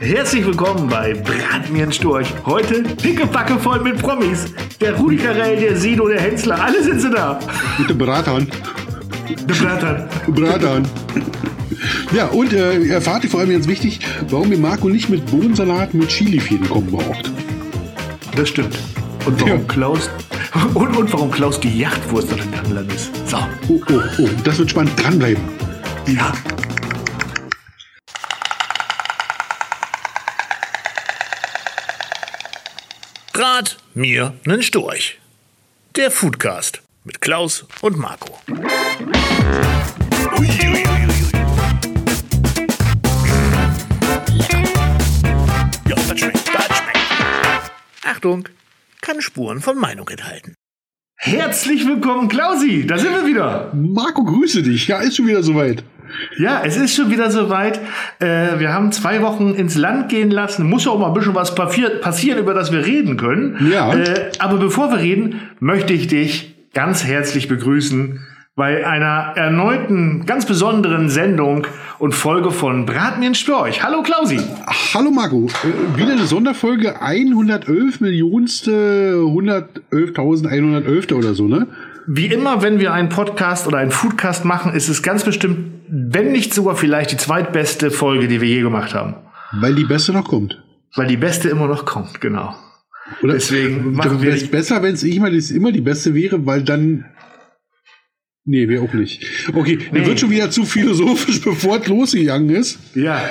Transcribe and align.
Herzlich 0.00 0.46
willkommen 0.46 0.88
bei 0.88 1.12
Brat 1.12 1.70
mir 1.70 1.82
ein 1.82 1.92
Storch. 1.92 2.32
Heute 2.46 2.82
dicke 2.82 3.26
Packe 3.26 3.58
voll 3.58 3.80
mit 3.80 3.98
Promis. 3.98 4.46
Der 4.80 4.94
Rudi 4.96 5.16
Carell, 5.16 5.58
der 5.58 5.76
Sido, 5.76 6.08
der 6.08 6.20
Hensler, 6.20 6.62
alle 6.62 6.82
sind 6.82 7.00
sie 7.00 7.10
da. 7.10 7.40
Mit 7.78 7.90
dem 7.90 7.98
Bratern. 7.98 8.48
Der 9.28 9.54
Bratan. 9.54 10.08
Bratern. 10.28 10.88
Ja, 12.12 12.26
und 12.26 12.52
äh, 12.52 12.86
erfahrt 12.88 13.24
ihr 13.24 13.30
vor 13.30 13.40
allem 13.40 13.50
ganz 13.50 13.66
wichtig, 13.66 14.00
warum 14.30 14.52
ihr 14.52 14.58
Marco 14.58 14.88
nicht 14.88 15.08
mit 15.08 15.26
Bohnensalat 15.26 15.92
mit 15.94 16.08
Chilifäden 16.08 16.68
kommen 16.68 16.90
braucht. 16.90 17.30
Das 18.36 18.48
stimmt. 18.48 18.78
Und 19.26 19.40
warum 19.40 19.60
Ja. 19.60 19.64
Klaus 19.66 20.10
und, 20.74 20.96
und 20.96 21.12
warum 21.12 21.30
Klaus 21.30 21.58
die 21.60 21.76
Yachtwurst 21.76 22.32
auf 22.32 22.40
dem 22.40 22.54
Anland 22.66 22.92
ist. 22.92 23.10
So. 23.28 23.36
Oh, 23.68 23.80
oh, 23.90 24.00
oh, 24.18 24.28
das 24.44 24.58
wird 24.58 24.70
spannend. 24.70 24.92
Dranbleiben. 25.02 25.42
Ja. 26.06 26.32
Mir 33.98 34.34
nen 34.46 34.62
Storch. 34.62 35.18
Der 35.96 36.10
Foodcast 36.12 36.82
mit 37.04 37.20
Klaus 37.20 37.66
und 37.80 37.98
Marco. 37.98 38.38
Ui, 38.48 38.56
ui, 40.38 40.68
ui, 40.68 40.84
ui. 40.84 41.30
Ja, 45.88 45.96
das 45.96 46.20
schmeckt, 46.20 46.54
das 46.54 46.66
schmeckt. 46.78 47.72
Achtung, 48.04 48.48
kann 49.00 49.20
Spuren 49.20 49.60
von 49.60 49.76
Meinung 49.76 50.08
enthalten. 50.08 50.54
Herzlich 51.16 51.84
willkommen, 51.84 52.28
Klausi. 52.28 52.86
Da 52.86 52.98
sind 52.98 53.12
wir 53.12 53.26
wieder. 53.26 53.72
Marco, 53.74 54.22
grüße 54.22 54.62
dich. 54.62 54.86
Ja, 54.86 55.00
ist 55.00 55.16
schon 55.16 55.26
wieder 55.26 55.42
soweit. 55.42 55.82
Ja, 56.38 56.62
es 56.64 56.76
ist 56.76 56.94
schon 56.94 57.10
wieder 57.10 57.30
soweit. 57.30 57.80
Äh, 58.18 58.58
wir 58.58 58.72
haben 58.72 58.92
zwei 58.92 59.22
Wochen 59.22 59.54
ins 59.54 59.76
Land 59.76 60.08
gehen 60.08 60.30
lassen. 60.30 60.68
Muss 60.68 60.84
ja 60.84 60.92
auch 60.92 60.98
mal 60.98 61.08
ein 61.08 61.14
bisschen 61.14 61.34
was 61.34 61.54
passieren, 61.54 62.38
über 62.38 62.54
das 62.54 62.72
wir 62.72 62.84
reden 62.84 63.16
können. 63.16 63.68
Ja. 63.70 63.94
Äh, 63.94 64.30
aber 64.38 64.58
bevor 64.58 64.90
wir 64.90 64.98
reden, 64.98 65.40
möchte 65.60 65.92
ich 65.92 66.06
dich 66.06 66.54
ganz 66.74 67.04
herzlich 67.04 67.48
begrüßen 67.48 68.20
bei 68.58 68.84
einer 68.84 69.34
erneuten, 69.36 70.26
ganz 70.26 70.44
besonderen 70.44 71.08
Sendung 71.08 71.66
und 72.00 72.12
Folge 72.12 72.50
von 72.50 72.86
Brat 72.86 73.20
mir 73.20 73.26
ein 73.26 73.36
Storch. 73.36 73.84
Hallo 73.84 74.02
Klausi. 74.02 74.40
Hallo 74.94 75.12
Marco. 75.12 75.46
Äh, 75.46 75.96
wieder 75.96 76.12
eine 76.12 76.26
Sonderfolge 76.26 77.00
111 77.00 78.00
Millionste 78.00 79.14
111.111 79.92 81.14
oder 81.14 81.34
so, 81.34 81.46
ne? 81.46 81.68
Wie 82.08 82.26
immer, 82.26 82.62
wenn 82.62 82.80
wir 82.80 82.92
einen 82.92 83.10
Podcast 83.10 83.68
oder 83.68 83.78
einen 83.78 83.90
Foodcast 83.90 84.44
machen, 84.44 84.72
ist 84.72 84.88
es 84.88 85.02
ganz 85.02 85.22
bestimmt, 85.22 85.77
wenn 85.90 86.32
nicht 86.32 86.52
sogar 86.54 86.76
vielleicht 86.76 87.12
die 87.12 87.16
zweitbeste 87.16 87.90
Folge, 87.90 88.28
die 88.28 88.40
wir 88.40 88.48
je 88.48 88.60
gemacht 88.62 88.94
haben. 88.94 89.14
Weil 89.52 89.74
die 89.74 89.84
beste 89.84 90.12
noch 90.12 90.24
kommt. 90.28 90.62
Weil 90.94 91.06
die 91.08 91.16
beste 91.16 91.48
immer 91.48 91.66
noch 91.68 91.84
kommt, 91.84 92.20
genau. 92.20 92.54
Oder? 93.22 93.34
Deswegen 93.34 93.92
machen 93.94 94.20
wir 94.22 94.34
die- 94.34 94.46
besser, 94.46 94.82
wenn 94.82 94.94
es 94.94 95.00
das 95.00 95.50
immer 95.50 95.72
die 95.72 95.80
beste 95.80 96.14
wäre, 96.14 96.44
weil 96.46 96.62
dann. 96.62 97.06
Nee, 98.44 98.66
wäre 98.68 98.82
auch 98.82 98.92
nicht. 98.94 99.24
Okay, 99.54 99.78
Nee. 99.92 100.06
wird 100.06 100.20
schon 100.20 100.30
wieder 100.30 100.50
zu 100.50 100.64
philosophisch, 100.64 101.40
bevor 101.44 101.78
es 101.80 101.86
losgegangen 101.88 102.50
ist. 102.50 102.78
Ja. 102.94 103.22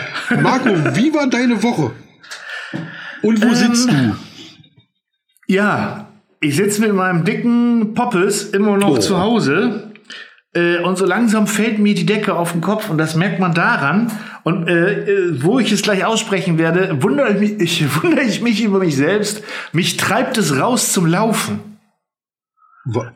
Marco, 0.41 0.69
wie 0.95 1.13
war 1.13 1.28
deine 1.28 1.61
Woche? 1.63 1.91
Und 3.23 3.41
Ähm, 3.44 3.50
wo 3.50 3.53
sitzt 3.55 3.89
du? 3.91 4.16
Ja, 5.47 6.11
ich 6.39 6.55
sitze 6.55 6.81
mit 6.81 6.94
meinem 6.94 7.23
dicken 7.23 7.94
Poppes 7.94 8.44
immer 8.52 8.78
noch 8.78 8.89
Oh. 8.91 8.97
zu 9.00 9.19
Hause. 9.19 9.91
Äh, 10.53 10.80
und 10.80 10.98
so 10.98 11.06
langsam 11.06 11.45
fällt 11.48 11.78
mir 11.80 11.94
die 11.94 12.06
Decke 12.06 12.34
auf 12.36 12.53
den 12.53 12.62
Kopf 12.62 12.90
und 12.90 12.98
das 12.98 13.16
merkt 13.16 13.40
man 13.40 13.53
daran. 13.53 14.12
Und 14.44 14.67
äh, 14.67 15.03
äh, 15.12 15.44
wo 15.44 15.59
ich 15.59 15.72
es 15.72 15.81
gleich 15.81 16.06
aussprechen 16.06 16.58
werde, 16.58 17.03
wundere 17.03 17.34
ich, 17.34 17.40
mich, 17.40 17.62
ich, 17.81 18.02
wundere 18.03 18.23
ich 18.26 18.42
mich 18.42 18.64
über 18.64 18.80
mich 18.80 18.95
selbst. 18.95 19.44
Mich 19.73 19.98
treibt 19.98 20.38
es 20.38 20.58
raus 20.59 20.94
zum 20.94 21.06
Laufen. 21.06 21.59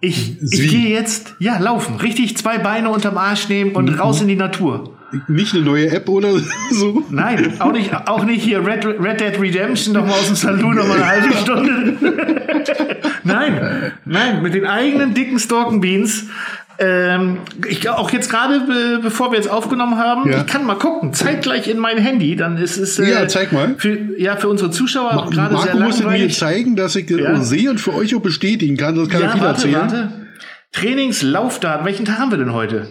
Ich, 0.02 0.36
Sie- 0.42 0.66
ich 0.66 0.70
gehe 0.72 0.90
jetzt, 0.90 1.36
ja, 1.40 1.58
laufen. 1.58 1.96
Richtig 1.96 2.36
zwei 2.36 2.58
Beine 2.58 2.90
unterm 2.90 3.18
Arsch 3.18 3.48
nehmen 3.48 3.72
und 3.72 3.88
raus 3.98 4.22
in 4.22 4.28
die 4.28 4.36
Natur. 4.36 4.98
Nicht 5.30 5.54
eine 5.54 5.64
neue 5.64 5.90
App 5.92 6.10
oder 6.10 6.30
so? 6.72 7.04
Nein, 7.10 7.60
auch 7.62 7.72
nicht, 7.72 7.94
auch 7.94 8.24
nicht 8.26 8.44
hier 8.44 8.66
Red, 8.66 8.86
Red 8.86 9.22
Dead 9.22 9.40
Redemption 9.40 9.94
noch 9.94 10.06
mal 10.06 10.14
aus 10.14 10.28
dem 10.28 10.36
Saloon 10.36 10.76
noch 10.76 10.88
mal 10.88 10.96
eine 11.02 11.08
halbe 11.08 11.34
Stunde. 11.38 11.98
nein, 13.24 13.92
nein, 14.06 14.42
mit 14.42 14.54
den 14.54 14.66
eigenen 14.66 15.14
dicken 15.14 15.40
Stalken 15.40 15.80
Beans. 15.80 16.26
Ähm, 16.80 17.38
ich 17.68 17.88
auch 17.90 18.10
jetzt 18.12 18.30
gerade, 18.30 18.62
be 18.62 19.00
bevor 19.04 19.32
wir 19.32 19.38
jetzt 19.38 19.50
aufgenommen 19.50 19.98
haben, 19.98 20.30
Ja. 20.32 20.40
ich 20.42 20.48
kann 20.48 20.66
mal 20.66 20.76
gucken, 20.76 21.14
zeitgleich 21.14 21.68
in 21.68 21.78
mein 21.78 21.98
Handy, 21.98 22.36
dann 22.36 22.58
ist 22.58 22.78
es 22.78 22.98
äh, 23.00 23.10
Ja, 23.12 23.28
zeig 23.28 23.52
mal. 23.52 23.76
Für, 23.78 24.20
ja, 24.20 24.36
für 24.38 24.50
unsere 24.50 24.72
Zuschauer 24.72 25.30
gerade 25.32 25.58
sehr 25.58 25.76
Marco 25.76 25.80
musste 25.80 26.08
mir 26.08 26.30
zeigen, 26.30 26.76
dass 26.76 26.96
ich 26.96 27.06
das 27.06 27.20
Ja. 27.20 27.34
auch 27.36 27.42
sehe 27.44 27.70
und 27.70 27.80
für 27.80 27.94
euch 27.94 28.16
auch 28.16 28.22
bestätigen 28.22 28.78
kann. 28.78 28.96
Das 28.96 29.10
kann 29.10 29.22
er 29.22 29.28
Ja, 29.28 29.34
viel 29.34 29.42
warte, 29.42 29.68
erzählen. 29.68 29.82
warte. 29.82 30.12
Trainingslaufdaten, 30.74 31.86
welchen 31.86 32.06
Tag 32.06 32.18
haben 32.20 32.32
wir 32.32 32.38
denn 32.38 32.54
heute? 32.54 32.88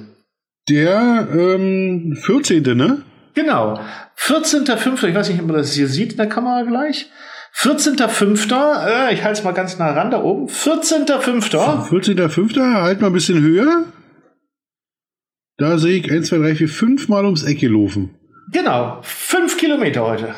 Der 0.68 1.26
ähm, 1.32 2.16
14. 2.20 2.62
ne? 2.76 2.98
Genau. 3.34 3.80
14.05. 4.18 5.08
Ich 5.08 5.14
weiß 5.14 5.28
nicht, 5.30 5.40
ob 5.40 5.46
man 5.46 5.56
das 5.56 5.72
hier 5.72 5.88
sieht 5.88 6.12
in 6.12 6.16
der 6.18 6.28
Kamera 6.28 6.62
gleich. 6.62 7.10
14.05. 7.56 8.86
Äh, 8.86 9.14
ich 9.14 9.22
halte 9.22 9.38
es 9.38 9.44
mal 9.44 9.52
ganz 9.52 9.78
nah 9.78 9.92
ran 9.92 10.10
da 10.10 10.22
oben. 10.22 10.46
14.05. 10.46 11.88
14.05. 11.88 12.82
Halt 12.82 13.00
mal 13.00 13.08
ein 13.08 13.12
bisschen 13.12 13.40
höher. 13.40 13.84
Da 15.58 15.76
sehe 15.78 15.98
ich 15.98 16.10
1, 16.10 16.28
2, 16.28 16.38
3, 16.38 16.54
4, 16.54 16.68
5 16.68 17.08
Mal 17.08 17.24
ums 17.24 17.42
Eck 17.42 17.60
gelaufen. 17.60 18.14
Genau. 18.52 19.00
Fünf 19.02 19.58
Kilometer 19.58 20.02
heute. 20.02 20.34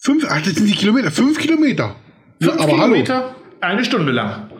Fünf, 0.00 0.26
ach, 0.28 0.42
das 0.42 0.54
sind 0.54 0.66
die 0.66 0.74
Kilometer. 0.74 1.10
Fünf 1.10 1.38
Kilometer. 1.38 1.96
Ja, 2.40 2.50
Fünf 2.50 2.62
aber 2.62 2.72
Kilometer, 2.72 3.34
eine 3.60 3.84
Stunde 3.84 4.12
lang. 4.12 4.50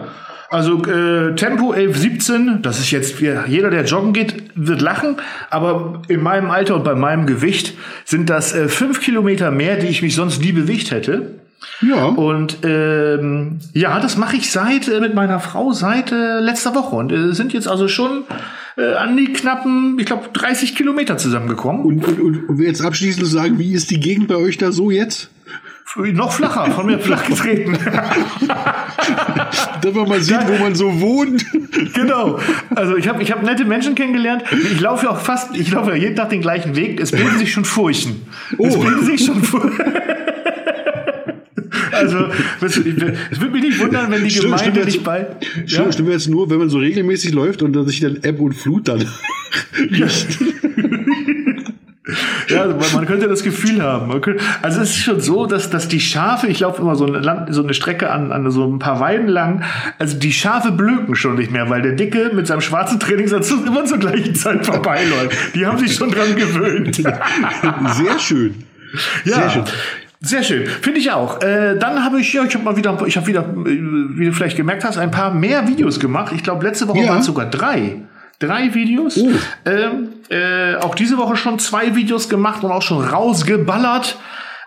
Also 0.50 0.84
äh, 0.84 1.34
Tempo 1.34 1.72
11, 1.72 1.96
17, 1.96 2.62
das 2.62 2.78
ist 2.78 2.90
jetzt, 2.90 3.20
jeder, 3.20 3.70
der 3.70 3.84
joggen 3.84 4.12
geht, 4.12 4.44
wird 4.54 4.80
lachen, 4.80 5.16
aber 5.50 6.02
in 6.08 6.22
meinem 6.22 6.50
Alter 6.50 6.76
und 6.76 6.84
bei 6.84 6.94
meinem 6.94 7.26
Gewicht 7.26 7.74
sind 8.04 8.30
das 8.30 8.54
äh, 8.54 8.68
fünf 8.68 9.00
Kilometer 9.00 9.50
mehr, 9.50 9.76
die 9.76 9.88
ich 9.88 10.02
mich 10.02 10.14
sonst 10.14 10.40
nie 10.40 10.52
bewegt 10.52 10.90
hätte. 10.90 11.40
Ja. 11.82 12.06
Und 12.06 12.58
ähm, 12.62 13.58
ja, 13.72 13.98
das 14.00 14.16
mache 14.16 14.36
ich 14.36 14.50
seit 14.50 14.88
äh, 14.88 15.00
mit 15.00 15.14
meiner 15.14 15.40
Frau 15.40 15.72
seit 15.72 16.12
äh, 16.12 16.38
letzter 16.40 16.74
Woche 16.74 16.96
und 16.96 17.12
äh, 17.12 17.32
sind 17.32 17.52
jetzt 17.52 17.68
also 17.68 17.88
schon 17.88 18.24
äh, 18.76 18.94
an 18.94 19.16
die 19.16 19.32
knappen, 19.32 19.98
ich 19.98 20.06
glaube, 20.06 20.28
30 20.32 20.76
Kilometer 20.76 21.18
zusammengekommen. 21.18 21.84
Und, 21.84 22.06
und, 22.06 22.20
und, 22.20 22.48
und 22.48 22.60
jetzt 22.60 22.82
abschließend 22.82 23.26
sagen, 23.26 23.58
wie 23.58 23.72
ist 23.72 23.90
die 23.90 24.00
Gegend 24.00 24.28
bei 24.28 24.36
euch 24.36 24.58
da 24.58 24.70
so 24.72 24.90
jetzt? 24.90 25.30
Noch 26.12 26.32
flacher, 26.32 26.70
von 26.72 26.86
mir 26.86 26.98
flach 26.98 27.24
getreten. 27.26 27.76
Dass 29.82 29.94
man 29.94 30.08
mal 30.08 30.20
sieht, 30.20 30.46
wo 30.46 30.62
man 30.62 30.74
so 30.74 31.00
wohnt. 31.00 31.44
genau. 31.94 32.38
Also 32.74 32.96
ich 32.96 33.08
habe 33.08 33.22
ich 33.22 33.32
hab 33.32 33.42
nette 33.42 33.64
Menschen 33.64 33.94
kennengelernt. 33.94 34.42
Ich 34.52 34.80
laufe 34.80 35.06
ja 35.06 35.12
auch 35.12 35.20
fast, 35.20 35.56
ich 35.56 35.70
laufe 35.72 35.90
ja 35.90 35.96
jeden 35.96 36.16
Tag 36.16 36.28
den 36.30 36.42
gleichen 36.42 36.76
Weg. 36.76 37.00
Es 37.00 37.10
bilden 37.12 37.38
sich 37.38 37.52
schon 37.52 37.64
Furchen. 37.64 38.22
Es 38.58 38.76
Oh. 38.76 38.80
bilden 38.80 39.04
sich 39.04 39.24
schon 39.24 39.42
Furchen. 39.42 39.72
Also, 41.92 42.26
es 42.60 42.76
es 42.76 43.40
würde 43.40 43.52
mich 43.52 43.62
nicht 43.62 43.80
wundern, 43.80 44.10
wenn 44.10 44.22
die 44.22 44.30
Stimmt, 44.30 44.44
Gemeinde 44.56 44.70
stimmt 44.70 44.86
nicht 44.86 45.02
bei. 45.04 45.26
Stimmt, 45.66 45.94
stimmt 45.94 46.10
jetzt 46.10 46.28
nur, 46.28 46.50
wenn 46.50 46.58
man 46.58 46.68
so 46.68 46.78
regelmäßig 46.78 47.32
läuft 47.32 47.62
und 47.62 47.72
dann 47.72 47.86
sich 47.86 48.00
dann 48.00 48.18
Ebb 48.22 48.40
und 48.40 48.52
Flut 48.52 48.88
dann. 48.88 49.00
Ja, 49.90 50.06
also 52.62 52.76
man- 52.76 52.92
man 52.94 53.06
könnte 53.06 53.28
das 53.28 53.42
Gefühl 53.42 53.82
haben. 53.82 54.10
Also 54.62 54.80
es 54.80 54.90
ist 54.90 54.96
schon 54.98 55.20
so, 55.20 55.46
dass, 55.46 55.70
dass 55.70 55.88
die 55.88 56.00
Schafe, 56.00 56.46
ich 56.48 56.60
laufe 56.60 56.82
immer 56.82 56.96
so 56.96 57.06
eine, 57.06 57.18
Land, 57.18 57.52
so 57.54 57.62
eine 57.62 57.74
Strecke 57.74 58.10
an, 58.10 58.32
an 58.32 58.50
so 58.50 58.64
ein 58.66 58.78
paar 58.78 59.00
Weiden 59.00 59.28
lang, 59.28 59.62
also 59.98 60.16
die 60.18 60.32
Schafe 60.32 60.72
blöken 60.72 61.14
schon 61.14 61.36
nicht 61.36 61.50
mehr, 61.50 61.68
weil 61.70 61.82
der 61.82 61.92
Dicke 61.92 62.30
mit 62.34 62.46
seinem 62.46 62.60
schwarzen 62.60 62.98
Trainingsanzug 63.00 63.66
immer 63.66 63.84
zur 63.84 63.98
gleichen 63.98 64.34
Zeit 64.34 64.66
vorbeiläuft. 64.66 65.54
Die 65.54 65.66
haben 65.66 65.78
sich 65.78 65.94
schon 65.94 66.10
dran 66.10 66.34
gewöhnt. 66.36 66.94
Sehr 66.96 68.18
schön. 68.18 68.54
Ja. 69.24 69.34
Sehr 69.34 69.50
schön. 69.50 69.64
Sehr 70.22 70.42
schön, 70.42 70.66
finde 70.80 70.98
ich 70.98 71.12
auch. 71.12 71.42
Äh, 71.42 71.76
dann 71.78 72.02
habe 72.02 72.18
ich 72.20 72.32
ja, 72.32 72.42
ich 72.42 72.54
habe 72.54 72.64
mal 72.64 72.76
wieder, 72.76 72.98
ich 73.06 73.16
habe 73.18 73.26
wieder, 73.26 73.40
äh, 73.42 73.64
wie 74.18 74.24
du 74.26 74.32
vielleicht 74.32 74.56
gemerkt 74.56 74.82
hast, 74.82 74.96
ein 74.96 75.10
paar 75.10 75.32
mehr 75.32 75.68
Videos 75.68 76.00
gemacht. 76.00 76.32
Ich 76.34 76.42
glaube, 76.42 76.64
letzte 76.64 76.88
Woche 76.88 77.00
Ja. 77.00 77.10
waren 77.10 77.20
es 77.20 77.26
sogar 77.26 77.46
drei. 77.46 77.96
Drei 78.38 78.74
Videos. 78.74 79.16
Oh. 79.16 79.30
Ähm, 79.64 80.08
äh, 80.28 80.76
auch 80.76 80.94
diese 80.94 81.16
Woche 81.16 81.36
schon 81.36 81.58
zwei 81.58 81.96
Videos 81.96 82.28
gemacht 82.28 82.62
und 82.64 82.70
auch 82.70 82.82
schon 82.82 83.02
rausgeballert. 83.02 84.18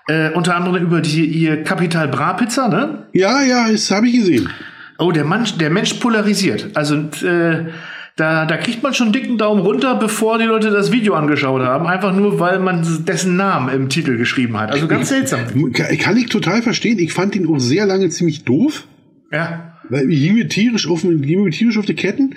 Äh, 0.07 0.31
unter 0.31 0.56
anderem 0.56 0.83
über 0.83 1.01
die 1.01 1.25
ihr 1.25 1.63
Capital 1.63 2.07
Bra 2.07 2.33
Pizza, 2.33 2.68
ne? 2.68 3.04
Ja, 3.13 3.44
ja, 3.44 3.71
das 3.71 3.92
habe 3.92 4.07
ich 4.07 4.13
gesehen. 4.16 4.50
Oh, 4.98 5.12
der 5.12 5.24
Mensch, 5.24 5.57
der 5.57 5.69
Mensch 5.69 5.94
polarisiert. 5.95 6.69
Also 6.74 6.95
äh, 6.95 7.68
da, 8.16 8.45
da 8.45 8.57
kriegt 8.57 8.83
man 8.83 8.94
schon 8.94 9.07
einen 9.07 9.13
dicken 9.13 9.38
Daumen 9.38 9.62
runter, 9.62 9.95
bevor 9.95 10.39
die 10.39 10.45
Leute 10.45 10.72
das 10.72 10.92
Video 10.92 11.13
angeschaut 11.13 11.62
haben. 11.62 11.88
Einfach 11.88 12.13
nur, 12.13 12.39
weil 12.39 12.60
man 12.60 13.06
dessen 13.06 13.38
Namen 13.38 13.74
im 13.74 13.88
Titel 13.88 14.18
geschrieben 14.18 14.60
hat. 14.60 14.72
Also 14.72 14.88
ganz 14.88 15.10
seltsam. 15.10 15.72
Kann, 15.74 15.98
kann 15.98 16.18
ich 16.18 16.25
total 16.25 16.62
verstehen. 16.62 17.00
Ich 17.00 17.13
fand 17.13 17.36
ihn 17.36 17.48
auch 17.48 17.60
sehr 17.60 17.86
lange 17.86 18.10
ziemlich 18.10 18.44
doof. 18.44 18.88
Ja. 19.31 19.75
Weil 19.89 20.12
ich 20.12 20.22
ging 20.22 20.33
mir 20.33 20.50
tierisch 20.50 20.88
auf, 20.89 21.04
ging 21.04 21.44
mir 21.44 21.51
tierisch 21.51 21.77
auf 21.77 21.86
die 21.86 21.95
Ketten. 21.95 22.36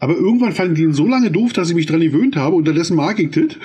Aber 0.00 0.14
irgendwann 0.14 0.52
fand 0.52 0.76
ich 0.76 0.82
ihn 0.82 0.94
so 0.94 1.06
lange 1.06 1.30
doof, 1.30 1.52
dass 1.52 1.68
ich 1.68 1.76
mich 1.76 1.86
dran 1.86 2.00
gewöhnt 2.00 2.34
habe. 2.34 2.56
Unterdessen 2.56 2.96
mag 2.96 3.18
ich 3.20 3.30
das. 3.30 3.56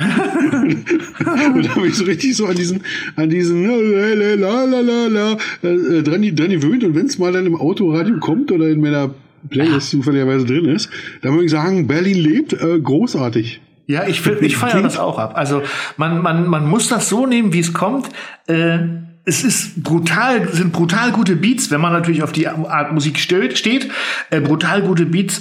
und 0.00 1.66
da 1.66 1.76
habe 1.76 1.88
ich 1.88 1.94
so 1.94 2.04
richtig 2.04 2.34
so 2.34 2.46
an 2.46 2.56
diesen, 2.56 2.80
an 3.16 3.28
diesen 3.28 3.66
la 3.66 4.34
la 4.34 4.64
la 4.64 4.80
la 4.80 5.06
la 5.08 5.32
äh, 5.62 6.02
dran, 6.02 6.22
dran 6.34 6.50
gewöhnt 6.50 6.84
und 6.84 6.94
wenn 6.94 7.04
es 7.04 7.18
mal 7.18 7.32
dann 7.32 7.44
im 7.44 7.54
Autoradio 7.54 8.18
kommt 8.18 8.50
oder 8.50 8.68
in 8.68 8.80
meiner 8.80 9.14
Playlist 9.50 9.90
zufälligerweise 9.90 10.46
drin 10.46 10.64
ist, 10.66 10.88
dann 11.20 11.32
würde 11.32 11.44
ich 11.44 11.50
sagen, 11.50 11.86
Berlin 11.86 12.16
lebt, 12.16 12.54
äh, 12.54 12.80
großartig. 12.80 13.60
Ja, 13.86 14.06
ich, 14.06 14.24
ich 14.24 14.56
feiere 14.56 14.82
das 14.82 14.98
auch 14.98 15.18
ab. 15.18 15.32
Also 15.34 15.62
man, 15.96 16.22
man, 16.22 16.46
man 16.46 16.66
muss 16.68 16.88
das 16.88 17.08
so 17.08 17.26
nehmen, 17.26 17.52
wie 17.52 17.58
es 17.58 17.72
kommt. 17.72 18.08
Äh, 18.46 18.78
es 19.24 19.44
ist 19.44 19.82
brutal, 19.82 20.48
sind 20.52 20.72
brutal 20.72 21.12
gute 21.12 21.36
Beats, 21.36 21.70
wenn 21.70 21.80
man 21.80 21.92
natürlich 21.92 22.22
auf 22.22 22.32
die 22.32 22.48
Art 22.48 22.92
Musik 22.92 23.18
steht, 23.18 23.58
steht 23.58 23.90
äh, 24.30 24.40
brutal 24.40 24.82
gute 24.82 25.06
Beats. 25.06 25.40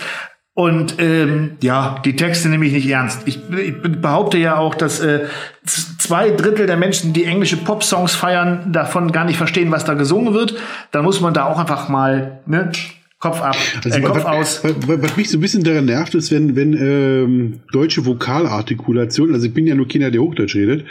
Und 0.59 0.95
ähm, 0.99 1.51
ja, 1.63 2.01
die 2.03 2.17
Texte 2.17 2.49
nehme 2.49 2.65
ich 2.65 2.73
nicht 2.73 2.89
ernst. 2.89 3.21
Ich, 3.25 3.39
ich 3.49 3.81
behaupte 3.81 4.37
ja 4.37 4.57
auch, 4.57 4.75
dass 4.75 4.99
äh, 4.99 5.21
zwei 5.63 6.31
Drittel 6.31 6.65
der 6.65 6.75
Menschen, 6.75 7.13
die 7.13 7.23
englische 7.23 7.55
Pop-Songs 7.55 8.13
feiern, 8.13 8.69
davon 8.73 9.13
gar 9.13 9.23
nicht 9.23 9.37
verstehen, 9.37 9.71
was 9.71 9.85
da 9.85 9.93
gesungen 9.93 10.33
wird. 10.33 10.55
Dann 10.91 11.05
muss 11.05 11.21
man 11.21 11.33
da 11.33 11.45
auch 11.45 11.57
einfach 11.57 11.87
mal 11.87 12.41
ne, 12.45 12.73
Kopf 13.19 13.41
ab, 13.41 13.55
also, 13.85 13.99
äh, 13.99 14.01
Kopf 14.01 14.17
was, 14.17 14.25
aus. 14.25 14.63
Was, 14.65 15.01
was, 15.01 15.15
mich 15.15 15.29
so 15.29 15.37
ein 15.37 15.41
bisschen 15.41 15.63
daran 15.63 15.85
nervt, 15.85 16.13
ist, 16.13 16.29
wenn, 16.29 16.57
wenn 16.57 16.73
ähm, 16.73 17.59
deutsche 17.71 18.05
Vokalartikulation, 18.05 19.33
also 19.33 19.45
ich 19.45 19.53
bin 19.53 19.65
ja 19.65 19.75
nur 19.75 19.87
Kinder, 19.87 20.11
der 20.11 20.19
Hochdeutsch 20.19 20.55
redet, 20.55 20.83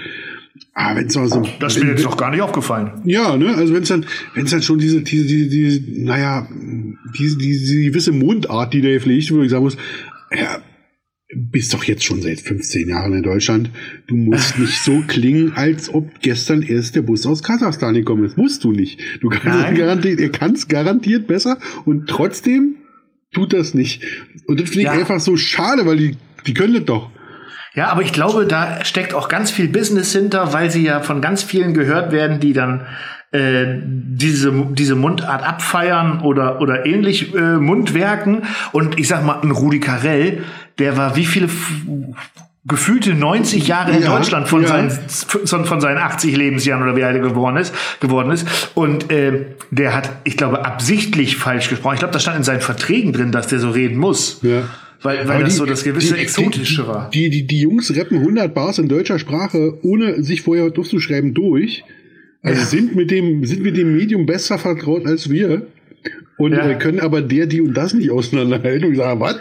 Ah, 0.74 0.94
wenn's 0.94 1.16
mal 1.16 1.28
so, 1.28 1.42
das 1.58 1.76
ist 1.76 1.82
mir 1.82 1.90
jetzt 1.90 2.04
doch 2.04 2.16
gar 2.16 2.30
nicht 2.30 2.40
aufgefallen. 2.40 3.02
Ja, 3.04 3.36
ne, 3.36 3.54
also 3.54 3.74
wenn 3.74 3.82
es 3.82 3.88
dann, 3.88 4.06
wenn 4.34 4.44
es 4.44 4.50
dann 4.52 4.62
schon 4.62 4.78
diese, 4.78 5.02
diese, 5.02 5.26
diese, 5.26 5.48
diese 5.48 6.04
naja, 6.04 6.48
diese, 7.18 7.36
diese 7.36 7.82
gewisse 7.82 8.12
Mundart, 8.12 8.72
die 8.72 8.80
da 8.80 8.88
gepflegt 8.88 9.30
wird, 9.30 9.44
ich 9.44 9.50
sagen 9.50 9.64
muss, 9.64 9.76
ja, 10.32 10.62
bist 11.34 11.74
doch 11.74 11.84
jetzt 11.84 12.04
schon 12.04 12.22
seit 12.22 12.40
15 12.40 12.88
Jahren 12.88 13.12
in 13.12 13.22
Deutschland. 13.22 13.70
Du 14.06 14.16
musst 14.16 14.58
nicht 14.60 14.80
so 14.80 15.02
klingen, 15.06 15.52
als 15.52 15.92
ob 15.92 16.20
gestern 16.20 16.62
erst 16.62 16.96
der 16.96 17.02
Bus 17.02 17.26
aus 17.26 17.42
Kasachstan 17.42 17.94
gekommen 17.94 18.24
ist. 18.24 18.38
Musst 18.38 18.64
du 18.64 18.72
nicht. 18.72 19.00
Du 19.20 19.28
kannst 19.28 19.76
garantiert, 19.76 20.20
er 20.20 20.30
kann 20.30 20.52
es 20.52 20.68
garantiert 20.68 21.26
besser 21.26 21.58
und 21.84 22.08
trotzdem 22.08 22.76
tut 23.32 23.52
das 23.52 23.74
nicht. 23.74 24.02
Und 24.46 24.60
das 24.60 24.70
finde 24.70 24.82
ich 24.82 24.86
ja. 24.86 24.92
einfach 24.92 25.20
so 25.20 25.36
schade, 25.36 25.84
weil 25.86 25.96
die, 25.98 26.16
die 26.46 26.54
können 26.54 26.74
das 26.74 26.84
doch. 26.84 27.10
Ja, 27.74 27.88
aber 27.88 28.02
ich 28.02 28.12
glaube, 28.12 28.46
da 28.46 28.84
steckt 28.84 29.14
auch 29.14 29.28
ganz 29.28 29.50
viel 29.50 29.68
Business 29.68 30.12
hinter, 30.12 30.52
weil 30.52 30.70
sie 30.70 30.84
ja 30.84 31.00
von 31.00 31.20
ganz 31.20 31.42
vielen 31.42 31.74
gehört 31.74 32.12
werden, 32.12 32.40
die 32.40 32.52
dann 32.52 32.86
äh, 33.30 33.66
diese, 33.82 34.52
diese 34.70 34.94
Mundart 34.94 35.46
abfeiern 35.46 36.20
oder, 36.20 36.60
oder 36.60 36.86
ähnlich 36.86 37.34
äh, 37.34 37.56
Mundwerken. 37.58 38.44
Und 38.72 38.98
ich 38.98 39.08
sag 39.08 39.24
mal, 39.24 39.40
ein 39.42 39.50
Rudi 39.50 39.80
Carell, 39.80 40.44
der 40.78 40.96
war 40.96 41.14
wie 41.14 41.26
viele 41.26 41.48
gefühlte 42.64 43.14
90 43.14 43.66
Jahre 43.66 43.92
in 43.92 44.02
ja, 44.02 44.16
Deutschland 44.16 44.46
von, 44.48 44.62
ja. 44.62 44.68
seinen, 44.68 44.90
von 44.90 45.80
seinen 45.80 45.98
80 45.98 46.36
Lebensjahren 46.36 46.82
oder 46.82 46.96
wie 46.96 47.04
alt 47.04 47.16
er 47.16 47.22
geworden 47.22 47.56
ist, 47.56 47.74
geworden 48.00 48.30
ist. 48.30 48.46
Und 48.74 49.10
äh, 49.10 49.46
der 49.70 49.94
hat, 49.94 50.10
ich 50.24 50.36
glaube, 50.36 50.64
absichtlich 50.64 51.36
falsch 51.36 51.68
gesprochen. 51.68 51.94
Ich 51.94 52.00
glaube, 52.00 52.12
da 52.12 52.20
stand 52.20 52.38
in 52.38 52.44
seinen 52.44 52.60
Verträgen 52.60 53.12
drin, 53.12 53.32
dass 53.32 53.46
der 53.48 53.58
so 53.58 53.70
reden 53.70 53.96
muss. 53.96 54.40
Ja. 54.42 54.62
Weil, 55.02 55.28
weil 55.28 55.44
das 55.44 55.52
die, 55.52 55.58
so 55.58 55.66
das 55.66 55.84
gewisse 55.84 56.14
die, 56.14 56.20
Exotische 56.20 56.82
die, 56.82 56.88
war. 56.88 57.10
Die, 57.10 57.30
die, 57.30 57.46
die 57.46 57.60
Jungs 57.60 57.94
rappen 57.96 58.18
100 58.18 58.52
Bars 58.52 58.78
in 58.78 58.88
deutscher 58.88 59.18
Sprache, 59.18 59.78
ohne 59.82 60.22
sich 60.22 60.42
vorher 60.42 60.70
durchzuschreiben, 60.70 61.34
durch. 61.34 61.84
Also 62.42 62.60
ja. 62.60 62.66
sind 62.66 62.96
mit 62.96 63.10
dem, 63.10 63.44
sind 63.44 63.62
mit 63.62 63.76
dem 63.76 63.96
Medium 63.96 64.26
besser 64.26 64.58
vertraut 64.58 65.06
als 65.06 65.30
wir. 65.30 65.66
Und 66.36 66.52
ja. 66.52 66.74
können 66.74 67.00
aber 67.00 67.20
der, 67.20 67.46
die 67.46 67.60
und 67.60 67.74
das 67.74 67.94
nicht 67.94 68.12
auseinanderhalten 68.12 68.88
und 68.88 68.96
sagen, 68.96 69.18
was? 69.18 69.38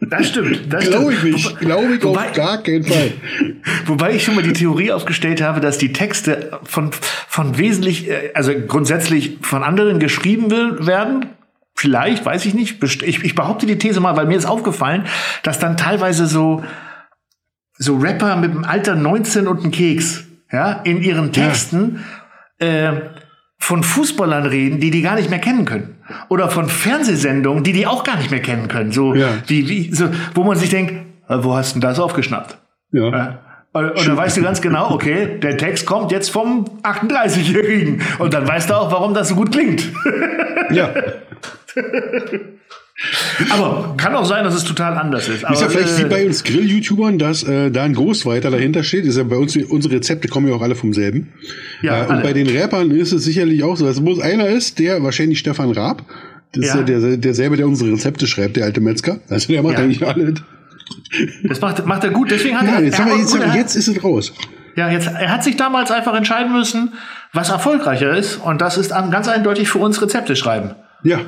Das 0.00 0.28
stimmt. 0.28 0.62
Das 0.70 0.88
Glaube 0.88 1.12
ich 1.12 1.22
nicht. 1.22 1.60
Glaube 1.60 1.94
ich 1.94 2.02
wobei, 2.02 2.28
auf 2.28 2.32
gar 2.32 2.62
keinen 2.62 2.84
Fall. 2.84 3.12
Wobei 3.86 4.14
ich 4.14 4.24
schon 4.24 4.34
mal 4.34 4.42
die 4.42 4.54
Theorie 4.54 4.92
aufgestellt 4.92 5.42
habe, 5.42 5.60
dass 5.60 5.76
die 5.76 5.92
Texte 5.92 6.58
von, 6.64 6.90
von 7.28 7.58
wesentlich, 7.58 8.08
äh, 8.08 8.30
also 8.32 8.52
grundsätzlich 8.66 9.38
von 9.42 9.62
anderen 9.62 9.98
geschrieben 9.98 10.50
werden, 10.50 11.26
Vielleicht, 11.82 12.24
weiß 12.24 12.46
ich 12.46 12.54
nicht. 12.54 12.80
Ich, 12.80 13.24
ich 13.24 13.34
behaupte 13.34 13.66
die 13.66 13.76
These 13.76 13.98
mal, 13.98 14.16
weil 14.16 14.26
mir 14.26 14.36
ist 14.36 14.44
aufgefallen, 14.44 15.04
dass 15.42 15.58
dann 15.58 15.76
teilweise 15.76 16.28
so, 16.28 16.62
so 17.76 17.96
Rapper 17.96 18.36
mit 18.36 18.54
dem 18.54 18.64
Alter 18.64 18.94
19 18.94 19.48
und 19.48 19.62
einem 19.62 19.72
Keks, 19.72 20.22
ja, 20.52 20.74
in 20.84 21.02
ihren 21.02 21.32
Texten 21.32 22.04
ja. 22.60 22.90
äh, 22.90 23.00
von 23.58 23.82
Fußballern 23.82 24.46
reden, 24.46 24.78
die 24.78 24.92
die 24.92 25.02
gar 25.02 25.16
nicht 25.16 25.28
mehr 25.28 25.40
kennen 25.40 25.64
können. 25.64 25.96
Oder 26.28 26.50
von 26.50 26.68
Fernsehsendungen, 26.68 27.64
die 27.64 27.72
die 27.72 27.88
auch 27.88 28.04
gar 28.04 28.16
nicht 28.16 28.30
mehr 28.30 28.42
kennen 28.42 28.68
können. 28.68 28.92
So, 28.92 29.16
ja. 29.16 29.30
wie, 29.48 29.68
wie, 29.68 29.92
so, 29.92 30.08
wo 30.36 30.44
man 30.44 30.56
sich 30.56 30.70
denkt, 30.70 30.94
wo 31.26 31.56
hast 31.56 31.74
du 31.74 31.80
denn 31.80 31.88
das 31.88 31.98
aufgeschnappt? 31.98 32.58
Ja. 32.92 33.08
ja. 33.08 33.38
Und 33.72 34.06
dann 34.06 34.16
weißt 34.16 34.36
du 34.36 34.42
ganz 34.42 34.60
genau, 34.60 34.92
okay, 34.92 35.40
der 35.40 35.56
Text 35.56 35.84
kommt 35.84 36.12
jetzt 36.12 36.30
vom 36.30 36.64
38-Jährigen. 36.84 38.02
Und 38.20 38.34
dann 38.34 38.46
weißt 38.46 38.70
du 38.70 38.74
auch, 38.74 38.92
warum 38.92 39.14
das 39.14 39.30
so 39.30 39.34
gut 39.34 39.50
klingt. 39.50 39.90
Ja. 40.70 40.90
Aber 43.50 43.94
kann 43.96 44.14
auch 44.14 44.24
sein, 44.24 44.44
dass 44.44 44.54
es 44.54 44.64
total 44.64 44.96
anders 44.96 45.28
ist. 45.28 45.44
Aber, 45.44 45.54
ist 45.54 45.62
ja 45.62 45.68
vielleicht 45.68 45.98
äh, 45.98 46.04
wie 46.04 46.08
bei 46.08 46.26
uns 46.26 46.44
Grill-YouTubern, 46.44 47.18
dass 47.18 47.42
äh, 47.42 47.70
da 47.70 47.84
ein 47.84 47.94
Ghostwriter 47.94 48.50
dahinter 48.50 48.84
steht. 48.84 49.04
Ist 49.06 49.16
ja 49.16 49.24
bei 49.24 49.36
uns, 49.36 49.56
unsere 49.56 49.94
Rezepte 49.94 50.28
kommen 50.28 50.48
ja 50.48 50.54
auch 50.54 50.62
alle 50.62 50.74
vom 50.74 50.92
selben. 50.92 51.32
Ja, 51.80 52.04
äh, 52.04 52.08
und 52.08 52.22
bei 52.22 52.32
den 52.32 52.48
Rappern 52.48 52.90
ist 52.90 53.12
es 53.12 53.24
sicherlich 53.24 53.64
auch 53.64 53.76
so. 53.76 53.86
Also 53.86 54.02
bloß 54.02 54.20
einer 54.20 54.46
ist, 54.48 54.78
der 54.78 55.02
wahrscheinlich 55.02 55.38
Stefan 55.38 55.72
Raab, 55.72 56.04
das 56.52 56.66
ja. 56.66 56.72
ist 56.72 56.88
ja 56.88 56.98
der, 56.98 57.16
derselbe, 57.16 57.56
der 57.56 57.66
unsere 57.66 57.92
Rezepte 57.92 58.26
schreibt, 58.26 58.56
der 58.56 58.66
alte 58.66 58.80
Metzger. 58.80 59.18
Also 59.28 59.52
der 59.52 59.62
macht 59.62 59.78
ja. 59.78 59.84
eigentlich 59.84 60.06
alles. 60.06 60.42
Das 61.44 61.60
macht, 61.60 61.84
macht 61.86 62.04
er 62.04 62.10
gut, 62.10 62.30
deswegen 62.30 62.58
hat 62.58 62.66
ja, 62.66 62.74
er. 62.74 62.84
Jetzt, 62.84 62.98
er, 62.98 63.16
jetzt, 63.16 63.34
er, 63.34 63.56
jetzt 63.56 63.76
ist 63.76 63.88
es 63.88 64.04
raus. 64.04 64.32
Ja, 64.76 64.90
jetzt, 64.90 65.06
er 65.06 65.30
hat 65.30 65.44
sich 65.44 65.56
damals 65.56 65.90
einfach 65.90 66.14
entscheiden 66.14 66.52
müssen, 66.52 66.92
was 67.32 67.50
erfolgreicher 67.50 68.16
ist. 68.16 68.36
Und 68.36 68.60
das 68.60 68.78
ist 68.78 68.90
ganz 68.90 69.28
eindeutig 69.28 69.68
für 69.68 69.78
uns 69.78 70.00
Rezepte 70.00 70.36
schreiben. 70.36 70.74
Ja. 71.02 71.20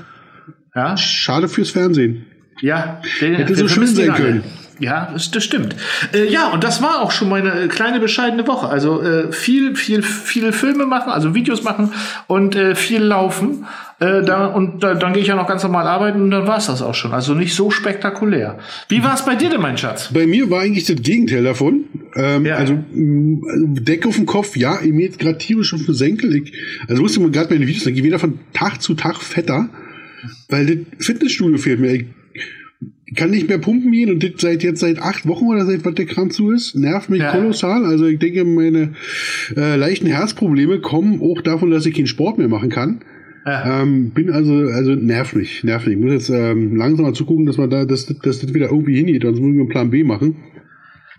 Ja. 0.74 0.96
Schade 0.96 1.48
fürs 1.48 1.70
Fernsehen. 1.70 2.26
Ja, 2.60 3.00
den, 3.20 3.34
hätte 3.34 3.54
so 3.54 3.68
schön 3.68 3.86
sein 3.86 4.14
können. 4.14 4.44
Ja, 4.80 5.10
das, 5.12 5.30
das 5.30 5.44
stimmt. 5.44 5.76
Äh, 6.12 6.28
ja, 6.28 6.48
und 6.48 6.64
das 6.64 6.82
war 6.82 7.00
auch 7.00 7.12
schon 7.12 7.28
meine 7.28 7.52
äh, 7.52 7.68
kleine 7.68 8.00
bescheidene 8.00 8.46
Woche. 8.46 8.68
Also 8.68 9.02
äh, 9.02 9.32
viel, 9.32 9.76
viel, 9.76 10.02
viele 10.02 10.52
Filme 10.52 10.84
machen, 10.86 11.12
also 11.12 11.34
Videos 11.34 11.62
machen 11.62 11.92
und 12.26 12.56
äh, 12.56 12.74
viel 12.74 13.00
laufen. 13.00 13.66
Äh, 14.00 14.22
da, 14.22 14.46
und 14.46 14.82
da, 14.82 14.94
dann 14.94 15.12
gehe 15.12 15.22
ich 15.22 15.28
ja 15.28 15.36
noch 15.36 15.46
ganz 15.46 15.62
normal 15.62 15.86
arbeiten 15.86 16.20
und 16.22 16.30
dann 16.32 16.48
war 16.48 16.58
es 16.58 16.66
das 16.66 16.82
auch 16.82 16.94
schon. 16.94 17.12
Also 17.12 17.34
nicht 17.34 17.54
so 17.54 17.70
spektakulär. 17.70 18.58
Wie 18.88 19.04
war 19.04 19.14
es 19.14 19.24
bei 19.24 19.36
dir 19.36 19.48
denn, 19.48 19.60
mein 19.60 19.78
Schatz? 19.78 20.10
Bei 20.12 20.26
mir 20.26 20.50
war 20.50 20.62
eigentlich 20.62 20.86
das 20.86 20.96
Gegenteil 20.96 21.44
davon. 21.44 21.84
Ähm, 22.16 22.44
ja. 22.44 22.56
Also 22.56 22.76
Decke 22.92 24.08
auf 24.08 24.16
dem 24.16 24.26
Kopf, 24.26 24.56
ja, 24.56 24.78
mir 24.82 25.06
jetzt 25.06 25.20
gerade 25.20 25.38
tierisch 25.38 25.72
auf 25.72 25.84
den 25.84 25.94
Senkel. 25.94 26.34
Ich, 26.34 26.52
also 26.88 27.02
wusste 27.02 27.20
man 27.20 27.30
gerade 27.30 27.54
meine 27.54 27.66
Videos, 27.66 27.84
dann 27.84 27.94
gehe 27.94 28.02
wieder 28.02 28.18
von 28.18 28.40
Tag 28.52 28.82
zu 28.82 28.94
Tag 28.94 29.22
fetter. 29.22 29.68
Weil 30.48 30.66
das 30.66 31.06
Fitnessstudio 31.06 31.58
fehlt 31.58 31.80
mir. 31.80 31.92
Ich 31.94 32.04
kann 33.16 33.30
nicht 33.30 33.48
mehr 33.48 33.58
pumpen 33.58 33.92
gehen 33.92 34.10
und 34.10 34.22
das 34.22 34.40
seit 34.40 34.62
jetzt 34.62 34.80
seit 34.80 34.98
acht 34.98 35.26
Wochen 35.26 35.46
oder 35.46 35.64
seit 35.66 35.84
was 35.84 35.94
der 35.94 36.06
Kram 36.06 36.30
zu 36.30 36.50
ist, 36.50 36.74
nervt 36.74 37.10
mich 37.10 37.20
ja. 37.20 37.30
kolossal. 37.32 37.84
Also 37.84 38.06
ich 38.06 38.18
denke, 38.18 38.44
meine 38.44 38.94
äh, 39.56 39.76
leichten 39.76 40.06
Herzprobleme 40.06 40.80
kommen 40.80 41.20
auch 41.20 41.40
davon, 41.42 41.70
dass 41.70 41.86
ich 41.86 41.94
keinen 41.94 42.06
Sport 42.06 42.38
mehr 42.38 42.48
machen 42.48 42.70
kann. 42.70 43.00
Ja. 43.46 43.82
Ähm, 43.82 44.10
bin 44.10 44.30
also, 44.30 44.54
also 44.54 44.94
nervt 44.94 45.36
mich, 45.36 45.64
nervt 45.64 45.86
mich. 45.86 45.96
Ich 45.96 46.02
muss 46.02 46.12
jetzt 46.12 46.30
ähm, 46.30 46.76
langsam 46.76 47.04
mal 47.04 47.12
zugucken, 47.12 47.44
dass 47.44 47.58
man 47.58 47.68
da, 47.68 47.84
dass, 47.84 48.06
dass 48.06 48.40
das 48.40 48.54
wieder 48.54 48.70
irgendwie 48.70 48.96
hingeht, 48.96 49.22
sonst 49.22 49.40
muss 49.40 49.54
ich 49.54 49.60
einen 49.60 49.68
Plan 49.68 49.90
B 49.90 50.02
machen. 50.02 50.36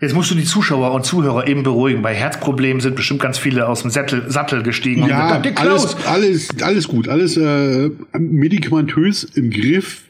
Jetzt 0.00 0.14
musst 0.14 0.30
du 0.30 0.34
die 0.34 0.44
Zuschauer 0.44 0.92
und 0.92 1.06
Zuhörer 1.06 1.48
eben 1.48 1.62
beruhigen. 1.62 2.02
Bei 2.02 2.12
Herzproblemen 2.12 2.80
sind 2.80 2.96
bestimmt 2.96 3.20
ganz 3.20 3.38
viele 3.38 3.66
aus 3.66 3.80
dem 3.80 3.90
Sattel, 3.90 4.30
Sattel 4.30 4.62
gestiegen. 4.62 5.06
Ja, 5.06 5.36
und 5.36 5.58
alles, 5.58 5.96
alles, 6.06 6.48
alles 6.60 6.88
gut, 6.88 7.08
alles 7.08 7.36
äh, 7.38 7.90
medikamentös 8.18 9.24
im 9.24 9.50
Griff. 9.50 10.02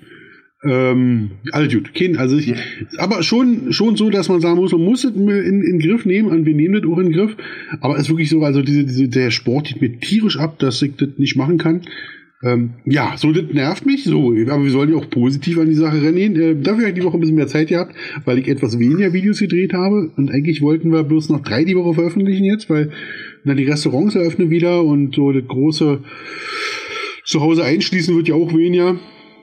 Ähm, 0.64 1.33
alles 1.52 1.73
gut. 1.73 1.95
Kein, 1.95 2.16
also 2.16 2.37
ich, 2.37 2.47
ja. 2.49 2.57
aber 2.99 3.23
schon, 3.23 3.73
schon 3.73 3.95
so, 3.95 4.11
dass 4.11 4.28
man 4.28 4.40
sagen 4.40 4.57
muss, 4.57 4.73
man 4.73 4.81
muss 4.81 5.05
es 5.05 5.14
in, 5.14 5.28
in 5.28 5.61
den 5.61 5.78
Griff 5.78 6.05
nehmen 6.05 6.31
und 6.31 6.47
wir 6.47 6.55
nehmen 6.55 6.75
das 6.75 6.90
auch 6.90 6.99
in 6.99 7.11
den 7.11 7.12
Griff. 7.12 7.37
Aber 7.81 7.95
es 7.95 8.02
ist 8.02 8.09
wirklich 8.09 8.31
so, 8.31 8.43
also 8.43 8.62
diese, 8.62 8.85
diese, 8.85 9.09
der 9.09 9.31
Sport 9.31 9.69
geht 9.69 9.81
mir 9.81 10.00
tierisch 10.00 10.37
ab, 10.37 10.59
dass 10.59 10.83
ich 10.83 10.97
das 10.97 11.11
nicht 11.16 11.37
machen 11.37 11.59
kann. 11.59 11.83
Ähm, 12.43 12.75
ja, 12.85 13.14
so, 13.16 13.33
das 13.33 13.45
nervt 13.52 13.87
mich 13.87 14.05
so. 14.05 14.33
Aber 14.49 14.62
wir 14.62 14.71
sollen 14.71 14.90
ja 14.90 14.97
auch 14.97 15.09
positiv 15.09 15.59
an 15.59 15.69
die 15.69 15.75
Sache 15.75 16.02
rennen. 16.02 16.37
Äh, 16.37 16.57
dafür 16.57 16.83
habe 16.83 16.90
ich 16.90 16.95
die 16.95 17.05
Woche 17.05 17.16
ein 17.16 17.21
bisschen 17.21 17.37
mehr 17.37 17.47
Zeit 17.47 17.69
gehabt, 17.69 17.95
weil 18.25 18.38
ich 18.38 18.49
etwas 18.49 18.78
weniger 18.78 19.12
Videos 19.12 19.38
gedreht 19.38 19.73
habe. 19.73 20.11
Und 20.16 20.31
eigentlich 20.31 20.61
wollten 20.61 20.93
wir 20.93 21.02
bloß 21.02 21.31
noch 21.31 21.40
drei 21.40 21.64
die 21.64 21.76
Woche 21.76 21.95
veröffentlichen 21.95 22.45
jetzt, 22.45 22.69
weil 22.69 22.90
na, 23.45 23.55
die 23.55 23.64
Restaurants 23.64 24.14
eröffnen 24.14 24.50
wieder 24.50 24.85
und 24.85 25.14
so 25.14 25.33
das 25.33 25.47
große 25.47 26.02
Zuhause 27.25 27.64
einschließen 27.64 28.14
wird 28.14 28.28
ja 28.28 28.35
auch 28.35 28.52
weniger. 28.55 28.99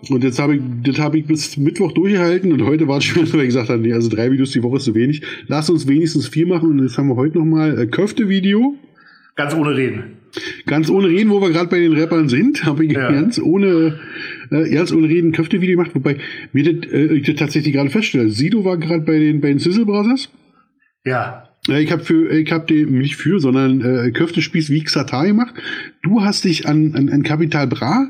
Und 0.09 0.23
jetzt 0.23 0.39
habe 0.39 0.55
ich, 0.55 0.61
das 0.83 0.99
habe 0.99 1.17
ich 1.17 1.25
bis 1.25 1.57
Mittwoch 1.57 1.93
durchgehalten 1.93 2.51
und 2.51 2.63
heute 2.63 2.87
war 2.87 2.97
es 2.97 3.05
schon, 3.05 3.23
weil 3.33 3.41
ich 3.41 3.47
gesagt 3.47 3.69
habe, 3.69 3.81
nee, 3.81 3.93
also 3.93 4.09
drei 4.09 4.31
Videos 4.31 4.51
die 4.51 4.61
Woche 4.61 4.77
ist 4.77 4.83
zu 4.83 4.95
wenig. 4.95 5.21
Lass 5.47 5.69
uns 5.69 5.87
wenigstens 5.87 6.27
vier 6.27 6.47
machen 6.47 6.69
und 6.69 6.79
jetzt 6.79 6.97
haben 6.97 7.07
wir 7.07 7.15
heute 7.15 7.37
nochmal 7.37 7.79
äh, 7.79 7.87
Köfte-Video. 7.87 8.75
Ganz 9.35 9.53
ohne 9.53 9.75
Reden. 9.75 10.17
Ganz 10.65 10.89
ohne 10.89 11.07
Reden, 11.07 11.29
wo 11.29 11.41
wir 11.41 11.51
gerade 11.51 11.69
bei 11.69 11.79
den 11.79 11.93
Rappern 11.93 12.27
sind, 12.27 12.65
habe 12.65 12.85
ich 12.85 12.93
ja. 12.93 13.11
ganz 13.11 13.39
ohne 13.39 13.99
äh, 14.49 14.69
ganz 14.69 14.91
ohne 14.91 15.07
Reden 15.07 15.31
Köfte-Video 15.31 15.77
gemacht, 15.77 15.93
wobei 15.93 16.17
mir 16.53 16.73
das, 16.73 16.91
äh, 16.91 17.13
ich 17.13 17.25
das 17.25 17.35
tatsächlich 17.35 17.73
gerade 17.73 17.89
feststelle. 17.89 18.29
Sido 18.29 18.65
war 18.65 18.77
gerade 18.77 19.03
bei 19.03 19.19
den 19.19 19.41
bei 19.41 19.49
den 19.49 19.59
Sizzle 19.59 19.85
Brothers. 19.85 20.29
Ja. 21.05 21.49
Ich 21.67 21.91
habe 21.91 22.03
für, 22.03 22.29
ich 22.29 22.51
habe 22.51 22.65
den 22.65 22.97
nicht 22.97 23.15
für, 23.15 23.39
sondern 23.39 23.81
äh, 23.81 24.11
Köftespieß 24.11 24.69
wie 24.69 24.83
Xatar 24.83 25.25
gemacht. 25.25 25.53
Du 26.01 26.21
hast 26.21 26.43
dich 26.43 26.67
an, 26.67 26.93
an, 26.95 27.09
an 27.09 27.23
Capital 27.23 27.67
Bra 27.67 28.07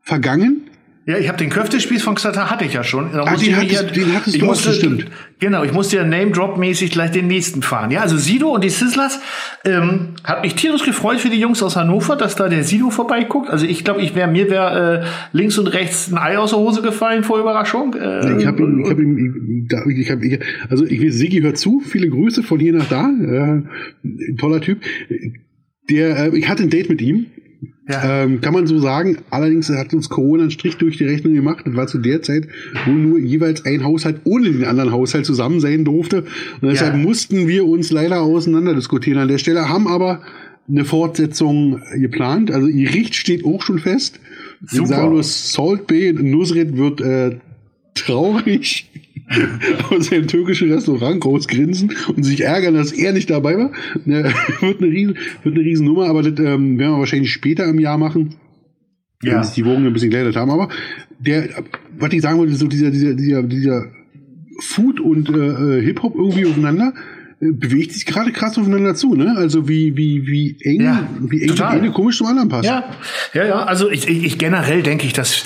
vergangen 0.00 0.62
ja, 1.08 1.18
ich 1.18 1.28
habe 1.28 1.38
den 1.38 1.50
Köftespieß 1.50 2.02
von 2.02 2.16
Xatar 2.16 2.50
hatte 2.50 2.64
ich 2.64 2.72
ja 2.72 2.82
schon. 2.82 3.12
Da 3.12 3.22
ah, 3.22 3.36
den, 3.36 3.56
hattest, 3.56 3.72
ja, 3.72 3.82
den 3.84 4.12
hattest 4.12 4.34
ich 4.34 4.40
du 4.40 4.46
musste, 4.46 4.70
bestimmt. 4.70 5.06
Genau, 5.38 5.62
ich 5.62 5.72
musste 5.72 5.98
ja 5.98 6.04
Name-Drop-mäßig 6.04 6.90
gleich 6.90 7.12
den 7.12 7.28
nächsten 7.28 7.62
fahren. 7.62 7.92
Ja, 7.92 8.00
also 8.00 8.16
Sido 8.16 8.48
und 8.52 8.64
die 8.64 8.70
Sizzlers 8.70 9.20
ähm, 9.64 10.14
hat 10.24 10.42
mich 10.42 10.56
tierisch 10.56 10.82
gefreut 10.82 11.20
für 11.20 11.30
die 11.30 11.38
Jungs 11.38 11.62
aus 11.62 11.76
Hannover, 11.76 12.16
dass 12.16 12.34
da 12.34 12.48
der 12.48 12.64
Sido 12.64 12.90
vorbeiguckt. 12.90 13.48
Also 13.48 13.66
ich 13.66 13.84
glaube, 13.84 14.00
ich 14.02 14.16
wäre 14.16 14.26
mir 14.28 14.50
wäre 14.50 15.04
äh, 15.04 15.06
links 15.30 15.56
und 15.58 15.68
rechts 15.68 16.10
ein 16.10 16.18
Ei 16.18 16.38
aus 16.38 16.50
der 16.50 16.58
Hose 16.58 16.82
gefallen 16.82 17.22
vor 17.22 17.38
Überraschung. 17.38 17.94
Äh, 17.94 18.40
ich 18.40 18.46
habe 18.46 18.62
ihm, 18.64 18.80
ich 18.80 18.90
habe 18.90 19.02
ihm, 19.02 19.60
ich, 20.00 20.10
hab, 20.10 20.22
ich, 20.24 20.40
also 20.68 20.84
ich 20.84 21.00
will, 21.00 21.12
Sigi 21.12 21.40
hört 21.40 21.56
zu. 21.56 21.78
Viele 21.78 22.08
Grüße 22.08 22.42
von 22.42 22.58
hier 22.58 22.72
nach 22.72 22.88
da. 22.88 23.08
Äh, 23.08 23.62
toller 24.38 24.60
Typ. 24.60 24.80
Der, 25.88 26.32
äh, 26.32 26.36
ich 26.36 26.48
hatte 26.48 26.64
ein 26.64 26.70
Date 26.70 26.88
mit 26.88 27.00
ihm 27.00 27.26
ja. 27.88 28.22
Ähm, 28.22 28.40
kann 28.40 28.52
man 28.52 28.66
so 28.66 28.78
sagen. 28.80 29.18
Allerdings 29.30 29.68
hat 29.70 29.94
uns 29.94 30.08
Corona 30.08 30.42
einen 30.42 30.50
Strich 30.50 30.76
durch 30.76 30.96
die 30.96 31.04
Rechnung 31.04 31.34
gemacht. 31.34 31.64
Das 31.64 31.76
war 31.76 31.86
zu 31.86 31.98
der 31.98 32.20
Zeit, 32.22 32.48
wo 32.84 32.90
nur 32.90 33.18
jeweils 33.18 33.64
ein 33.64 33.84
Haushalt 33.84 34.20
ohne 34.24 34.50
den 34.50 34.64
anderen 34.64 34.90
Haushalt 34.90 35.24
zusammen 35.24 35.60
sein 35.60 35.84
durfte. 35.84 36.24
Und 36.60 36.68
deshalb 36.68 36.94
ja. 36.94 37.00
mussten 37.00 37.46
wir 37.46 37.64
uns 37.66 37.92
leider 37.92 38.22
auseinander 38.22 38.74
diskutieren 38.74 39.18
an 39.18 39.28
der 39.28 39.38
Stelle, 39.38 39.68
haben 39.68 39.86
aber 39.86 40.20
eine 40.68 40.84
Fortsetzung 40.84 41.80
geplant. 41.94 42.50
Also 42.50 42.66
ihr 42.66 42.90
Gericht 42.90 43.14
steht 43.14 43.44
auch 43.44 43.62
schon 43.62 43.78
fest. 43.78 44.18
Super. 44.66 44.86
Sagen 44.86 45.10
nur 45.10 45.22
Salt 45.22 45.86
Bay 45.86 46.12
Nusret 46.12 46.76
wird 46.76 47.00
äh, 47.00 47.36
traurig 47.94 48.90
aus 49.90 50.10
dem 50.10 50.26
türkischen 50.26 50.72
Restaurant 50.72 51.20
großgrinsen 51.20 51.92
und 52.14 52.22
sich 52.22 52.42
ärgern, 52.42 52.74
dass 52.74 52.92
er 52.92 53.12
nicht 53.12 53.30
dabei 53.30 53.56
war. 53.56 53.72
Ne, 54.04 54.32
wird, 54.60 54.80
eine 54.80 54.90
riesen, 54.90 55.16
wird 55.42 55.54
eine 55.54 55.64
riesen 55.64 55.86
Nummer, 55.86 56.06
aber 56.06 56.22
das 56.22 56.38
ähm, 56.38 56.78
werden 56.78 56.92
wir 56.92 56.98
wahrscheinlich 56.98 57.32
später 57.32 57.64
im 57.66 57.78
Jahr 57.78 57.98
machen. 57.98 58.36
Ja. 59.22 59.36
Wenn 59.36 59.44
sich 59.44 59.54
die 59.54 59.64
Wogen 59.64 59.86
ein 59.86 59.92
bisschen 59.92 60.10
geleitet 60.10 60.36
haben. 60.36 60.50
Aber 60.50 60.68
der, 61.18 61.48
was 61.98 62.12
ich 62.12 62.22
sagen 62.22 62.38
wollte, 62.38 62.54
so 62.54 62.66
dieser, 62.66 62.90
dieser, 62.90 63.14
dieser, 63.14 63.42
dieser 63.42 63.86
Food 64.60 65.00
und 65.00 65.28
äh, 65.30 65.78
äh 65.78 65.82
Hip-Hop 65.82 66.14
irgendwie 66.14 66.46
aufeinander 66.46 66.92
bewegt 67.38 67.92
sich 67.92 68.06
gerade 68.06 68.32
krass 68.32 68.56
aufeinander 68.56 68.94
zu, 68.94 69.14
ne? 69.14 69.34
Also 69.36 69.68
wie, 69.68 69.94
wie, 69.94 70.26
wie 70.26 70.56
eng, 70.62 70.80
ja, 70.80 71.06
wie 71.20 71.42
eng 71.42 71.48
total. 71.48 71.74
die 71.74 71.82
eine 71.82 71.92
komisch 71.92 72.16
zum 72.16 72.28
anderen 72.28 72.48
passt. 72.48 72.64
Ja, 72.64 72.84
ja, 73.34 73.44
ja. 73.44 73.64
Also 73.64 73.90
ich, 73.90 74.08
ich, 74.08 74.24
ich 74.24 74.38
generell 74.38 74.82
denke 74.82 75.06
ich, 75.06 75.12
dass 75.12 75.44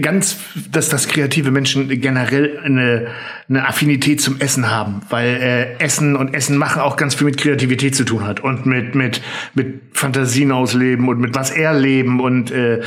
ganz, 0.00 0.38
dass 0.72 0.88
das 0.88 1.06
kreative 1.06 1.52
Menschen 1.52 1.88
generell 2.00 2.58
eine, 2.64 3.06
eine 3.48 3.68
Affinität 3.68 4.20
zum 4.20 4.40
Essen 4.40 4.68
haben, 4.68 5.02
weil 5.10 5.28
äh, 5.28 5.78
Essen 5.78 6.16
und 6.16 6.34
Essen 6.34 6.56
machen 6.56 6.82
auch 6.82 6.96
ganz 6.96 7.14
viel 7.14 7.26
mit 7.26 7.38
Kreativität 7.38 7.94
zu 7.94 8.02
tun 8.02 8.26
hat 8.26 8.40
und 8.40 8.66
mit, 8.66 8.96
mit, 8.96 9.22
mit 9.54 9.82
Fantasien 9.92 10.50
ausleben 10.50 11.08
und 11.08 11.20
mit 11.20 11.36
was 11.36 11.50
erleben 11.52 12.18
und, 12.18 12.50
äh, 12.50 12.80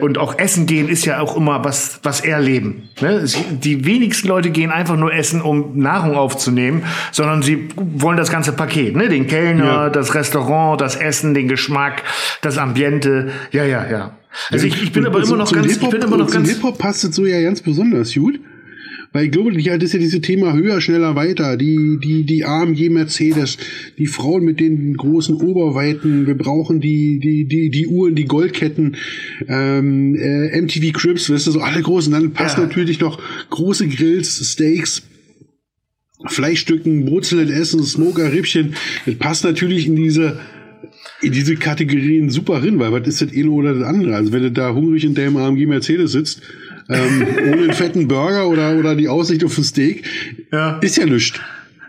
und 0.00 0.16
auch 0.16 0.38
Essen 0.38 0.66
gehen 0.66 0.88
ist 0.88 1.06
ja 1.06 1.20
auch 1.20 1.36
immer 1.36 1.64
was, 1.64 1.98
was 2.04 2.20
erleben. 2.20 2.88
Ne? 3.00 3.24
Die 3.50 3.84
wenigsten 3.84 4.28
Leute 4.28 4.50
gehen 4.50 4.70
einfach 4.70 4.96
nur 4.96 5.12
essen, 5.12 5.40
um 5.40 5.76
Nahrung 5.76 6.14
aufzunehmen, 6.14 6.84
sondern 7.10 7.42
sie 7.42 7.68
wollen 7.80 8.16
das 8.16 8.30
ganze 8.30 8.52
Paket, 8.52 8.96
ne? 8.96 9.08
Den 9.08 9.26
Kellner, 9.26 9.64
ja. 9.64 9.90
das 9.90 10.14
Restaurant, 10.14 10.80
das 10.80 10.96
Essen, 10.96 11.34
den 11.34 11.48
Geschmack, 11.48 12.02
das 12.42 12.58
Ambiente. 12.58 13.30
Ja, 13.52 13.64
ja, 13.64 13.90
ja. 13.90 14.16
Also 14.50 14.66
ich, 14.66 14.82
ich 14.82 14.92
bin 14.92 15.06
aber 15.06 15.22
immer 15.22 15.36
noch 15.36 15.52
ganz, 15.52 15.66
ich 15.66 15.80
bin 15.80 16.02
immer 16.02 16.16
noch 16.16 16.30
ganz. 16.30 16.48
Hip-Hop 16.48 16.78
passt 16.78 17.04
es 17.04 17.14
so 17.14 17.26
ja 17.26 17.40
ganz 17.42 17.60
besonders 17.60 18.14
gut. 18.14 18.40
Weil 19.12 19.24
ich 19.24 19.32
glaube, 19.32 19.60
ja, 19.60 19.76
das 19.76 19.88
ist 19.88 19.92
ja 19.94 19.98
dieses 19.98 20.20
Thema 20.20 20.52
höher, 20.52 20.80
schneller, 20.80 21.16
weiter. 21.16 21.56
Die, 21.56 21.98
die, 22.00 22.22
die 22.22 22.44
AMG 22.44 22.90
Mercedes, 22.90 23.58
die 23.98 24.06
Frauen 24.06 24.44
mit 24.44 24.60
den 24.60 24.96
großen 24.96 25.34
Oberweiten, 25.34 26.28
wir 26.28 26.38
brauchen 26.38 26.80
die, 26.80 27.18
die, 27.18 27.44
die, 27.44 27.70
die 27.70 27.88
Uhren, 27.88 28.14
die 28.14 28.26
Goldketten, 28.26 28.96
ähm, 29.48 30.14
äh, 30.14 30.60
MTV 30.60 30.92
Crips, 30.92 31.28
weißt 31.28 31.48
du, 31.48 31.50
so 31.50 31.60
alle 31.60 31.82
großen. 31.82 32.12
Dann 32.12 32.32
passt 32.32 32.56
ja. 32.56 32.62
natürlich 32.62 33.00
noch 33.00 33.20
große 33.50 33.88
Grills, 33.88 34.52
Steaks, 34.52 35.02
Fleischstücken, 36.26 37.04
Brutzeln 37.06 37.50
essen, 37.50 37.82
Smoker, 37.82 38.32
Rippchen. 38.32 38.74
Das 39.06 39.14
passt 39.16 39.44
natürlich 39.44 39.86
in 39.86 39.96
diese, 39.96 40.38
in 41.22 41.32
diese 41.32 41.56
Kategorien 41.56 42.30
super 42.30 42.62
rein, 42.62 42.78
weil 42.78 42.92
was 42.92 43.06
ist 43.06 43.22
das 43.22 43.32
eine 43.32 43.50
oder 43.50 43.74
das 43.74 43.84
andere? 43.84 44.16
Also 44.16 44.32
wenn 44.32 44.42
du 44.42 44.52
da 44.52 44.72
hungrig 44.74 45.04
in 45.04 45.14
deinem 45.14 45.36
AMG 45.36 45.66
Mercedes 45.66 46.12
sitzt, 46.12 46.42
ähm, 46.88 47.26
ohne 47.38 47.62
einen 47.62 47.72
fetten 47.72 48.08
Burger 48.08 48.48
oder, 48.48 48.76
oder 48.76 48.96
die 48.96 49.08
Aussicht 49.08 49.44
auf 49.44 49.56
ein 49.56 49.64
Steak, 49.64 50.04
ja. 50.52 50.78
ist 50.80 50.96
ja 50.96 51.06
nichts. 51.06 51.38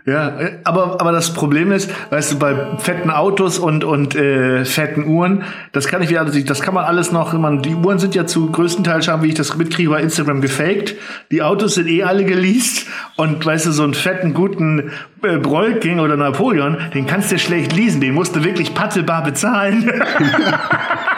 Ja, 0.04 0.36
aber, 0.64 1.00
aber 1.00 1.12
das 1.12 1.32
Problem 1.32 1.70
ist, 1.70 1.88
weißt 2.10 2.32
du, 2.32 2.38
bei 2.40 2.56
fetten 2.78 3.08
Autos 3.08 3.60
und, 3.60 3.84
und 3.84 4.16
äh, 4.16 4.64
fetten 4.64 5.06
Uhren, 5.06 5.44
das 5.70 5.86
kann 5.86 6.02
ich 6.02 6.10
wieder, 6.10 6.24
das 6.24 6.60
kann 6.60 6.74
man 6.74 6.84
alles 6.84 7.12
noch, 7.12 7.32
man, 7.34 7.62
die 7.62 7.76
Uhren 7.76 8.00
sind 8.00 8.16
ja 8.16 8.26
zu 8.26 8.50
größten 8.50 8.82
Teil 8.82 9.04
schon, 9.04 9.22
wie 9.22 9.28
ich 9.28 9.34
das 9.34 9.56
mitkriege, 9.56 9.90
bei 9.90 10.00
Instagram 10.00 10.40
gefaked. 10.40 10.96
Die 11.30 11.42
Autos 11.42 11.76
sind 11.76 11.88
eh 11.88 12.02
alle 12.02 12.24
geleast 12.24 12.88
und 13.16 13.46
weißt 13.46 13.66
du, 13.66 13.70
so 13.70 13.84
einen 13.84 13.94
fetten, 13.94 14.34
guten 14.34 14.90
äh, 15.22 15.36
Brollking 15.38 16.00
oder 16.00 16.16
Napoleon, 16.16 16.78
den 16.94 17.06
kannst 17.06 17.30
du 17.30 17.38
schlecht 17.38 17.72
leasen, 17.72 18.00
den 18.00 18.14
musst 18.14 18.34
du 18.34 18.42
wirklich 18.42 18.74
pattelbar 18.74 19.22
bezahlen. 19.22 19.88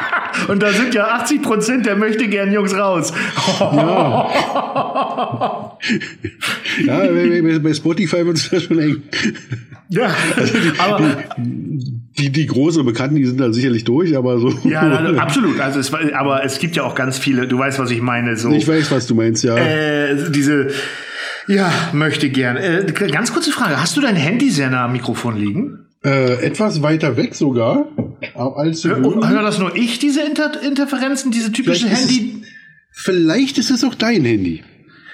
Und 0.49 0.63
da 0.63 0.73
sind 0.73 0.95
ja 0.95 1.09
80 1.09 1.43
Prozent 1.43 1.87
der 1.87 1.97
möchte 1.97 2.29
gern 2.29 2.53
Jungs 2.53 2.75
raus. 2.75 3.13
Ja, 3.61 4.29
ja 6.85 7.59
bei 7.59 7.75
Spotify 7.75 8.27
wird 8.27 8.39
es 8.39 8.51
ja 8.51 8.61
schon 8.61 8.79
eng. 8.79 9.03
Ja, 9.89 10.15
aber 10.79 11.17
die, 11.37 12.31
die 12.31 12.47
großen 12.47 12.81
und 12.81 12.87
Bekannten, 12.87 13.17
die 13.17 13.27
sind 13.27 13.39
da 13.39 13.53
sicherlich 13.53 13.85
durch, 13.85 14.17
aber 14.17 14.39
so. 14.39 14.51
Ja, 14.65 14.83
absolut. 15.19 15.61
Also 15.61 15.79
es, 15.81 15.93
aber 15.93 16.45
es 16.45 16.59
gibt 16.59 16.77
ja 16.77 16.85
auch 16.85 16.95
ganz 16.95 17.19
viele, 17.19 17.47
du 17.47 17.59
weißt, 17.59 17.79
was 17.79 17.91
ich 17.91 18.01
meine. 18.01 18.37
So, 18.37 18.51
ich 18.51 18.67
weiß, 18.67 18.91
was 18.91 19.07
du 19.07 19.15
meinst, 19.15 19.45
ja. 19.45 19.57
Äh, 19.57 20.31
diese, 20.31 20.69
ja, 21.47 21.71
möchte 21.93 22.31
gern. 22.31 22.57
Äh, 22.57 22.87
ganz 23.11 23.33
kurze 23.33 23.51
Frage. 23.51 23.81
Hast 23.81 23.97
du 23.97 24.01
dein 24.01 24.17
Handy 24.17 24.51
sehr 24.51 24.71
nah 24.71 24.87
am 24.87 24.93
Mikrofon 24.93 25.37
liegen? 25.37 25.87
Äh, 26.05 26.45
etwas 26.45 26.83
weiter 26.83 27.17
weg 27.17 27.35
sogar. 27.35 27.87
Als 28.35 28.85
Hör 28.85 29.43
das 29.43 29.59
nur 29.59 29.75
ich, 29.77 29.99
diese 29.99 30.23
Inter 30.23 30.63
Interferenzen, 30.63 31.31
diese 31.31 31.53
typischen 31.53 31.89
vielleicht 31.89 32.11
Handy? 32.11 32.43
Ist 32.43 32.49
vielleicht 32.91 33.59
ist 33.59 33.71
es 33.71 33.85
auch 33.85 33.95
dein 33.95 34.25
Handy. 34.25 34.63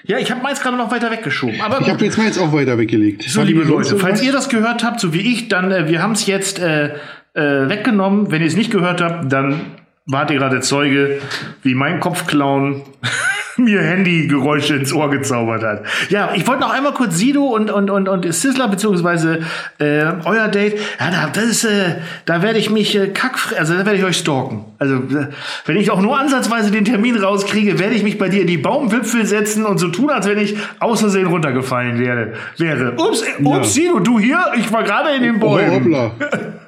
Ja, 0.05 0.19
ich 0.19 0.31
habe 0.31 0.43
meins 0.43 0.61
gerade 0.61 0.77
noch 0.77 0.91
weiter 0.91 1.11
weggeschoben. 1.11 1.61
Aber 1.61 1.81
ich 1.81 1.89
habe 1.89 2.05
jetzt 2.05 2.19
meins 2.19 2.39
auch 2.39 2.53
weiter 2.53 2.79
weggelegt. 2.79 3.25
So, 3.25 3.43
liebe 3.43 3.63
Leute, 3.63 3.97
falls 3.97 4.23
ihr 4.23 4.33
das 4.33 4.49
gehört 4.49 4.83
habt, 4.83 5.01
so 5.01 5.13
wie 5.13 5.21
ich, 5.21 5.49
dann 5.49 5.71
äh, 5.71 5.89
wir 5.89 6.03
haben 6.03 6.13
es 6.13 6.27
jetzt 6.27 6.59
äh, 6.59 6.95
äh, 7.35 7.69
weggenommen. 7.69 8.31
Wenn 8.31 8.41
ihr 8.41 8.49
es 8.49 8.57
nicht 8.57 8.71
gehört 8.71 9.01
habt, 9.01 9.31
dann 9.33 9.61
wart 10.07 10.31
ihr 10.31 10.39
gerade 10.39 10.61
Zeuge, 10.61 11.21
wie 11.63 11.75
mein 11.75 12.01
Kopfclown 12.01 12.83
mir 13.65 13.83
Handygeräusche 13.83 14.75
ins 14.77 14.93
Ohr 14.93 15.11
gezaubert 15.11 15.63
hat. 15.63 15.83
Ja, 16.09 16.33
ich 16.35 16.47
wollte 16.47 16.63
noch 16.63 16.73
einmal 16.73 16.93
kurz 16.93 17.19
Sido 17.19 17.45
und 17.45 17.71
und 17.71 17.91
und 17.91 18.09
und 18.09 18.33
Sizzler 18.33 18.69
beziehungsweise 18.69 19.41
äh, 19.79 20.05
euer 20.25 20.49
Date. 20.49 20.79
Ja, 20.99 21.11
da, 21.11 21.31
das 21.33 21.45
ist, 21.45 21.65
äh, 21.65 21.97
da 22.25 22.43
werde 22.43 22.59
ich 22.59 22.71
mich 22.71 22.97
äh, 22.97 23.09
kack, 23.09 23.39
also 23.59 23.75
da 23.75 23.85
werde 23.85 23.99
ich 23.99 24.05
euch 24.05 24.19
stalken. 24.19 24.65
Also 24.79 24.95
äh, 24.97 25.29
wenn 25.67 25.77
ich 25.77 25.91
auch 25.91 26.01
nur 26.01 26.19
ansatzweise 26.19 26.71
den 26.71 26.85
Termin 26.85 27.17
rauskriege, 27.17 27.79
werde 27.79 27.95
ich 27.95 28.03
mich 28.03 28.19
bei 28.19 28.29
dir 28.29 28.43
in 28.43 28.47
die 28.47 28.59
Baumwipfel 28.59 29.27
setzen 29.27 29.65
und 29.65 29.79
so 29.79 29.89
tun, 29.89 30.11
als 30.11 30.27
wenn 30.27 30.39
ich 30.39 30.57
aus 30.79 31.01
Versehen 31.01 31.27
runtergefallen 31.27 31.99
wäre. 31.99 32.33
wäre. 32.57 32.93
Ups, 32.93 33.23
äh, 33.23 33.43
ups, 33.43 33.57
ja. 33.57 33.65
Sido, 33.65 33.99
du 34.01 34.19
hier? 34.19 34.41
Ich 34.57 34.73
war 34.73 34.83
gerade 34.83 35.11
in 35.11 35.23
den 35.23 35.39
Bäumen. 35.39 35.95
Oh, 35.95 36.11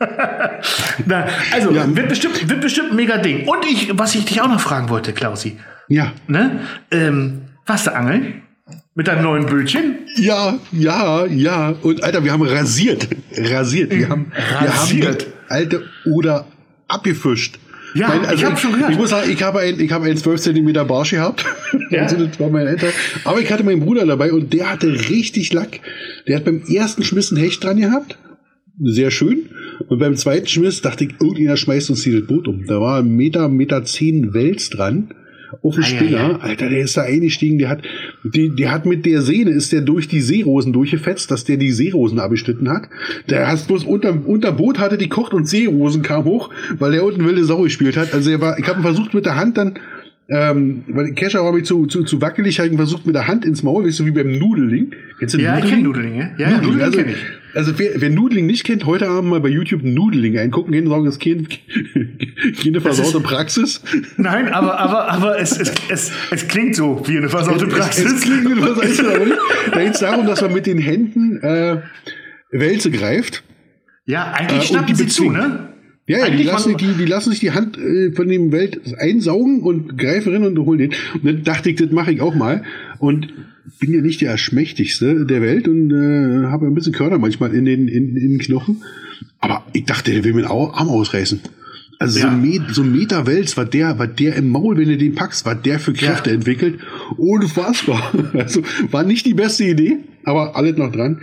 Na, 1.06 1.26
also 1.52 1.70
ja. 1.70 1.84
wird 1.94 2.08
bestimmt 2.08 2.48
wird 2.48 2.60
bestimmt 2.60 2.90
ein 2.90 2.96
mega 2.96 3.18
Ding. 3.18 3.46
Und 3.48 3.64
ich, 3.64 3.90
was 3.94 4.14
ich 4.14 4.24
dich 4.24 4.40
auch 4.40 4.48
noch 4.48 4.60
fragen 4.60 4.88
wollte, 4.88 5.12
Klausi. 5.12 5.58
Ja. 5.92 6.12
Ne? 6.26 6.60
Ähm, 6.90 7.42
warst 7.66 7.86
du 7.86 7.94
angeln? 7.94 8.42
Mit 8.94 9.08
deinem 9.08 9.24
neuen 9.24 9.46
Bötchen? 9.46 9.96
Ja, 10.16 10.58
ja, 10.72 11.26
ja. 11.26 11.74
Und 11.82 12.02
Alter, 12.02 12.24
wir 12.24 12.32
haben 12.32 12.42
rasiert. 12.42 13.08
Rasiert. 13.36 13.94
Wir 13.94 14.08
haben, 14.08 14.32
rasiert. 14.60 15.02
wir 15.02 15.08
haben 15.08 15.32
alte 15.48 15.82
Oder 16.06 16.46
abgefischt. 16.88 17.58
Ja, 17.94 18.08
mein, 18.08 18.24
also 18.24 18.34
ich 18.34 18.44
habe 18.44 18.56
schon 18.56 18.72
gehört. 18.72 18.92
Ich 18.92 18.98
muss 18.98 19.10
sagen, 19.10 19.30
ich 19.30 19.42
habe 19.42 19.60
ein, 19.60 19.78
ich 19.78 19.92
habe 19.92 20.06
einen 20.06 20.16
12 20.16 20.40
cm 20.40 20.72
Barsch 20.86 21.10
gehabt. 21.10 21.44
Ja. 21.90 22.02
also 22.02 22.24
das 22.24 22.40
war 22.40 22.48
mein 22.48 22.66
Alter. 22.66 22.88
Aber 23.24 23.40
ich 23.40 23.52
hatte 23.52 23.64
meinen 23.64 23.80
Bruder 23.80 24.06
dabei 24.06 24.32
und 24.32 24.52
der 24.54 24.70
hatte 24.70 24.88
richtig 25.10 25.52
Lack. 25.52 25.80
Der 26.26 26.36
hat 26.36 26.44
beim 26.44 26.62
ersten 26.62 27.02
Schmiss 27.02 27.30
ein 27.30 27.36
Hecht 27.36 27.62
dran 27.62 27.78
gehabt. 27.78 28.16
Sehr 28.82 29.10
schön. 29.10 29.50
Und 29.88 29.98
beim 29.98 30.16
zweiten 30.16 30.46
Schmiss 30.46 30.80
dachte 30.80 31.04
ich, 31.04 31.12
irgendjemand 31.20 31.58
schmeißt 31.58 31.90
uns 31.90 32.02
hier 32.02 32.18
das 32.18 32.28
Boot 32.28 32.48
um. 32.48 32.66
Da 32.66 32.80
war 32.80 33.00
ein 33.00 33.14
Meter, 33.14 33.48
Meter 33.48 33.84
zehn 33.84 34.32
Wels 34.32 34.70
dran 34.70 35.14
auf 35.62 35.74
den 35.74 35.84
Spinner. 35.84 36.42
Alter, 36.42 36.68
der 36.68 36.80
ist 36.80 36.96
da 36.96 37.02
eingestiegen, 37.02 37.58
der 37.58 37.68
hat, 37.68 37.82
die, 38.24 38.50
der 38.50 38.72
hat 38.72 38.86
mit 38.86 39.04
der 39.06 39.22
Sehne, 39.22 39.50
ist 39.50 39.72
der 39.72 39.82
durch 39.82 40.08
die 40.08 40.20
Seerosen 40.20 40.72
durchgefetzt, 40.72 41.30
dass 41.30 41.44
der 41.44 41.56
die 41.56 41.72
Seerosen 41.72 42.18
abgeschnitten 42.18 42.68
hat. 42.68 42.88
Der 43.28 43.48
hat 43.48 43.66
bloß 43.66 43.84
unter, 43.84 44.26
unter 44.26 44.52
Boot 44.52 44.78
hatte 44.78 44.98
die 44.98 45.08
kocht 45.08 45.34
und 45.34 45.48
Seerosen 45.48 46.02
kam 46.02 46.24
hoch, 46.24 46.50
weil 46.78 46.92
der 46.92 47.04
unten 47.04 47.24
wilde 47.24 47.44
Sau 47.44 47.62
gespielt 47.62 47.96
hat. 47.96 48.14
Also 48.14 48.30
er 48.30 48.40
war, 48.40 48.58
ich 48.58 48.68
habe 48.68 48.82
versucht 48.82 49.14
mit 49.14 49.26
der 49.26 49.36
Hand 49.36 49.58
dann, 49.58 49.78
ähm, 50.28 50.84
weil 50.88 51.12
Kescher 51.12 51.44
war 51.44 51.52
mir 51.52 51.62
zu, 51.62 51.86
zu, 51.86 52.04
zu 52.04 52.22
wackelig, 52.22 52.58
habe 52.58 52.68
ich 52.68 52.76
versucht 52.76 53.06
mit 53.06 53.14
der 53.14 53.26
Hand 53.26 53.44
ins 53.44 53.62
Maul, 53.62 53.84
weißt 53.84 54.00
du, 54.00 54.06
wie 54.06 54.12
beim 54.12 54.38
Nudeling. 54.38 54.92
Kennst 55.18 55.34
du 55.34 55.38
ja, 55.38 55.56
Nudeling? 55.56 55.64
ich 55.64 55.70
kenne 55.70 55.82
Nudeling, 55.82 56.14
ja. 56.14 56.30
ja 56.38 56.50
Nudeling, 56.50 56.62
Nudeling 56.62 56.82
also, 56.82 56.98
kenn 56.98 57.08
ich. 57.08 57.41
Also 57.54 57.78
wer, 57.78 58.00
wer 58.00 58.10
Nudeling 58.10 58.46
nicht 58.46 58.64
kennt, 58.64 58.86
heute 58.86 59.08
Abend 59.08 59.30
mal 59.30 59.40
bei 59.40 59.48
YouTube 59.48 59.82
Nudeling 59.82 60.38
eingucken 60.38 60.72
gehen, 60.72 60.88
sagen, 60.88 61.06
es 61.06 61.16
ist 61.16 61.22
kein, 61.22 61.48
keine 62.62 62.80
versaute 62.80 63.20
Praxis. 63.20 63.82
Nein, 64.16 64.48
aber, 64.48 64.78
aber, 64.78 65.08
aber 65.08 65.38
es, 65.38 65.58
es, 65.58 65.72
es, 65.88 66.12
es 66.30 66.48
klingt 66.48 66.76
so 66.76 67.02
wie 67.06 67.18
eine 67.18 67.28
versaute 67.28 67.66
Praxis. 67.66 68.06
Es, 68.06 68.12
es 68.14 68.20
klingt 68.22 68.48
wie 68.48 68.52
eine 68.52 68.62
versaute. 68.62 69.38
Da 69.72 69.82
geht 69.82 69.94
es 69.94 70.00
darum, 70.00 70.26
dass 70.26 70.40
man 70.40 70.52
mit 70.52 70.66
den 70.66 70.78
Händen 70.78 71.40
äh, 71.42 71.82
Wälze 72.50 72.90
greift. 72.90 73.42
Ja, 74.06 74.32
eigentlich 74.32 74.64
äh, 74.64 74.66
schnappen 74.66 74.94
sie 74.94 75.06
zu, 75.06 75.30
ne? 75.30 75.72
Ja, 76.06 76.18
ja 76.18 76.30
die, 76.30 76.42
lassen, 76.42 76.76
die, 76.76 76.94
die 76.94 77.06
lassen 77.06 77.30
sich 77.30 77.40
die 77.40 77.52
Hand 77.52 77.78
äh, 77.78 78.10
von 78.12 78.28
dem 78.28 78.50
Welt 78.50 78.80
einsaugen 78.98 79.62
und 79.62 79.96
greifen 79.96 80.32
rein 80.32 80.44
und 80.44 80.58
holen 80.58 80.78
den. 80.78 80.90
Und 81.14 81.24
dann 81.24 81.44
dachte 81.44 81.70
ich, 81.70 81.76
das 81.76 81.90
mache 81.90 82.12
ich 82.12 82.20
auch 82.20 82.34
mal. 82.34 82.64
Und 83.02 83.32
bin 83.80 83.92
ja 83.92 84.00
nicht 84.00 84.20
der 84.20 84.30
Erschmächtigste 84.30 85.26
der 85.26 85.42
Welt 85.42 85.66
und 85.66 85.90
äh, 85.90 86.46
habe 86.46 86.68
ein 86.68 86.74
bisschen 86.74 86.92
Körner 86.92 87.18
manchmal 87.18 87.52
in 87.52 87.64
den, 87.64 87.88
in, 87.88 88.16
in 88.16 88.30
den 88.30 88.38
Knochen. 88.38 88.84
Aber 89.40 89.64
ich 89.72 89.86
dachte, 89.86 90.12
der 90.12 90.22
will 90.22 90.34
mir 90.34 90.42
den 90.42 90.50
Arm 90.52 90.88
ausreißen. 90.88 91.40
Also 91.98 92.20
ja. 92.20 92.26
so, 92.26 92.30
ein 92.30 92.42
Met, 92.42 92.62
so 92.70 92.84
Meter 92.84 93.26
Wels, 93.26 93.56
was 93.56 93.70
der, 93.70 93.98
was 93.98 94.10
der 94.14 94.36
im 94.36 94.50
Maul, 94.50 94.76
wenn 94.76 94.88
du 94.88 94.96
den 94.96 95.16
packst, 95.16 95.44
was 95.44 95.60
der 95.62 95.80
für 95.80 95.92
Kräfte 95.92 96.30
ja. 96.30 96.36
entwickelt. 96.36 96.78
Unfassbar. 97.16 98.12
Also 98.34 98.62
war 98.92 99.02
nicht 99.02 99.26
die 99.26 99.34
beste 99.34 99.64
Idee, 99.64 99.98
aber 100.22 100.54
alles 100.54 100.76
noch 100.76 100.92
dran. 100.92 101.20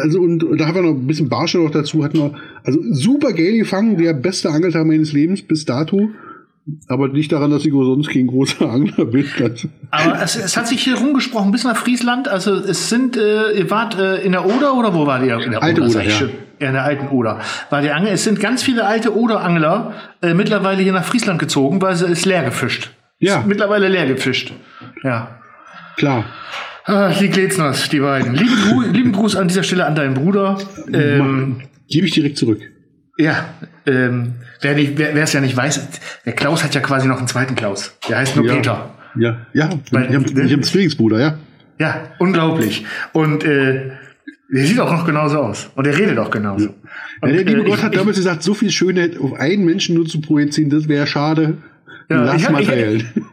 Also 0.00 0.20
und, 0.20 0.44
und 0.44 0.60
da 0.60 0.68
haben 0.68 0.76
wir 0.76 0.82
noch 0.82 0.94
ein 0.94 1.06
bisschen 1.08 1.28
Barsche 1.28 1.58
noch 1.58 1.72
dazu, 1.72 2.04
hatten 2.04 2.18
wir 2.18 2.34
also 2.62 2.78
super 2.92 3.32
geil 3.32 3.58
gefangen, 3.58 3.96
der 3.96 4.12
beste 4.12 4.50
Angeltag 4.50 4.86
meines 4.86 5.12
Lebens 5.12 5.42
bis 5.42 5.64
dato. 5.64 6.10
Aber 6.88 7.08
nicht 7.08 7.32
daran, 7.32 7.50
dass 7.50 7.64
ich 7.64 7.72
sonst 7.72 8.10
kein 8.10 8.26
großer 8.26 8.68
Angler 8.68 9.04
bin. 9.06 9.26
Aber 9.90 10.22
es, 10.22 10.36
es, 10.36 10.56
hat 10.56 10.68
sich 10.68 10.82
hier 10.82 10.96
rumgesprochen 10.96 11.50
bis 11.50 11.64
nach 11.64 11.76
Friesland. 11.76 12.28
Also 12.28 12.54
es 12.54 12.88
sind, 12.88 13.16
äh, 13.16 13.52
ihr 13.52 13.70
wart 13.70 13.98
äh, 13.98 14.22
in 14.22 14.32
der 14.32 14.44
Oder 14.44 14.74
oder 14.74 14.94
wo 14.94 15.06
war 15.06 15.22
ihr? 15.22 15.38
In 15.40 15.52
der 15.52 15.62
Alte 15.62 15.82
Oder, 15.82 15.90
Oder 15.90 16.02
ja. 16.02 16.20
ja. 16.20 16.68
in 16.68 16.72
der 16.72 16.84
alten 16.84 17.08
Oder. 17.08 17.40
War 17.70 17.82
die 17.82 17.90
Angel. 17.90 18.12
Es 18.12 18.24
sind 18.24 18.40
ganz 18.40 18.62
viele 18.62 18.86
alte 18.86 19.16
Oder-Angler 19.16 19.94
äh, 20.22 20.34
mittlerweile 20.34 20.82
hier 20.82 20.92
nach 20.92 21.04
Friesland 21.04 21.38
gezogen, 21.38 21.80
weil 21.80 21.96
sie 21.96 22.06
ist 22.06 22.26
leer 22.26 22.44
gefischt. 22.44 22.90
Ja. 23.18 23.40
Ist 23.40 23.46
mittlerweile 23.46 23.88
leer 23.88 24.06
gefischt. 24.06 24.52
Ja. 25.02 25.40
Klar. 25.96 26.24
Ah, 26.84 27.10
die 27.10 27.28
Glätzners, 27.28 27.88
die 27.88 28.00
beiden. 28.00 28.34
Lieben, 28.34 28.56
Gru 28.68 28.80
lieben 28.80 29.12
Gruß 29.12 29.36
an 29.36 29.48
dieser 29.48 29.62
Stelle 29.62 29.84
an 29.84 29.94
deinen 29.94 30.14
Bruder. 30.14 30.58
Ähm, 30.92 31.60
Gebe 31.88 32.06
ich 32.06 32.12
direkt 32.12 32.38
zurück. 32.38 32.60
Ja, 33.18 33.46
ähm, 33.84 34.34
wer 34.60 35.22
es 35.22 35.32
ja 35.32 35.40
nicht 35.40 35.56
weiß, 35.56 35.88
der 36.24 36.32
Klaus 36.34 36.62
hat 36.62 36.74
ja 36.74 36.80
quasi 36.80 37.08
noch 37.08 37.18
einen 37.18 37.26
zweiten 37.26 37.56
Klaus. 37.56 37.96
Der 38.08 38.18
heißt 38.18 38.36
nur 38.36 38.46
ja. 38.46 38.54
Peter. 38.54 38.94
Ja, 39.16 39.46
ja, 39.52 39.70
Weil, 39.90 40.08
ich 40.08 40.14
habe 40.14 40.32
ne? 40.32 40.44
hab 40.44 40.52
einen 40.52 40.62
Zwillingsbruder, 40.62 41.18
ja. 41.18 41.38
Ja, 41.80 42.02
unglaublich. 42.18 42.86
Und 43.12 43.44
äh, 43.44 43.90
der 44.50 44.64
sieht 44.64 44.78
auch 44.78 44.90
noch 44.90 45.04
genauso 45.04 45.38
aus. 45.38 45.70
Und 45.74 45.86
er 45.86 45.96
redet 45.96 46.18
auch 46.18 46.30
genauso. 46.30 46.66
Ja. 46.66 46.74
Und, 47.20 47.30
ja, 47.30 47.36
der 47.36 47.44
liebe 47.44 47.62
äh, 47.62 47.70
Gott 47.70 47.82
hat 47.82 47.96
damals 47.96 48.16
gesagt, 48.16 48.42
so 48.42 48.54
viel 48.54 48.70
Schönheit 48.70 49.18
auf 49.18 49.34
einen 49.34 49.64
Menschen 49.64 49.96
nur 49.96 50.06
zu 50.06 50.20
projizieren, 50.20 50.70
das 50.70 50.88
wäre 50.88 51.06
schade. 51.06 51.58
Ja, 52.08 52.22
Lass 52.22 52.36
ich 52.36 52.48
habe 52.48 52.62
ich, 52.62 52.68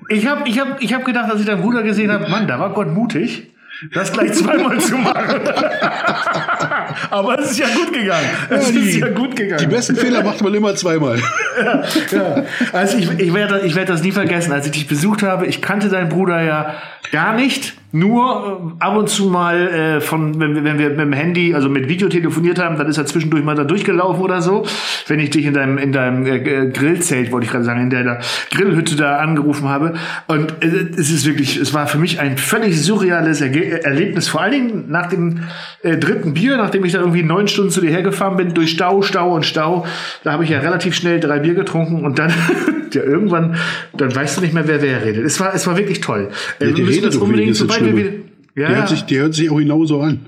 ich 0.09 0.27
hab, 0.27 0.47
ich 0.47 0.59
hab, 0.59 0.81
ich 0.81 0.93
hab 0.93 1.05
gedacht, 1.05 1.31
als 1.31 1.39
ich 1.39 1.45
deinen 1.45 1.61
Bruder 1.61 1.83
gesehen 1.83 2.11
habe, 2.11 2.27
Mann, 2.29 2.47
da 2.47 2.59
war 2.59 2.73
Gott 2.73 2.91
mutig 2.91 3.51
das 3.93 4.11
gleich 4.11 4.33
zweimal 4.33 4.79
zu 4.79 4.97
machen. 4.97 5.41
Aber 7.09 7.39
es 7.39 7.51
ist 7.51 7.59
ja 7.59 7.67
gut 7.67 7.93
gegangen. 7.93 8.27
Es 8.49 8.71
ja, 8.71 8.81
ist 8.81 8.95
ja 8.95 9.09
gut 9.09 9.35
gegangen. 9.35 9.61
Die 9.61 9.67
besten 9.67 9.95
Fehler 9.95 10.23
macht 10.23 10.41
man 10.41 10.53
immer 10.53 10.75
zweimal. 10.75 11.19
ja, 11.59 11.83
ja. 12.11 12.43
Also 12.71 12.97
ich, 12.97 13.09
ich 13.19 13.33
werde 13.33 13.61
ich 13.61 13.75
werd 13.75 13.89
das 13.89 14.01
nie 14.01 14.11
vergessen. 14.11 14.51
Als 14.51 14.65
ich 14.65 14.71
dich 14.71 14.87
besucht 14.87 15.23
habe, 15.23 15.45
ich 15.45 15.61
kannte 15.61 15.89
deinen 15.89 16.09
Bruder 16.09 16.41
ja 16.41 16.75
gar 17.11 17.35
nicht 17.35 17.75
nur 17.95 18.75
äh, 18.79 18.83
ab 18.83 18.97
und 18.97 19.09
zu 19.09 19.27
mal 19.27 19.67
äh, 19.67 20.01
von, 20.01 20.37
wenn, 20.39 20.65
wenn 20.65 20.77
wir 20.77 20.89
mit 20.89 20.99
dem 20.99 21.13
Handy, 21.13 21.55
also 21.55 21.69
mit 21.69 21.87
Video 21.87 22.09
telefoniert 22.09 22.59
haben, 22.59 22.77
dann 22.77 22.87
ist 22.87 22.97
er 22.97 23.05
zwischendurch 23.05 23.43
mal 23.43 23.55
da 23.55 23.63
durchgelaufen 23.63 24.21
oder 24.21 24.41
so. 24.41 24.65
Wenn 25.07 25.19
ich 25.19 25.29
dich 25.29 25.45
in 25.45 25.53
deinem, 25.53 25.77
in 25.77 25.93
deinem 25.93 26.25
äh, 26.25 26.35
äh 26.35 26.71
Grillzelt, 26.71 27.31
wollte 27.31 27.45
ich 27.45 27.51
gerade 27.51 27.63
sagen, 27.63 27.81
in 27.81 27.89
der 27.89 28.19
Grillhütte 28.51 28.97
da 28.97 29.17
angerufen 29.17 29.69
habe. 29.69 29.93
Und 30.27 30.61
äh, 30.61 30.67
es 30.97 31.09
ist 31.09 31.25
wirklich, 31.25 31.55
es 31.55 31.73
war 31.73 31.87
für 31.87 31.97
mich 31.97 32.19
ein 32.19 32.37
völlig 32.37 32.81
surreales 32.81 33.39
Erge 33.39 33.83
Erlebnis, 33.85 34.27
vor 34.27 34.41
allen 34.41 34.51
Dingen 34.51 34.85
nach 34.89 35.07
dem 35.07 35.43
äh, 35.81 35.95
dritten 35.95 36.33
Bier, 36.33 36.57
nachdem 36.57 36.83
ich 36.83 36.91
da 36.91 36.99
irgendwie 36.99 37.23
neun 37.23 37.47
Stunden 37.47 37.71
zu 37.71 37.79
dir 37.79 37.91
hergefahren 37.91 38.35
bin, 38.35 38.53
durch 38.53 38.71
Stau, 38.71 39.03
Stau 39.03 39.33
und 39.33 39.45
Stau. 39.45 39.85
Da 40.23 40.33
habe 40.33 40.43
ich 40.43 40.49
ja 40.49 40.59
relativ 40.59 40.95
schnell 40.95 41.21
drei 41.21 41.39
Bier 41.39 41.53
getrunken 41.53 42.03
und 42.03 42.19
dann 42.19 42.33
ja 42.95 43.03
irgendwann, 43.03 43.55
dann 43.95 44.13
weißt 44.13 44.37
du 44.37 44.41
nicht 44.41 44.53
mehr, 44.53 44.67
wer 44.67 44.81
wer 44.81 45.05
redet. 45.05 45.25
Es 45.25 45.39
war, 45.39 45.53
es 45.53 45.67
war 45.67 45.77
wirklich 45.77 46.01
toll. 46.01 46.29
Ja, 46.59 46.67
äh, 46.67 46.75
wir 46.75 46.85
müssen 46.85 47.03
das 47.03 47.15
unbedingt, 47.15 47.55
sobald 47.55 47.85
wir 47.85 47.95
wieder, 47.95 48.11
ja, 48.55 48.69
der, 48.69 48.77
hört 48.77 48.89
sich, 48.89 49.01
der 49.03 49.21
hört 49.23 49.35
sich 49.35 49.49
auch 49.49 49.57
genauso 49.57 50.01
an. 50.01 50.25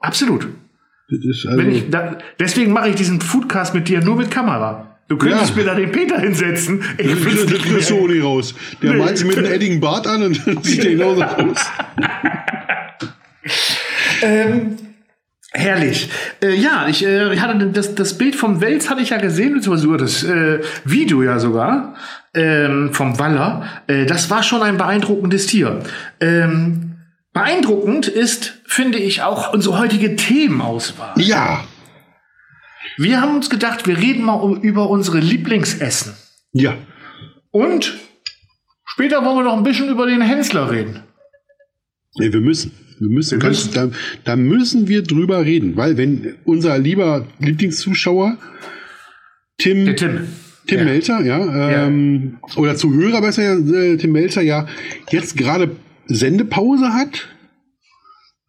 Absolut. 0.00 0.46
Also 1.10 1.60
ich, 1.62 1.90
da, 1.90 2.18
deswegen 2.38 2.72
mache 2.72 2.90
ich 2.90 2.94
diesen 2.94 3.20
Foodcast 3.20 3.74
mit 3.74 3.88
dir 3.88 4.00
nur 4.00 4.16
mit 4.16 4.30
Kamera. 4.30 4.98
Du 5.08 5.16
könntest 5.16 5.50
ja. 5.50 5.56
mir 5.56 5.64
da 5.64 5.74
den 5.74 5.90
Peter 5.90 6.20
hinsetzen. 6.20 6.84
Ich 6.96 7.06
ja, 7.06 7.14
das, 7.16 7.24
kriegst 7.24 7.90
du 7.90 8.06
nicht 8.06 8.22
raus. 8.22 8.54
Der 8.80 8.92
nee. 8.92 8.98
malt 8.98 9.18
sich 9.18 9.26
mit 9.26 9.38
einem 9.38 9.52
Edding 9.52 9.80
Bart 9.80 10.06
an 10.06 10.22
und 10.22 10.46
dann 10.46 10.58
sieht 10.62 10.82
genauso 10.82 11.24
aus. 11.24 11.66
ähm, 14.22 14.76
Herrlich. 15.52 16.08
Äh, 16.42 16.54
ja, 16.54 16.86
ich 16.88 17.04
äh, 17.04 17.36
hatte 17.38 17.66
das, 17.66 17.94
das 17.96 18.16
Bild 18.16 18.36
vom 18.36 18.60
Wels 18.60 18.88
hatte 18.88 19.02
ich 19.02 19.10
ja 19.10 19.18
gesehen, 19.18 19.54
beziehungsweise 19.54 19.96
das 19.96 20.22
äh, 20.22 20.60
Video 20.84 21.22
ja 21.22 21.40
sogar 21.40 21.96
ähm, 22.34 22.90
vom 22.92 23.18
Waller. 23.18 23.66
Äh, 23.88 24.06
das 24.06 24.30
war 24.30 24.44
schon 24.44 24.62
ein 24.62 24.76
beeindruckendes 24.76 25.46
Tier. 25.46 25.80
Ähm, 26.20 26.98
beeindruckend 27.32 28.06
ist, 28.06 28.60
finde 28.64 28.98
ich, 28.98 29.22
auch 29.22 29.52
unsere 29.52 29.78
heutige 29.78 30.14
Themenauswahl. 30.14 31.14
Ja. 31.16 31.64
Wir 32.96 33.20
haben 33.20 33.34
uns 33.34 33.50
gedacht, 33.50 33.88
wir 33.88 33.98
reden 33.98 34.22
mal 34.22 34.58
über 34.62 34.88
unsere 34.88 35.18
Lieblingsessen. 35.18 36.14
Ja. 36.52 36.76
Und 37.50 37.98
später 38.84 39.24
wollen 39.24 39.38
wir 39.38 39.44
noch 39.44 39.56
ein 39.56 39.64
bisschen 39.64 39.88
über 39.88 40.06
den 40.06 40.20
Hensler 40.20 40.70
reden. 40.70 41.02
Nee, 42.16 42.32
wir 42.32 42.40
müssen. 42.40 42.72
Wir 43.00 43.08
müssen, 43.08 43.40
wir 43.40 43.48
müssen. 43.48 43.72
Da, 43.72 43.90
da, 44.24 44.36
müssen 44.36 44.86
wir 44.86 45.02
drüber 45.02 45.44
reden, 45.44 45.76
weil 45.76 45.96
wenn 45.96 46.34
unser 46.44 46.78
lieber 46.78 47.26
Lieblingszuschauer 47.38 48.36
Tim, 49.56 49.86
Der 49.86 49.96
Tim, 49.96 50.20
Tim 50.66 50.78
ja. 50.78 50.84
Melzer, 50.84 51.24
ja, 51.24 51.86
ähm, 51.86 52.38
ja, 52.46 52.58
oder 52.58 52.76
Zuhörer 52.76 53.22
besser, 53.22 53.58
äh, 53.58 53.96
Tim 53.96 54.12
Melzer 54.12 54.42
ja 54.42 54.66
jetzt 55.10 55.36
gerade 55.36 55.70
Sendepause 56.06 56.92
hat, 56.92 57.28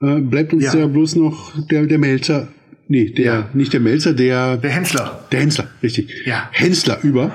äh, 0.02 0.20
bleibt 0.20 0.54
uns 0.54 0.66
ja. 0.66 0.80
ja 0.80 0.88
bloß 0.88 1.16
noch 1.16 1.54
der, 1.68 1.86
der 1.86 1.98
Melzer, 1.98 2.50
nee, 2.90 3.10
der, 3.10 3.26
ja. 3.26 3.50
nicht 3.54 3.72
der 3.72 3.80
Melzer, 3.80 4.14
der, 4.14 4.58
der 4.58 4.72
Hensler. 4.72 5.26
Der 5.32 5.40
Hensler, 5.40 5.70
richtig. 5.82 6.12
Ja. 6.26 6.50
Hensler 6.52 7.00
über. 7.04 7.34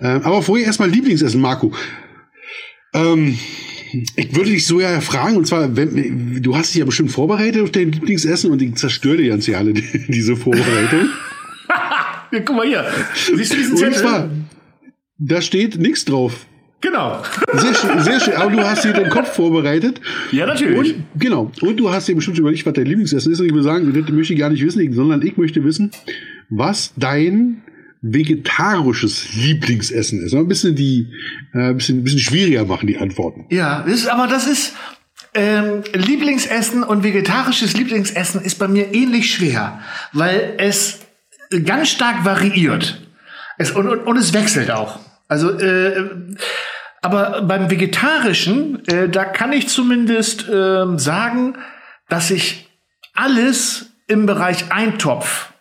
Ähm, 0.00 0.22
aber 0.22 0.42
vorher 0.42 0.66
erstmal 0.66 0.90
Lieblingsessen, 0.90 1.40
Marco. 1.40 1.72
Ähm, 2.92 3.38
ich 3.92 4.34
würde 4.34 4.50
dich 4.50 4.66
so 4.66 4.80
ja 4.80 5.00
fragen, 5.00 5.36
und 5.36 5.46
zwar, 5.46 5.76
wenn, 5.76 6.42
du 6.42 6.56
hast 6.56 6.74
dich 6.74 6.80
ja 6.80 6.84
bestimmt 6.84 7.12
vorbereitet 7.12 7.62
auf 7.62 7.70
dein 7.70 7.92
Lieblingsessen 7.92 8.50
und 8.50 8.60
ich 8.62 8.74
zerstöre 8.76 9.18
dir 9.18 9.30
ganz 9.30 9.46
ja 9.46 9.58
alle 9.58 9.72
diese 10.08 10.36
Vorbereitung. 10.36 11.08
ja, 12.32 12.40
guck 12.40 12.56
mal 12.56 12.66
hier. 12.66 12.84
Siehst 13.14 13.52
du 13.52 13.56
diesen 13.56 13.76
Zettel? 13.76 13.92
Und 13.94 13.98
zwar, 13.98 14.30
da 15.18 15.40
steht 15.40 15.78
nichts 15.78 16.04
drauf. 16.04 16.46
Genau. 16.80 17.22
Sehr 17.54 17.74
schön, 17.74 18.00
sehr 18.00 18.20
schön. 18.20 18.34
Aber 18.34 18.50
du 18.50 18.60
hast 18.60 18.84
dir 18.84 18.92
den 18.92 19.08
Kopf 19.08 19.34
vorbereitet. 19.34 20.00
Ja, 20.30 20.46
natürlich. 20.46 20.94
Und, 20.94 21.04
genau. 21.18 21.50
Und 21.62 21.78
du 21.78 21.90
hast 21.90 22.06
dir 22.06 22.14
bestimmt 22.14 22.38
überlegt, 22.38 22.66
was 22.66 22.74
dein 22.74 22.86
Lieblingsessen 22.86 23.32
ist. 23.32 23.40
Und 23.40 23.46
ich 23.46 23.52
würde 23.52 23.64
sagen, 23.64 23.92
das 23.92 24.12
möchte 24.12 24.34
ich 24.34 24.38
gar 24.38 24.50
nicht 24.50 24.62
wissen, 24.62 24.92
sondern 24.92 25.22
ich 25.22 25.36
möchte 25.36 25.64
wissen, 25.64 25.90
was 26.50 26.92
dein 26.96 27.62
vegetarisches 28.12 29.34
Lieblingsessen 29.34 30.24
ist. 30.24 30.34
Ein 30.34 30.48
bisschen 30.48 30.74
die, 30.74 31.12
äh, 31.54 31.70
ein 31.70 31.76
bisschen, 31.76 31.98
ein 31.98 32.04
bisschen 32.04 32.20
schwieriger 32.20 32.64
machen 32.64 32.86
die 32.86 32.98
Antworten. 32.98 33.46
Ja, 33.50 33.80
ist, 33.82 34.08
aber 34.08 34.26
das 34.26 34.46
ist 34.46 34.74
ähm, 35.34 35.82
Lieblingsessen 35.92 36.82
und 36.82 37.04
vegetarisches 37.04 37.76
Lieblingsessen 37.76 38.40
ist 38.40 38.58
bei 38.58 38.68
mir 38.68 38.94
ähnlich 38.94 39.34
schwer, 39.34 39.80
weil 40.12 40.54
es 40.58 41.00
ganz 41.64 41.90
stark 41.90 42.24
variiert. 42.24 43.00
Es, 43.58 43.70
und, 43.70 43.88
und, 43.88 44.00
und 44.00 44.16
es 44.16 44.32
wechselt 44.32 44.70
auch. 44.70 44.98
Also, 45.28 45.50
äh, 45.58 46.08
aber 47.02 47.42
beim 47.42 47.70
Vegetarischen, 47.70 48.86
äh, 48.88 49.08
da 49.08 49.24
kann 49.24 49.52
ich 49.52 49.68
zumindest 49.68 50.48
äh, 50.48 50.84
sagen, 50.96 51.56
dass 52.08 52.30
ich 52.30 52.68
alles 53.14 53.90
im 54.06 54.26
Bereich 54.26 54.70
Eintopf 54.70 55.52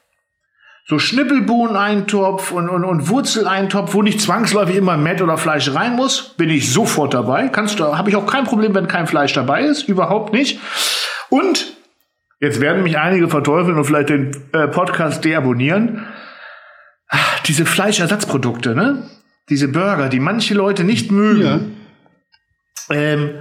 so 0.88 1.00
Schnippelbohneneintopf 1.00 2.52
und, 2.52 2.70
und, 2.70 2.84
und 2.84 3.10
Wurzeleintopf, 3.10 3.94
wo 3.96 4.04
nicht 4.04 4.22
zwangsläufig 4.22 4.76
immer 4.76 4.98
Mett 4.98 5.22
oder 5.22 5.38
Fleisch 5.38 5.74
rein 5.74 5.96
muss, 5.96 6.36
bin 6.36 6.50
ich 6.52 6.72
sofort 6.72 7.16
dabei. 7.16 7.48
Kannst 7.48 7.80
du, 7.80 7.98
habe 7.98 8.10
ich 8.10 8.16
auch 8.16 8.28
kein 8.28 8.44
Problem, 8.44 8.76
wenn 8.76 8.88
kein 8.88 9.08
Fleisch 9.08 9.34
dabei 9.34 9.64
ist, 9.64 9.90
überhaupt 9.90 10.32
nicht. 10.32 10.60
Und 11.30 11.74
jetzt 12.40 12.62
werden 12.62 12.84
mich 12.84 13.00
einige 13.00 13.30
verteufeln 13.30 13.78
und 13.78 13.86
vielleicht 13.86 14.10
den 14.10 14.36
äh, 14.54 14.68
Podcast 14.68 15.26
deabonnieren. 15.26 16.06
Ach, 17.10 17.40
diese 17.40 17.66
Fleischersatzprodukte, 17.66 18.76
ne? 18.76 19.10
Diese 19.50 19.68
Burger, 19.68 20.10
die 20.10 20.20
manche 20.20 20.54
Leute 20.54 20.84
nicht 20.84 21.12
mögen. 21.12 21.76
Ja. 22.90 22.96
Ähm, 22.96 23.32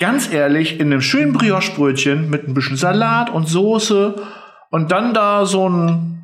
ganz 0.00 0.32
ehrlich, 0.32 0.80
in 0.80 0.92
einem 0.92 1.00
schönen 1.00 1.32
Brioche-Brötchen 1.32 2.28
mit 2.28 2.48
ein 2.48 2.54
bisschen 2.54 2.76
Salat 2.76 3.30
und 3.30 3.48
Soße 3.48 4.20
und 4.70 4.90
dann 4.90 5.14
da 5.14 5.46
so 5.46 5.68
ein, 5.68 6.17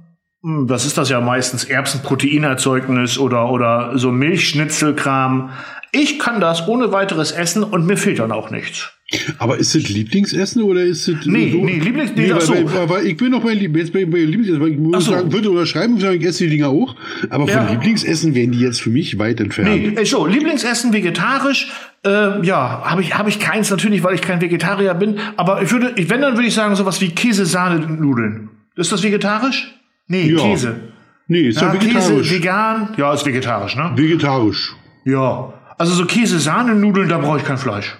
hm, 0.44 0.68
was 0.68 0.84
ist 0.84 0.98
das 0.98 1.08
ja 1.08 1.22
meistens, 1.22 1.64
Erbsenproteinerzeugnis 1.64 3.16
oder, 3.16 3.50
oder 3.50 3.92
so 3.96 4.12
Milchschnitzelkram. 4.12 5.50
Ich 5.90 6.18
kann 6.18 6.38
das 6.38 6.68
ohne 6.68 6.92
weiteres 6.92 7.32
essen 7.32 7.64
und 7.64 7.86
mir 7.86 7.96
fehlt 7.96 8.18
dann 8.18 8.30
auch 8.30 8.50
nichts. 8.50 8.90
Aber 9.38 9.56
ist 9.56 9.74
das 9.74 9.88
Lieblingsessen 9.88 10.62
oder 10.62 10.82
ist 10.82 11.08
es 11.08 11.24
Nee, 11.24 11.52
so? 11.52 11.64
nee, 11.64 11.78
Lieblings 11.78 12.12
nee, 12.14 12.26
nee 12.26 12.32
weil, 12.32 12.40
so. 12.42 12.52
weil, 12.52 12.88
weil, 12.90 13.06
ich 13.06 13.16
bin 13.16 13.30
noch 13.30 13.42
bei, 13.42 13.52
jetzt 13.52 13.92
bei, 13.92 14.04
bei 14.04 14.18
Lieblingsessen, 14.18 14.60
weil 14.60 14.72
ich 14.72 14.78
muss 14.78 15.06
so. 15.06 15.12
sagen, 15.12 15.32
würde 15.32 15.50
unterschreiben, 15.50 15.96
ich 15.96 16.24
esse 16.24 16.44
die 16.44 16.50
Dinger 16.50 16.68
auch, 16.68 16.94
aber 17.30 17.46
ja. 17.46 17.62
von 17.62 17.74
Lieblingsessen 17.74 18.34
wären 18.34 18.52
die 18.52 18.60
jetzt 18.60 18.82
für 18.82 18.90
mich 18.90 19.18
weit 19.18 19.40
entfernt. 19.40 19.94
Nee, 19.94 20.04
so, 20.04 20.26
Lieblingsessen 20.26 20.92
vegetarisch, 20.92 21.70
äh, 22.04 22.44
ja, 22.44 22.82
habe 22.84 23.00
ich, 23.00 23.16
hab 23.16 23.28
ich 23.28 23.38
keins 23.38 23.70
natürlich, 23.70 24.02
weil 24.02 24.14
ich 24.14 24.20
kein 24.20 24.42
Vegetarier 24.42 24.92
bin, 24.92 25.18
aber 25.36 25.62
ich 25.62 25.70
würde, 25.70 25.94
wenn, 25.96 26.20
dann 26.20 26.34
würde 26.34 26.48
ich 26.48 26.54
sagen, 26.54 26.74
sowas 26.74 27.00
wie 27.00 27.10
Käse-Sahne-Nudeln. 27.10 28.50
Ist 28.76 28.92
das 28.92 29.02
vegetarisch? 29.02 29.74
Nee, 30.06 30.30
ja. 30.30 30.38
Käse. 30.38 30.92
Nee, 31.26 31.48
ist 31.48 31.60
ja, 31.60 31.68
ja 31.68 31.74
vegetarisch. 31.74 32.28
Käse, 32.28 32.30
vegan, 32.30 32.88
ja, 32.96 33.12
ist 33.14 33.24
vegetarisch, 33.24 33.76
ne? 33.76 33.92
Vegetarisch. 33.94 34.74
Ja, 35.04 35.52
also 35.78 35.94
so 35.94 36.06
Käse-Sahne-Nudeln, 36.06 37.08
da 37.08 37.18
brauche 37.18 37.38
ich 37.38 37.44
kein 37.44 37.58
Fleisch. 37.58 37.96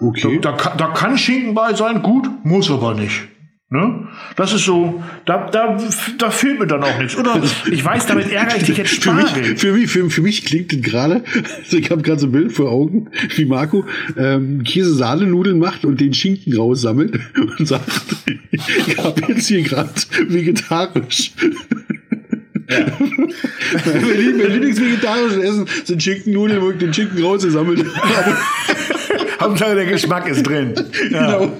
Okay. 0.00 0.38
Da, 0.40 0.52
da, 0.52 0.74
da, 0.76 0.88
kann 0.88 1.16
Schinken 1.16 1.54
bei 1.54 1.72
sein, 1.74 2.02
gut, 2.02 2.28
muss 2.44 2.70
aber 2.70 2.94
nicht. 2.94 3.28
Ne? 3.72 4.06
Das 4.36 4.52
ist 4.52 4.66
so, 4.66 5.02
da, 5.24 5.48
da, 5.50 5.78
da 6.18 6.30
fehlt 6.30 6.58
mir 6.58 6.66
dann 6.66 6.84
auch 6.84 6.98
nichts. 6.98 7.16
Oder 7.16 7.40
ich 7.70 7.82
weiß, 7.82 8.04
damit 8.04 8.30
ärgere 8.30 8.58
ich 8.58 8.64
dich 8.66 8.76
jetzt 8.76 8.90
Spargel. 8.90 9.56
Für 9.56 9.72
mich, 9.72 9.90
für 9.90 10.02
mich, 10.02 10.10
für, 10.10 10.10
für 10.10 10.20
mich 10.20 10.44
klingt 10.44 10.74
das 10.74 10.82
gerade, 10.82 11.24
also 11.64 11.76
ich 11.78 11.90
habe 11.90 12.02
gerade 12.02 12.20
so 12.20 12.26
ein 12.26 12.32
Bild 12.32 12.52
vor 12.52 12.70
Augen, 12.70 13.08
wie 13.34 13.46
Marco 13.46 13.86
ähm, 14.18 14.62
Käse-Sahne-Nudeln 14.62 15.58
macht 15.58 15.86
und 15.86 16.02
den 16.02 16.12
Schinken 16.12 16.54
raussammelt 16.54 17.18
und 17.58 17.66
sagt, 17.66 17.90
ich 18.52 18.98
habe 18.98 19.22
jetzt 19.28 19.46
hier 19.46 19.62
gerade 19.62 19.88
vegetarisch. 20.28 21.32
Ja. 22.68 22.86
mein, 23.86 24.36
mein 24.36 24.52
Lieblingsvegetarisches 24.52 25.38
Essen 25.38 25.66
sind 25.84 26.02
Schinkennudeln, 26.02 26.60
wo 26.60 26.72
ich 26.72 26.78
den 26.78 26.92
Schinken 26.92 27.24
rausgesammelt 27.24 27.86
habe. 27.96 28.36
Hauptsache 29.40 29.74
der 29.76 29.86
Geschmack 29.86 30.28
ist 30.28 30.42
drin. 30.42 30.74
Ja. 31.10 31.38
Genau. 31.38 31.52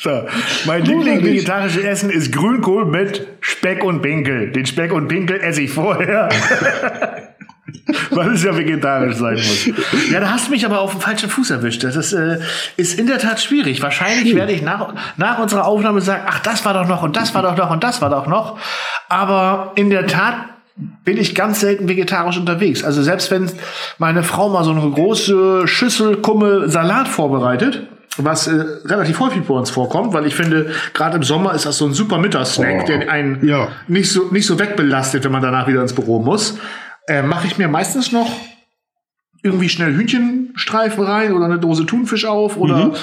So. 0.00 0.26
Mein 0.64 0.84
Lieblings-vegetarisches 0.84 1.84
Essen 1.84 2.08
ist 2.08 2.32
Grünkohl 2.32 2.86
mit 2.86 3.26
Speck 3.40 3.84
und 3.84 4.00
Pinkel. 4.00 4.50
Den 4.50 4.64
Speck 4.64 4.92
und 4.92 5.08
Pinkel 5.08 5.38
esse 5.40 5.60
ich 5.60 5.72
vorher. 5.72 6.30
Weil 8.10 8.32
es 8.32 8.42
ja 8.42 8.56
vegetarisch 8.56 9.16
sein 9.16 9.34
muss. 9.34 9.70
Ja, 10.10 10.20
da 10.20 10.30
hast 10.30 10.48
du 10.48 10.52
mich 10.52 10.64
aber 10.64 10.80
auf 10.80 10.92
dem 10.92 11.00
falschen 11.00 11.28
Fuß 11.28 11.50
erwischt. 11.50 11.84
Das 11.84 12.12
äh, 12.14 12.38
ist 12.78 12.98
in 12.98 13.06
der 13.06 13.18
Tat 13.18 13.40
schwierig. 13.40 13.82
Wahrscheinlich 13.82 14.34
werde 14.34 14.52
ich 14.52 14.62
nach, 14.62 14.94
nach 15.18 15.38
unserer 15.38 15.66
Aufnahme 15.66 16.00
sagen, 16.00 16.22
ach, 16.26 16.40
das 16.40 16.64
war 16.64 16.72
doch 16.72 16.88
noch 16.88 17.02
und 17.02 17.16
das 17.16 17.34
war 17.34 17.42
doch 17.42 17.56
noch 17.56 17.70
und 17.70 17.84
das 17.84 18.00
war 18.00 18.08
doch 18.08 18.26
noch. 18.26 18.58
Aber 19.10 19.72
in 19.74 19.90
der 19.90 20.06
Tat 20.06 20.34
bin 21.04 21.18
ich 21.18 21.34
ganz 21.34 21.60
selten 21.60 21.90
vegetarisch 21.90 22.38
unterwegs. 22.38 22.82
Also 22.84 23.02
selbst 23.02 23.30
wenn 23.30 23.50
meine 23.98 24.22
Frau 24.22 24.48
mal 24.48 24.64
so 24.64 24.70
eine 24.70 24.80
große 24.80 25.68
Schüssel 25.68 26.16
Kumme 26.16 26.70
Salat 26.70 27.06
vorbereitet, 27.06 27.86
was 28.16 28.46
äh, 28.46 28.64
relativ 28.84 29.20
häufig 29.20 29.42
bei 29.42 29.54
uns 29.54 29.70
vorkommt, 29.70 30.12
weil 30.12 30.26
ich 30.26 30.34
finde, 30.34 30.72
gerade 30.94 31.16
im 31.16 31.22
Sommer 31.22 31.54
ist 31.54 31.66
das 31.66 31.78
so 31.78 31.86
ein 31.86 31.92
super 31.92 32.18
Mittagssnack, 32.18 32.82
oh, 32.82 32.86
der 32.86 33.10
einen 33.10 33.46
ja. 33.46 33.68
nicht 33.88 34.10
so 34.10 34.28
nicht 34.30 34.46
so 34.46 34.58
wegbelastet, 34.58 35.24
wenn 35.24 35.32
man 35.32 35.42
danach 35.42 35.68
wieder 35.68 35.80
ins 35.80 35.94
Büro 35.94 36.20
muss. 36.20 36.58
Äh, 37.06 37.22
Mache 37.22 37.46
ich 37.46 37.58
mir 37.58 37.68
meistens 37.68 38.12
noch 38.12 38.30
irgendwie 39.42 39.68
schnell 39.68 39.94
Hühnchenstreifen 39.94 41.02
rein 41.02 41.32
oder 41.32 41.46
eine 41.46 41.58
Dose 41.58 41.86
Thunfisch 41.86 42.26
auf 42.26 42.56
oder 42.56 42.86
mhm. 42.86 42.94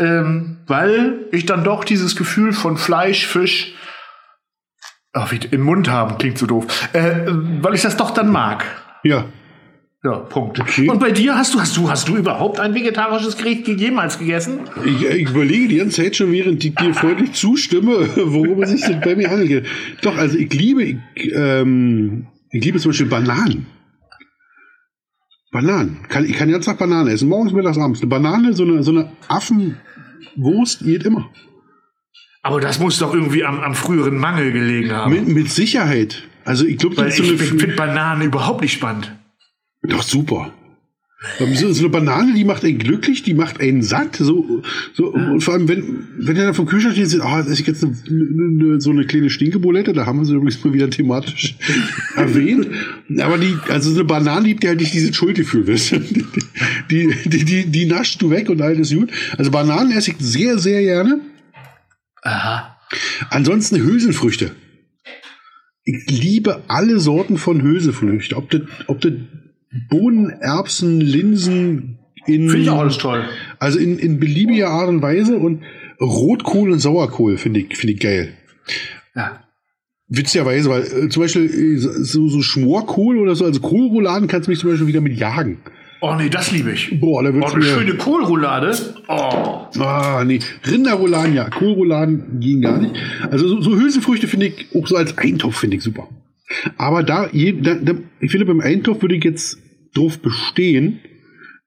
ähm, 0.00 0.56
weil 0.66 1.26
ich 1.30 1.46
dann 1.46 1.62
doch 1.62 1.84
dieses 1.84 2.16
Gefühl 2.16 2.52
von 2.52 2.76
Fleisch, 2.76 3.26
Fisch 3.26 3.74
wie 5.30 5.38
im 5.52 5.60
Mund 5.60 5.88
haben, 5.88 6.18
klingt 6.18 6.38
so 6.38 6.46
doof. 6.46 6.66
Äh, 6.92 7.26
weil 7.60 7.74
ich 7.74 7.82
das 7.82 7.96
doch 7.96 8.10
dann 8.10 8.30
mag. 8.30 8.64
Ja. 9.04 9.26
Ja, 10.04 10.18
Punkt. 10.18 10.60
Okay. 10.60 10.86
Und 10.90 11.00
bei 11.00 11.10
dir 11.10 11.34
hast 11.34 11.54
du, 11.54 11.60
hast 11.60 11.74
du, 11.78 11.88
hast 11.88 12.08
du 12.08 12.16
überhaupt 12.16 12.60
ein 12.60 12.74
vegetarisches 12.74 13.38
Gericht 13.38 13.66
jemals 13.66 14.18
gegessen? 14.18 14.60
Ich, 14.84 15.02
ich 15.02 15.30
überlege 15.30 15.66
die 15.66 15.76
ganze 15.76 16.02
Zeit 16.02 16.14
schon, 16.16 16.30
während 16.30 16.62
ich 16.62 16.74
dir 16.74 16.92
freundlich 16.92 17.32
zustimme, 17.32 18.10
worum 18.16 18.62
es 18.62 18.82
sich 18.82 19.00
bei 19.00 19.16
mir 19.16 19.30
handelt. 19.30 19.66
Doch, 20.02 20.14
also 20.18 20.36
ich 20.36 20.52
liebe, 20.52 20.82
ich, 20.82 20.98
ähm, 21.32 22.26
ich 22.50 22.62
liebe 22.62 22.78
zum 22.78 22.90
Beispiel 22.90 23.06
Bananen. 23.06 23.66
Bananen. 25.50 26.02
Kann, 26.10 26.26
ich 26.26 26.34
kann 26.34 26.50
jetzt 26.50 26.66
nach 26.66 26.76
Bananen 26.76 27.08
essen. 27.08 27.30
Morgens, 27.30 27.54
mittags, 27.54 27.78
abends. 27.78 28.02
Eine 28.02 28.10
Banane, 28.10 28.52
so 28.52 28.64
eine, 28.64 28.82
so 28.82 28.90
eine 28.90 29.10
Affenwurst 29.28 30.80
geht 30.84 31.04
immer. 31.04 31.30
Aber 32.42 32.60
das 32.60 32.78
muss 32.78 32.98
doch 32.98 33.14
irgendwie 33.14 33.46
am, 33.46 33.60
am 33.60 33.74
früheren 33.74 34.18
Mangel 34.18 34.52
gelegen 34.52 34.92
haben. 34.92 35.14
Mit, 35.14 35.28
mit 35.28 35.50
Sicherheit. 35.50 36.24
Also 36.44 36.66
ich 36.66 36.76
glaube, 36.76 37.08
ich 37.08 37.14
so 37.14 37.22
finde 37.22 37.68
Bananen 37.68 38.20
überhaupt 38.20 38.60
nicht 38.60 38.74
spannend. 38.74 39.10
Doch 39.88 40.02
super. 40.02 40.52
So, 41.54 41.72
so 41.72 41.80
eine 41.80 41.88
Banane, 41.88 42.34
die 42.34 42.44
macht 42.44 42.64
einen 42.64 42.78
glücklich, 42.78 43.22
die 43.22 43.34
macht 43.34 43.60
einen 43.60 43.82
satt. 43.82 44.16
So, 44.16 44.62
so, 44.92 45.12
und 45.12 45.40
vor 45.40 45.54
allem, 45.54 45.68
wenn, 45.68 46.06
wenn 46.18 46.36
er 46.36 46.44
dann 46.44 46.54
vom 46.54 46.66
Kühlschrank 46.66 46.94
steht, 46.94 47.20
ah, 47.20 47.34
oh, 47.34 47.42
das 47.42 47.48
ist 47.48 47.66
jetzt 47.66 47.82
eine, 47.82 47.94
eine, 48.08 48.80
so 48.80 48.90
eine 48.90 49.06
kleine 49.06 49.30
Stinkebulette, 49.30 49.94
da 49.94 50.06
haben 50.06 50.18
wir 50.18 50.26
sie 50.26 50.34
übrigens 50.34 50.62
mal 50.62 50.74
wieder 50.74 50.90
thematisch 50.90 51.56
erwähnt. 52.16 52.68
Aber 53.18 53.38
die, 53.38 53.56
also 53.68 53.90
so 53.90 53.96
eine 53.96 54.04
Banane 54.04 54.46
liebt 54.46 54.62
die 54.62 54.68
halt 54.68 54.80
nicht 54.80 54.92
dieses 54.92 55.16
Schuldgefühl, 55.16 55.66
weißt 55.68 55.92
du? 55.92 56.00
Die, 56.90 57.14
die, 57.24 57.44
die, 57.44 57.66
die 57.66 57.86
nascht 57.86 58.20
du 58.20 58.30
weg 58.30 58.50
und 58.50 58.60
alles 58.60 58.94
gut. 58.94 59.10
Also 59.38 59.50
Bananen 59.50 59.92
esse 59.92 60.10
ich 60.10 60.16
sehr, 60.18 60.58
sehr 60.58 60.82
gerne. 60.82 61.20
Aha. 62.22 62.76
Ansonsten 63.30 63.82
Hülsenfrüchte. 63.82 64.50
Ich 65.84 66.10
liebe 66.10 66.62
alle 66.68 67.00
Sorten 67.00 67.38
von 67.38 67.62
Hülsenfrüchten. 67.62 68.36
Ob 68.36 68.50
das, 68.50 68.62
ob 68.86 69.00
das 69.00 69.12
Bohnen, 69.88 70.30
Erbsen, 70.30 71.00
Linsen 71.00 71.98
in. 72.26 72.48
Finde 72.48 72.62
ich 72.62 72.70
auch 72.70 72.80
alles 72.80 72.98
toll. 72.98 73.24
Also 73.58 73.78
in, 73.78 73.98
in 73.98 74.20
beliebiger 74.20 74.68
Art 74.68 74.88
und 74.88 75.02
Weise 75.02 75.36
und 75.36 75.62
Rotkohl 76.00 76.70
und 76.70 76.78
Sauerkohl 76.78 77.36
finde 77.36 77.60
ich, 77.60 77.76
finde 77.76 77.94
ich 77.94 78.00
geil. 78.00 78.32
Ja. 79.14 79.40
Witzigerweise, 80.08 80.68
weil 80.68 80.82
äh, 80.82 81.08
zum 81.08 81.22
Beispiel 81.22 81.44
äh, 81.44 81.76
so, 81.78 82.28
so 82.28 82.42
Schmorkohl 82.42 83.18
oder 83.18 83.34
so, 83.34 83.44
also 83.44 83.60
Kohlrouladen 83.60 84.28
kannst 84.28 84.46
du 84.46 84.50
mich 84.50 84.60
zum 84.60 84.70
Beispiel 84.70 84.86
wieder 84.86 85.00
mit 85.00 85.18
jagen. 85.18 85.58
Oh 86.00 86.14
nee, 86.16 86.28
das 86.28 86.52
liebe 86.52 86.72
ich. 86.72 87.00
Boah, 87.00 87.22
da 87.22 87.32
wird's 87.32 87.52
oh, 87.52 87.54
eine 87.54 87.64
schöne 87.64 87.94
Kohlroulade. 87.94 88.76
Oh. 89.08 89.66
Ah, 89.80 90.22
nee. 90.26 90.38
Rinderrouladen, 90.70 91.34
ja. 91.34 91.48
Kohlrouladen 91.48 92.40
gehen 92.40 92.60
gar 92.60 92.78
nicht. 92.78 92.94
Also 93.30 93.48
so, 93.48 93.62
so 93.62 93.76
Hülsenfrüchte 93.76 94.28
finde 94.28 94.48
ich, 94.48 94.66
auch 94.74 94.86
so 94.86 94.96
als 94.96 95.16
Eintopf 95.16 95.56
finde 95.56 95.78
ich 95.78 95.82
super. 95.82 96.08
Aber 96.76 97.02
da, 97.02 97.30
da, 97.32 97.74
da, 97.74 97.94
ich 98.20 98.30
finde, 98.30 98.44
beim 98.44 98.60
Eintopf 98.60 99.00
würde 99.00 99.14
ich 99.14 99.24
jetzt 99.24 99.58
drauf 99.94 100.18
bestehen, 100.18 101.00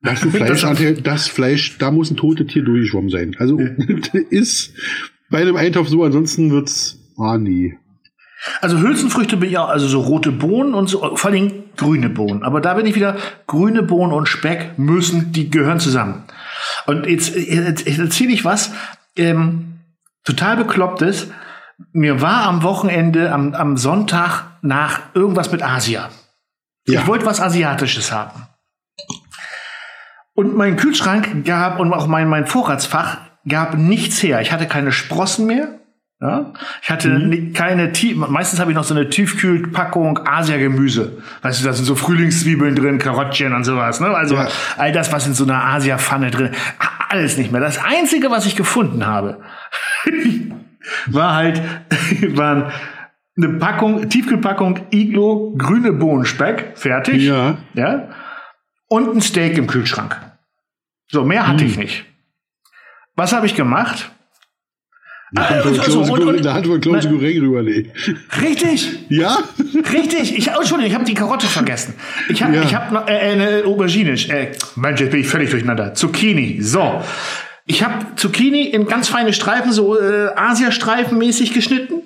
dass 0.01 0.23
ein 0.23 0.31
Fleischanteil, 0.31 1.01
das 1.01 1.27
Fleisch, 1.27 1.77
da 1.77 1.91
muss 1.91 2.11
ein 2.11 2.17
totes 2.17 2.47
Tier 2.47 2.63
durchgeschwommen 2.63 3.09
sein. 3.09 3.35
Also 3.39 3.59
ist 4.29 4.73
bei 5.29 5.39
einem 5.39 5.55
Eintopf 5.55 5.89
so, 5.89 6.03
ansonsten 6.03 6.51
wird's, 6.51 6.99
ah 7.17 7.37
nee. 7.37 7.77
Also 8.61 8.79
Hülsenfrüchte 8.79 9.37
bin 9.37 9.49
ich 9.49 9.57
auch, 9.57 9.69
also 9.69 9.87
so 9.87 9.99
rote 10.01 10.31
Bohnen 10.31 10.73
und 10.73 10.87
so, 10.87 11.15
vor 11.15 11.31
allem 11.31 11.51
grüne 11.75 12.09
Bohnen. 12.09 12.43
Aber 12.43 12.61
da 12.61 12.75
bin 12.75 12.85
ich 12.85 12.95
wieder, 12.95 13.17
grüne 13.47 13.83
Bohnen 13.83 14.13
und 14.13 14.29
Speck 14.29 14.77
müssen, 14.77 15.31
die 15.31 15.49
gehören 15.49 15.79
zusammen. 15.79 16.23
Und 16.85 17.07
jetzt, 17.07 17.35
jetzt, 17.35 17.87
jetzt 17.87 17.99
erzähle 17.99 18.31
ich 18.31 18.45
was, 18.45 18.71
ähm, 19.17 19.79
total 20.23 20.57
beklopptes. 20.57 21.31
Mir 21.91 22.21
war 22.21 22.43
am 22.43 22.63
Wochenende, 22.63 23.31
am, 23.31 23.53
am 23.53 23.77
Sonntag 23.77 24.45
nach 24.61 25.01
irgendwas 25.15 25.51
mit 25.51 25.63
Asia. 25.63 26.09
Ja. 26.87 27.01
Ich 27.01 27.07
wollte 27.07 27.25
was 27.25 27.41
Asiatisches 27.41 28.11
haben. 28.11 28.47
Und 30.33 30.55
mein 30.55 30.77
Kühlschrank 30.77 31.45
gab 31.45 31.79
und 31.79 31.91
auch 31.93 32.07
mein, 32.07 32.27
mein 32.27 32.45
Vorratsfach 32.45 33.17
gab 33.47 33.75
nichts 33.75 34.21
her. 34.21 34.41
Ich 34.41 34.51
hatte 34.51 34.67
keine 34.67 34.91
Sprossen 34.91 35.47
mehr. 35.47 35.79
Ja? 36.21 36.53
Ich 36.81 36.89
hatte 36.89 37.09
mhm. 37.09 37.53
keine, 37.53 37.91
meistens 38.15 38.59
habe 38.59 38.71
ich 38.71 38.75
noch 38.75 38.83
so 38.83 38.93
eine 38.93 39.09
Tiefkühlpackung 39.09 40.27
Asia-Gemüse. 40.27 41.21
Weißt 41.41 41.61
du, 41.61 41.65
da 41.65 41.73
sind 41.73 41.85
so 41.85 41.95
Frühlingszwiebeln 41.95 42.75
drin, 42.75 42.97
Karottchen 42.97 43.53
und 43.53 43.63
sowas. 43.63 43.99
Ne? 43.99 44.07
Also 44.07 44.35
ja. 44.35 44.47
all 44.77 44.91
das, 44.91 45.11
was 45.11 45.27
in 45.27 45.33
so 45.33 45.43
einer 45.43 45.63
Asia-Pfanne 45.63 46.31
drin, 46.31 46.51
alles 47.09 47.37
nicht 47.37 47.51
mehr. 47.51 47.61
Das 47.61 47.83
Einzige, 47.83 48.31
was 48.31 48.45
ich 48.45 48.55
gefunden 48.55 49.05
habe, 49.05 49.41
war 51.07 51.35
halt, 51.35 51.61
waren 52.35 52.71
eine 53.37 53.49
Packung, 53.59 54.09
Tiefkühlpackung 54.09 54.79
Iglo 54.91 55.53
grüne 55.57 55.93
Bohnenspeck, 55.93 56.73
fertig. 56.75 57.23
Ja. 57.23 57.57
ja. 57.73 58.09
Und 58.89 59.15
ein 59.15 59.21
Steak 59.21 59.57
im 59.57 59.67
Kühlschrank. 59.67 60.19
So, 61.09 61.23
mehr 61.23 61.47
hatte 61.47 61.63
mhm. 61.63 61.69
ich 61.69 61.77
nicht. 61.77 62.05
Was 63.15 63.33
habe 63.33 63.45
ich 63.45 63.55
gemacht? 63.55 64.11
Ah, 65.35 65.41
also, 65.41 66.01
und, 66.01 66.23
und, 66.23 66.35
in 66.35 66.43
der 66.43 66.53
Hand 66.53 66.67
von 66.67 66.79
Klose 66.79 67.09
Goreng 67.09 67.39
rüberlegen. 67.39 67.91
Richtig. 68.41 68.97
Ja? 69.09 69.37
Richtig. 69.91 70.37
Ich, 70.37 70.49
oh, 70.49 70.59
Entschuldigung, 70.59 70.89
ich 70.89 70.95
habe 70.95 71.03
die 71.03 71.15
Karotte 71.15 71.47
vergessen. 71.47 71.95
Ich 72.29 72.41
habe 72.41 72.55
ja. 72.55 72.63
ich 72.63 72.73
hab 72.73 72.93
noch 72.93 73.07
äh, 73.09 73.11
eine 73.11 73.63
Aubergine. 73.65 74.11
Äh, 74.11 74.51
Mensch, 74.77 75.01
jetzt 75.01 75.11
bin 75.11 75.19
ich 75.19 75.27
völlig 75.27 75.49
durcheinander. 75.49 75.93
Zucchini. 75.93 76.61
So. 76.61 77.01
Ich 77.65 77.83
habe 77.83 78.15
Zucchini 78.15 78.63
in 78.63 78.87
ganz 78.87 79.09
feine 79.09 79.33
Streifen, 79.33 79.73
so 79.73 79.99
äh, 79.99 80.29
Asiastreifen 80.33 81.17
mäßig 81.17 81.53
geschnitten, 81.53 82.03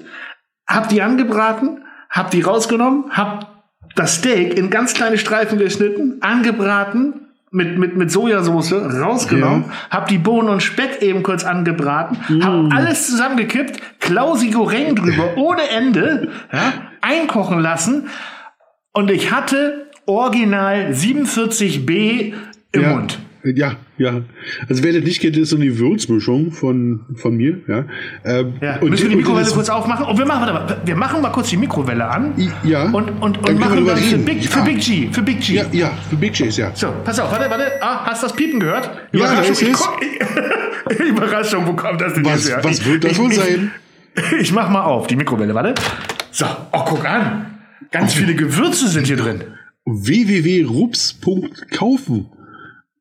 hab 0.74 0.90
die 0.90 1.02
angebraten, 1.02 1.84
hab 2.10 2.32
die 2.32 2.42
rausgenommen, 2.42 3.06
hab 3.12 3.48
das 3.96 4.16
Steak 4.16 4.58
in 4.58 4.70
ganz 4.70 4.94
kleine 4.94 5.18
Streifen 5.18 5.58
geschnitten, 5.58 6.18
angebraten, 6.22 7.28
mit, 7.52 7.78
mit, 7.78 7.98
mit 7.98 8.10
Sojasauce 8.10 8.74
rausgenommen, 8.74 9.66
ja. 9.68 9.74
hab 9.90 10.08
die 10.08 10.18
Bohnen 10.18 10.48
und 10.48 10.64
Speck 10.64 11.02
eben 11.02 11.22
kurz 11.22 11.44
angebraten, 11.44 12.18
mm. 12.30 12.44
hab 12.44 12.74
alles 12.74 13.08
zusammengekippt, 13.08 14.00
Klausi 14.00 14.52
Goreng 14.52 14.96
drüber, 14.96 15.32
ohne 15.36 15.70
Ende, 15.70 16.30
ja, 16.52 16.74
einkochen 17.02 17.60
lassen 17.60 18.08
und 18.94 19.12
ich 19.12 19.32
hatte 19.32 19.90
original 20.06 20.92
47b 20.92 22.34
im 22.72 22.82
ja. 22.82 22.90
Mund. 22.90 23.20
Ja, 23.44 23.76
ja. 23.98 24.22
Also 24.70 24.84
wer 24.84 24.94
das 24.94 25.04
nicht 25.04 25.22
kennt, 25.22 25.36
ist 25.36 25.50
so 25.50 25.56
eine 25.56 25.80
Würzmischung 25.80 26.52
von, 26.52 27.02
von 27.16 27.36
mir. 27.36 27.58
Ja. 27.68 27.86
Ähm, 28.24 28.54
ja. 28.62 28.78
Und 28.80 28.92
Müssen 28.92 29.04
wir 29.04 29.10
die 29.10 29.16
Mikrowelle 29.16 29.50
kurz 29.50 29.70
aufmachen? 29.70 30.06
Und 30.06 30.18
wir 30.18 30.26
machen, 30.26 30.54
warte, 30.54 30.78
wir 30.86 30.96
machen 30.96 31.22
mal 31.22 31.32
kurz 31.32 31.50
die 31.50 31.58
Mikrowelle 31.58 32.08
an. 32.08 32.34
Ja. 32.64 32.86
Und, 32.86 33.10
und, 33.22 33.38
und 33.38 33.60
machen 33.60 33.86
dann 33.86 33.98
für 33.98 34.18
Big, 34.20 34.48
für 34.48 34.62
Big 34.62 34.80
G. 34.80 35.10
Für 35.12 35.24
Big 35.24 35.42
G. 35.42 35.56
Ja, 35.56 35.66
ja, 35.72 35.92
für 36.10 36.18
Big 36.18 36.34
G, 36.34 36.48
ja. 36.50 36.72
So, 36.76 36.94
pass 37.04 37.20
auf, 37.20 37.32
warte, 37.32 37.50
warte. 37.50 37.66
Ah, 37.82 38.06
hast 38.06 38.22
du 38.22 38.28
das 38.28 38.36
Piepen 38.36 38.60
gehört? 38.60 38.90
Ja, 39.12 39.36
da 39.36 39.42
ist 39.42 39.62
es. 39.62 39.90
Überraschung, 41.00 41.66
wo 41.66 41.74
kommt 41.74 42.02
das 42.02 42.14
denn 42.14 42.26
was, 42.26 42.48
jetzt 42.48 42.56
her? 42.56 42.64
Was 42.64 42.86
wird 42.86 43.04
das 43.04 43.18
wohl 43.18 43.32
sein? 43.32 43.72
Ich, 44.16 44.32
ich 44.42 44.52
mach 44.52 44.70
mal 44.70 44.84
auf, 44.84 45.08
die 45.08 45.16
Mikrowelle, 45.16 45.56
warte. 45.56 45.74
So, 46.32 46.46
oh, 46.72 46.84
guck 46.86 47.06
an. 47.06 47.48
Ganz 47.92 48.14
viele 48.14 48.36
Gewürze 48.36 48.88
sind 48.88 49.08
hier 49.08 49.18
drin. 49.18 49.44
www.rups.kaufen 49.86 52.28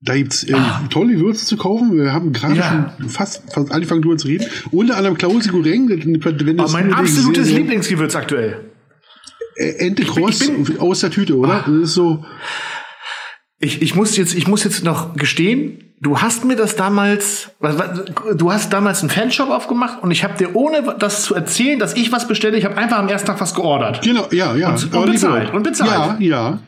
da 0.02 0.16
gibt's 0.16 0.44
äh, 0.44 0.54
ah. 0.54 0.82
tolle 0.88 1.14
Gewürze 1.14 1.44
zu 1.44 1.56
kaufen. 1.56 1.96
Wir 1.96 2.12
haben 2.12 2.32
gerade 2.32 2.56
ja. 2.56 2.94
schon 2.98 3.08
fast, 3.10 3.42
fast 3.52 3.70
angefangen 3.70 4.00
drüber 4.02 4.16
zu 4.16 4.28
reden. 4.28 4.46
Unter 4.70 4.96
anderem 4.96 5.16
Klausi 5.18 5.50
Goreng. 5.50 5.88
Wenn 5.88 6.56
mein 6.56 6.94
absolutes 6.94 7.50
Lieblingsgewürz 7.50 8.16
aktuell. 8.16 8.70
Ente 9.56 10.04
Cross 10.04 10.50
aus 10.78 11.00
der 11.00 11.10
Tüte, 11.10 11.36
oder? 11.36 11.52
Ah. 11.52 11.64
Das 11.66 11.74
ist 11.74 11.94
so. 11.94 12.24
Ich, 13.58 13.82
ich 13.82 13.94
muss 13.94 14.16
jetzt, 14.16 14.34
ich 14.34 14.48
muss 14.48 14.64
jetzt 14.64 14.84
noch 14.84 15.14
gestehen, 15.16 15.92
du 16.00 16.18
hast 16.18 16.46
mir 16.46 16.56
das 16.56 16.76
damals, 16.76 17.50
du 18.34 18.50
hast 18.50 18.72
damals 18.72 19.02
einen 19.02 19.10
Fanshop 19.10 19.50
aufgemacht 19.50 20.02
und 20.02 20.12
ich 20.12 20.24
habe 20.24 20.38
dir 20.38 20.56
ohne 20.56 20.96
das 20.98 21.24
zu 21.24 21.34
erzählen, 21.34 21.78
dass 21.78 21.94
ich 21.94 22.10
was 22.10 22.26
bestelle, 22.26 22.56
ich 22.56 22.64
habe 22.64 22.78
einfach 22.78 22.96
am 22.96 23.08
ersten 23.08 23.26
Tag 23.26 23.38
was 23.38 23.54
geordert. 23.54 24.00
Genau, 24.00 24.26
ja, 24.30 24.56
ja. 24.56 24.70
Und, 24.70 24.94
und 24.94 25.12
bezahlt. 25.12 25.52
Und 25.52 25.62
bezahlt. 25.62 26.20
Ja, 26.20 26.26
ja. 26.26 26.58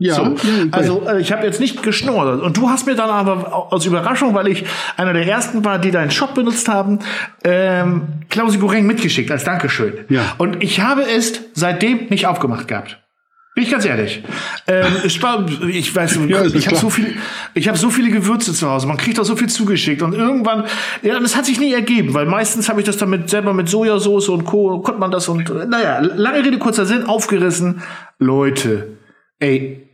Ja, 0.00 0.14
so. 0.14 0.34
also 0.70 1.06
äh, 1.06 1.20
ich 1.20 1.30
habe 1.30 1.44
jetzt 1.44 1.60
nicht 1.60 1.82
geschnurrt. 1.82 2.42
Und 2.42 2.56
du 2.56 2.70
hast 2.70 2.86
mir 2.86 2.94
dann 2.94 3.10
aber 3.10 3.72
aus 3.72 3.84
Überraschung, 3.84 4.34
weil 4.34 4.48
ich 4.48 4.64
einer 4.96 5.12
der 5.12 5.26
ersten 5.26 5.62
war, 5.62 5.78
die 5.78 5.90
deinen 5.90 6.10
Shop 6.10 6.34
benutzt 6.34 6.68
haben, 6.68 7.00
ähm, 7.44 8.08
Klausi 8.30 8.56
Goreng 8.56 8.86
mitgeschickt 8.86 9.30
als 9.30 9.44
Dankeschön. 9.44 10.06
Ja. 10.08 10.22
Und 10.38 10.62
ich 10.62 10.80
habe 10.80 11.02
es 11.02 11.42
seitdem 11.52 12.06
nicht 12.08 12.26
aufgemacht 12.26 12.66
gehabt. 12.66 12.98
Bin 13.54 13.64
ich 13.64 13.70
ganz 13.70 13.84
ehrlich. 13.84 14.22
Ähm, 14.68 14.86
ich, 15.04 15.22
war, 15.22 15.44
ich 15.68 15.94
weiß, 15.94 16.18
ja, 16.28 16.44
ich 16.46 16.66
habe 16.66 16.76
so 16.76 16.88
viel, 16.88 17.16
ich 17.52 17.68
habe 17.68 17.76
so 17.76 17.90
viele 17.90 18.10
Gewürze 18.10 18.54
zu 18.54 18.70
Hause. 18.70 18.86
Man 18.86 18.96
kriegt 18.96 19.20
auch 19.20 19.24
so 19.24 19.36
viel 19.36 19.50
zugeschickt 19.50 20.00
und 20.00 20.14
irgendwann, 20.14 20.64
ja, 21.02 21.20
das 21.20 21.36
hat 21.36 21.44
sich 21.44 21.60
nie 21.60 21.74
ergeben, 21.74 22.14
weil 22.14 22.24
meistens 22.24 22.70
habe 22.70 22.80
ich 22.80 22.86
das 22.86 22.96
damit 22.96 23.28
selber 23.28 23.52
mit 23.52 23.68
Sojasauce 23.68 24.30
und 24.30 24.44
Co. 24.44 24.80
konnte 24.80 24.98
man 24.98 25.10
das 25.10 25.28
und 25.28 25.68
naja, 25.68 25.98
lange 25.98 26.42
Rede 26.42 26.58
kurzer 26.58 26.86
Sinn, 26.86 27.04
aufgerissen. 27.04 27.82
Leute, 28.18 28.96
ey, 29.40 29.89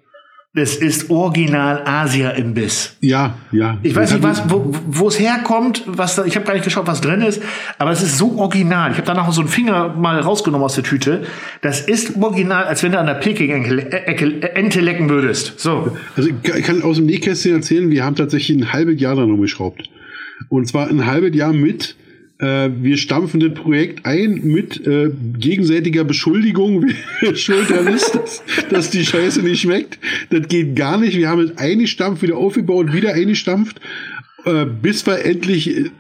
es 0.56 0.76
ist 0.76 1.10
original 1.10 1.82
Asia-Imbiss. 1.84 2.96
Ja, 3.00 3.34
ja. 3.52 3.76
Ich 3.82 3.94
weiß 3.94 4.12
nicht, 4.12 4.22
was, 4.22 4.42
wo 4.48 5.08
es 5.08 5.20
herkommt, 5.20 5.82
was 5.86 6.16
da, 6.16 6.24
ich 6.24 6.34
habe 6.34 6.46
gar 6.46 6.54
nicht 6.54 6.64
geschaut, 6.64 6.86
was 6.86 7.02
drin 7.02 7.20
ist, 7.20 7.42
aber 7.78 7.90
es 7.90 8.02
ist 8.02 8.16
so 8.16 8.38
original. 8.38 8.90
Ich 8.90 8.96
habe 8.96 9.06
danach 9.06 9.30
so 9.32 9.42
einen 9.42 9.50
Finger 9.50 9.90
mal 9.90 10.18
rausgenommen 10.18 10.64
aus 10.64 10.74
der 10.74 10.84
Tüte. 10.84 11.24
Das 11.60 11.82
ist 11.82 12.16
original, 12.16 12.64
als 12.64 12.82
wenn 12.82 12.92
du 12.92 12.98
an 12.98 13.06
der 13.06 13.14
Peking-Ente 13.14 14.80
lecken 14.80 15.10
würdest. 15.10 15.60
So. 15.60 15.94
Also 16.16 16.30
ich 16.30 16.64
kann 16.64 16.82
aus 16.82 16.96
dem 16.96 17.04
Nähkästchen 17.04 17.52
erzählen, 17.52 17.90
wir 17.90 18.04
haben 18.04 18.16
tatsächlich 18.16 18.56
ein 18.56 18.72
halbes 18.72 18.98
Jahr 18.98 19.14
daran 19.14 19.30
rumgeschraubt. 19.30 19.90
Und 20.48 20.66
zwar 20.66 20.88
ein 20.88 21.04
halbes 21.04 21.34
Jahr 21.36 21.52
mit 21.52 21.96
äh, 22.38 22.68
wir 22.80 22.96
stampfen 22.98 23.40
das 23.40 23.54
Projekt 23.54 24.04
ein 24.04 24.42
mit 24.44 24.86
äh, 24.86 25.10
gegenseitiger 25.38 26.04
Beschuldigung, 26.04 26.86
wer 27.20 27.34
schuld 27.34 27.70
ist, 27.70 28.14
dass, 28.14 28.42
dass 28.68 28.90
die 28.90 29.04
Scheiße 29.04 29.42
nicht 29.42 29.60
schmeckt. 29.60 29.98
Das 30.30 30.46
geht 30.48 30.76
gar 30.76 30.98
nicht. 30.98 31.16
Wir 31.16 31.28
haben 31.28 31.40
es 31.40 31.56
eingestampft, 31.56 32.22
wieder 32.22 32.36
aufgebaut, 32.36 32.92
wieder 32.92 33.14
eingestampft, 33.14 33.80
äh, 34.44 34.66
bis 34.66 35.06
wir 35.06 35.24
endlich 35.24 35.74
äh, 35.74 35.90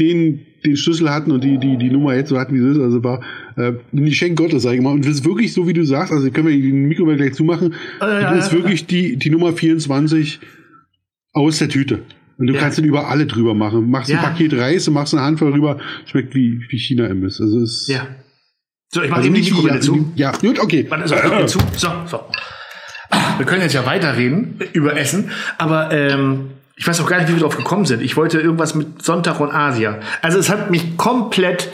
den, 0.00 0.40
den 0.64 0.76
Schlüssel 0.76 1.10
hatten 1.10 1.30
und 1.30 1.44
die, 1.44 1.58
die, 1.58 1.76
die 1.76 1.90
Nummer 1.90 2.16
jetzt 2.16 2.30
so 2.30 2.38
hatten, 2.38 2.54
wie 2.54 2.60
sie 2.60 2.70
ist. 2.70 2.80
Also 2.80 3.04
war 3.04 3.22
äh, 3.56 3.74
ein 3.92 4.04
Geschenk 4.04 4.36
Gottes, 4.36 4.64
sag 4.64 4.74
ich 4.74 4.80
mal. 4.80 4.92
Und 4.92 5.04
das 5.04 5.16
ist 5.16 5.24
wirklich 5.24 5.52
so, 5.52 5.68
wie 5.68 5.74
du 5.74 5.84
sagst, 5.84 6.12
also 6.12 6.28
können 6.32 6.48
wir 6.48 6.60
den 6.60 6.86
Mikrowelle 6.86 7.18
gleich 7.18 7.34
zumachen. 7.34 7.72
Äh, 8.00 8.22
das 8.22 8.46
ist 8.46 8.52
wirklich 8.52 8.86
die, 8.86 9.16
die 9.16 9.30
Nummer 9.30 9.52
24 9.52 10.40
aus 11.32 11.58
der 11.58 11.68
Tüte. 11.68 12.00
Und 12.38 12.48
du 12.48 12.54
ja. 12.54 12.60
kannst 12.60 12.78
den 12.78 12.84
über 12.84 13.08
alle 13.08 13.26
drüber 13.26 13.54
machen. 13.54 13.90
Machst 13.90 14.10
ja. 14.10 14.18
ein 14.18 14.24
Paket 14.24 14.54
Reis 14.54 14.88
und 14.88 14.94
machst 14.94 15.14
eine 15.14 15.22
Handvoll 15.22 15.52
rüber. 15.52 15.78
Schmeckt 16.06 16.34
wie, 16.34 16.64
wie 16.68 16.78
China-Imbiss. 16.78 17.40
Also 17.40 17.60
ist. 17.60 17.88
Ja. 17.88 18.06
So, 18.92 19.02
ich 19.02 19.10
mache 19.10 19.18
also 19.18 19.28
eben 19.28 19.34
die 19.36 19.50
Mikrowelle 19.50 19.80
zu. 19.80 20.12
Ja, 20.14 20.32
gut, 20.32 20.58
okay. 20.58 20.86
Warte, 20.88 21.08
so, 21.08 21.14
äh, 21.14 21.46
zu. 21.46 21.58
So, 21.76 21.88
so. 22.06 22.20
Wir 23.36 23.46
können 23.46 23.62
jetzt 23.62 23.74
ja 23.74 23.86
weiterreden 23.86 24.60
über 24.72 24.96
Essen, 24.96 25.30
aber 25.58 25.92
ähm, 25.92 26.50
ich 26.76 26.86
weiß 26.86 27.00
auch 27.00 27.06
gar 27.06 27.18
nicht, 27.18 27.28
wie 27.28 27.34
wir 27.34 27.40
drauf 27.40 27.56
gekommen 27.56 27.86
sind. 27.86 28.02
Ich 28.02 28.16
wollte 28.16 28.40
irgendwas 28.40 28.74
mit 28.74 29.02
Sonntag 29.02 29.40
und 29.40 29.52
Asia. 29.52 30.00
Also 30.22 30.38
es 30.38 30.48
hat 30.48 30.70
mich 30.70 30.96
komplett 30.96 31.70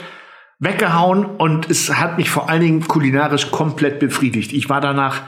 weggehauen 0.59 1.25
und 1.25 1.69
es 1.69 1.93
hat 1.95 2.17
mich 2.17 2.29
vor 2.29 2.49
allen 2.49 2.61
Dingen 2.61 2.87
kulinarisch 2.87 3.49
komplett 3.49 3.99
befriedigt. 3.99 4.53
Ich 4.53 4.69
war 4.69 4.81
danach 4.81 5.23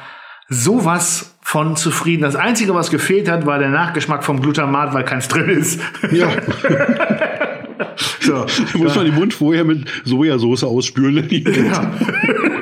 sowas 0.53 1.35
von 1.41 1.75
zufrieden. 1.75 2.23
Das 2.23 2.35
Einzige, 2.35 2.73
was 2.73 2.89
gefehlt 2.89 3.29
hat, 3.29 3.45
war 3.45 3.59
der 3.59 3.69
Nachgeschmack 3.69 4.23
vom 4.23 4.41
Glutamat, 4.41 4.93
weil 4.93 5.03
keins 5.03 5.27
drin 5.27 5.49
ist. 5.49 5.79
Ja. 6.11 6.29
so, 8.19 8.33
da 8.33 8.47
muss 8.77 8.95
man 8.95 9.05
den 9.05 9.15
Mund 9.15 9.33
vorher 9.33 9.63
mit 9.63 9.87
Sojasauce 10.05 10.63
ausspülen. 10.63 11.27
Ja. 11.29 11.91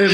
Äh, 0.00 0.08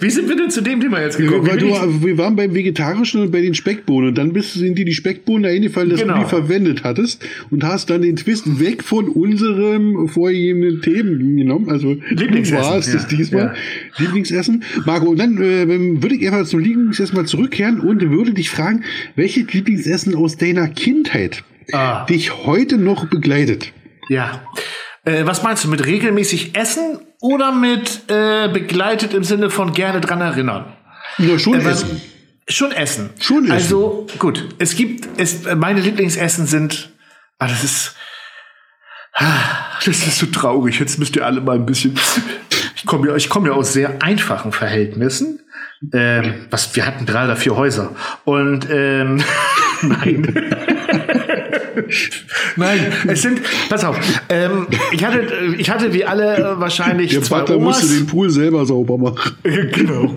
wie 0.00 0.10
sind 0.10 0.28
wir 0.28 0.36
denn 0.36 0.50
zu 0.50 0.60
dem 0.60 0.80
Thema 0.80 1.00
jetzt 1.00 1.18
gekommen? 1.18 1.46
Weil 1.46 1.58
du, 1.58 1.68
wir 2.04 2.18
waren 2.18 2.36
beim 2.36 2.54
Vegetarischen 2.54 3.22
und 3.22 3.30
bei 3.30 3.40
den 3.40 3.54
Speckbohnen 3.54 4.10
und 4.10 4.18
dann 4.18 4.32
bist, 4.32 4.54
sind 4.54 4.78
dir 4.78 4.84
die 4.84 4.94
Speckbohnen 4.94 5.50
eingefallen, 5.50 5.90
dass 5.90 6.00
genau. 6.00 6.14
du 6.14 6.20
die 6.20 6.28
verwendet 6.28 6.84
hattest 6.84 7.24
und 7.50 7.64
hast 7.64 7.90
dann 7.90 8.02
den 8.02 8.16
Twist 8.16 8.60
weg 8.60 8.82
von 8.82 9.08
unserem 9.08 10.08
vorgegebenen 10.08 10.82
Themen 10.82 11.36
genommen. 11.36 11.70
Also 11.70 11.96
Lieblingsessen. 12.10 12.64
war 12.64 12.78
es 12.78 12.92
das 12.92 13.10
ja. 13.10 13.16
diesmal. 13.16 13.44
Ja. 13.44 13.54
Lieblingsessen. 13.98 14.64
Marco, 14.86 15.10
und 15.10 15.18
dann 15.18 15.36
äh, 15.38 15.66
würde 16.02 16.14
ich 16.14 16.26
einfach 16.26 16.46
zum 16.46 16.60
Lieblingsessen 16.60 17.16
mal 17.16 17.26
zurückkehren 17.26 17.80
und 17.80 18.10
würde 18.10 18.32
dich 18.32 18.50
fragen, 18.50 18.84
welches 19.16 19.52
Lieblingsessen 19.52 20.14
aus 20.14 20.36
deiner 20.36 20.68
Kindheit 20.68 21.42
ah. 21.72 22.04
dich 22.06 22.44
heute 22.44 22.78
noch 22.78 23.06
begleitet? 23.06 23.72
Ja. 24.08 24.42
Äh, 25.04 25.26
was 25.26 25.42
meinst 25.42 25.64
du 25.64 25.68
mit 25.68 25.84
regelmäßig 25.84 26.56
essen 26.56 27.00
oder 27.20 27.52
mit 27.52 28.02
äh, 28.08 28.48
begleitet 28.48 29.14
im 29.14 29.24
Sinne 29.24 29.50
von 29.50 29.72
gerne 29.72 30.00
dran 30.00 30.20
erinnern? 30.20 30.72
Ja, 31.18 31.38
schon 31.38 31.60
äh, 31.60 31.70
essen. 31.70 32.00
Schon 32.48 32.72
essen. 32.72 33.10
Schon 33.20 33.44
essen. 33.44 33.52
Also 33.52 34.06
gut, 34.18 34.48
es 34.58 34.76
gibt, 34.76 35.08
es, 35.18 35.44
meine 35.56 35.80
Lieblingsessen 35.80 36.46
sind, 36.46 36.90
ah, 37.38 37.48
das 37.48 37.64
ist, 37.64 37.96
ah, 39.14 39.26
das 39.84 40.06
ist 40.06 40.18
so 40.18 40.26
traurig. 40.26 40.78
Jetzt 40.78 40.98
müsst 40.98 41.16
ihr 41.16 41.26
alle 41.26 41.40
mal 41.40 41.56
ein 41.56 41.66
bisschen. 41.66 41.98
Ich 42.76 42.86
komme 42.86 43.08
ja, 43.08 43.16
ich 43.16 43.28
komme 43.28 43.48
ja 43.48 43.54
aus 43.54 43.72
sehr 43.72 44.02
einfachen 44.02 44.52
Verhältnissen. 44.52 45.40
Ähm, 45.92 46.46
was, 46.50 46.74
wir 46.76 46.86
hatten 46.86 47.06
drei 47.06 47.24
oder 47.24 47.36
vier 47.36 47.56
Häuser. 47.56 47.94
Und 48.24 48.68
ähm, 48.70 49.22
nein. 49.82 50.68
Nein, 52.56 52.92
es 53.08 53.22
sind, 53.22 53.40
pass 53.68 53.84
auf, 53.84 53.98
ähm, 54.28 54.66
ich, 54.92 55.04
hatte, 55.04 55.26
ich 55.58 55.70
hatte 55.70 55.92
wie 55.92 56.04
alle 56.04 56.56
wahrscheinlich 56.58 57.10
Der 57.12 57.22
zwei 57.22 57.38
Vater 57.38 57.56
Omas. 57.56 57.82
musste 57.82 57.96
den 57.96 58.06
Pool 58.06 58.30
selber 58.30 58.64
sauber 58.66 58.98
machen. 58.98 59.36
genau. 59.42 60.14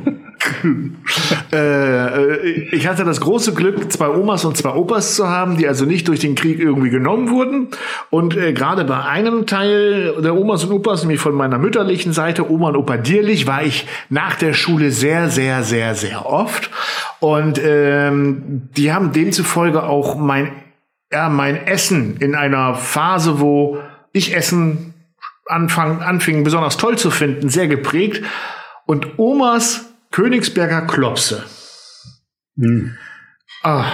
äh, 1.51 2.49
ich 2.75 2.87
hatte 2.87 3.03
das 3.03 3.21
große 3.21 3.53
Glück, 3.53 3.91
zwei 3.91 4.09
Omas 4.09 4.45
und 4.45 4.57
zwei 4.57 4.73
Opas 4.73 5.15
zu 5.15 5.27
haben, 5.27 5.57
die 5.57 5.67
also 5.67 5.85
nicht 5.85 6.07
durch 6.07 6.19
den 6.19 6.35
Krieg 6.35 6.59
irgendwie 6.59 6.89
genommen 6.89 7.29
wurden. 7.29 7.69
Und 8.09 8.35
äh, 8.37 8.53
gerade 8.53 8.85
bei 8.85 9.03
einem 9.03 9.45
Teil 9.45 10.15
der 10.21 10.35
Omas 10.35 10.63
und 10.63 10.71
Opas, 10.71 11.03
nämlich 11.03 11.19
von 11.19 11.33
meiner 11.33 11.57
mütterlichen 11.57 12.13
Seite, 12.13 12.49
Oma 12.49 12.69
und 12.69 12.77
Opa 12.77 12.97
Dierlich, 12.97 13.47
war 13.47 13.63
ich 13.63 13.87
nach 14.09 14.35
der 14.35 14.53
Schule 14.53 14.91
sehr, 14.91 15.29
sehr, 15.29 15.63
sehr, 15.63 15.95
sehr 15.95 16.25
oft. 16.25 16.69
Und 17.19 17.59
ähm, 17.63 18.69
die 18.75 18.91
haben 18.93 19.11
demzufolge 19.11 19.83
auch 19.83 20.15
mein 20.17 20.51
ja, 21.11 21.29
mein 21.29 21.67
Essen 21.67 22.17
in 22.17 22.35
einer 22.35 22.75
Phase, 22.75 23.39
wo 23.39 23.81
ich 24.11 24.35
Essen 24.35 24.93
anfang, 25.45 26.01
anfing 26.01 26.43
besonders 26.43 26.77
toll 26.77 26.97
zu 26.97 27.11
finden, 27.11 27.49
sehr 27.49 27.67
geprägt. 27.67 28.23
Und 28.85 29.17
Omas 29.17 29.93
Königsberger 30.11 30.81
Klopse. 30.81 31.43
Hm. 32.57 32.97
Ah, 33.63 33.85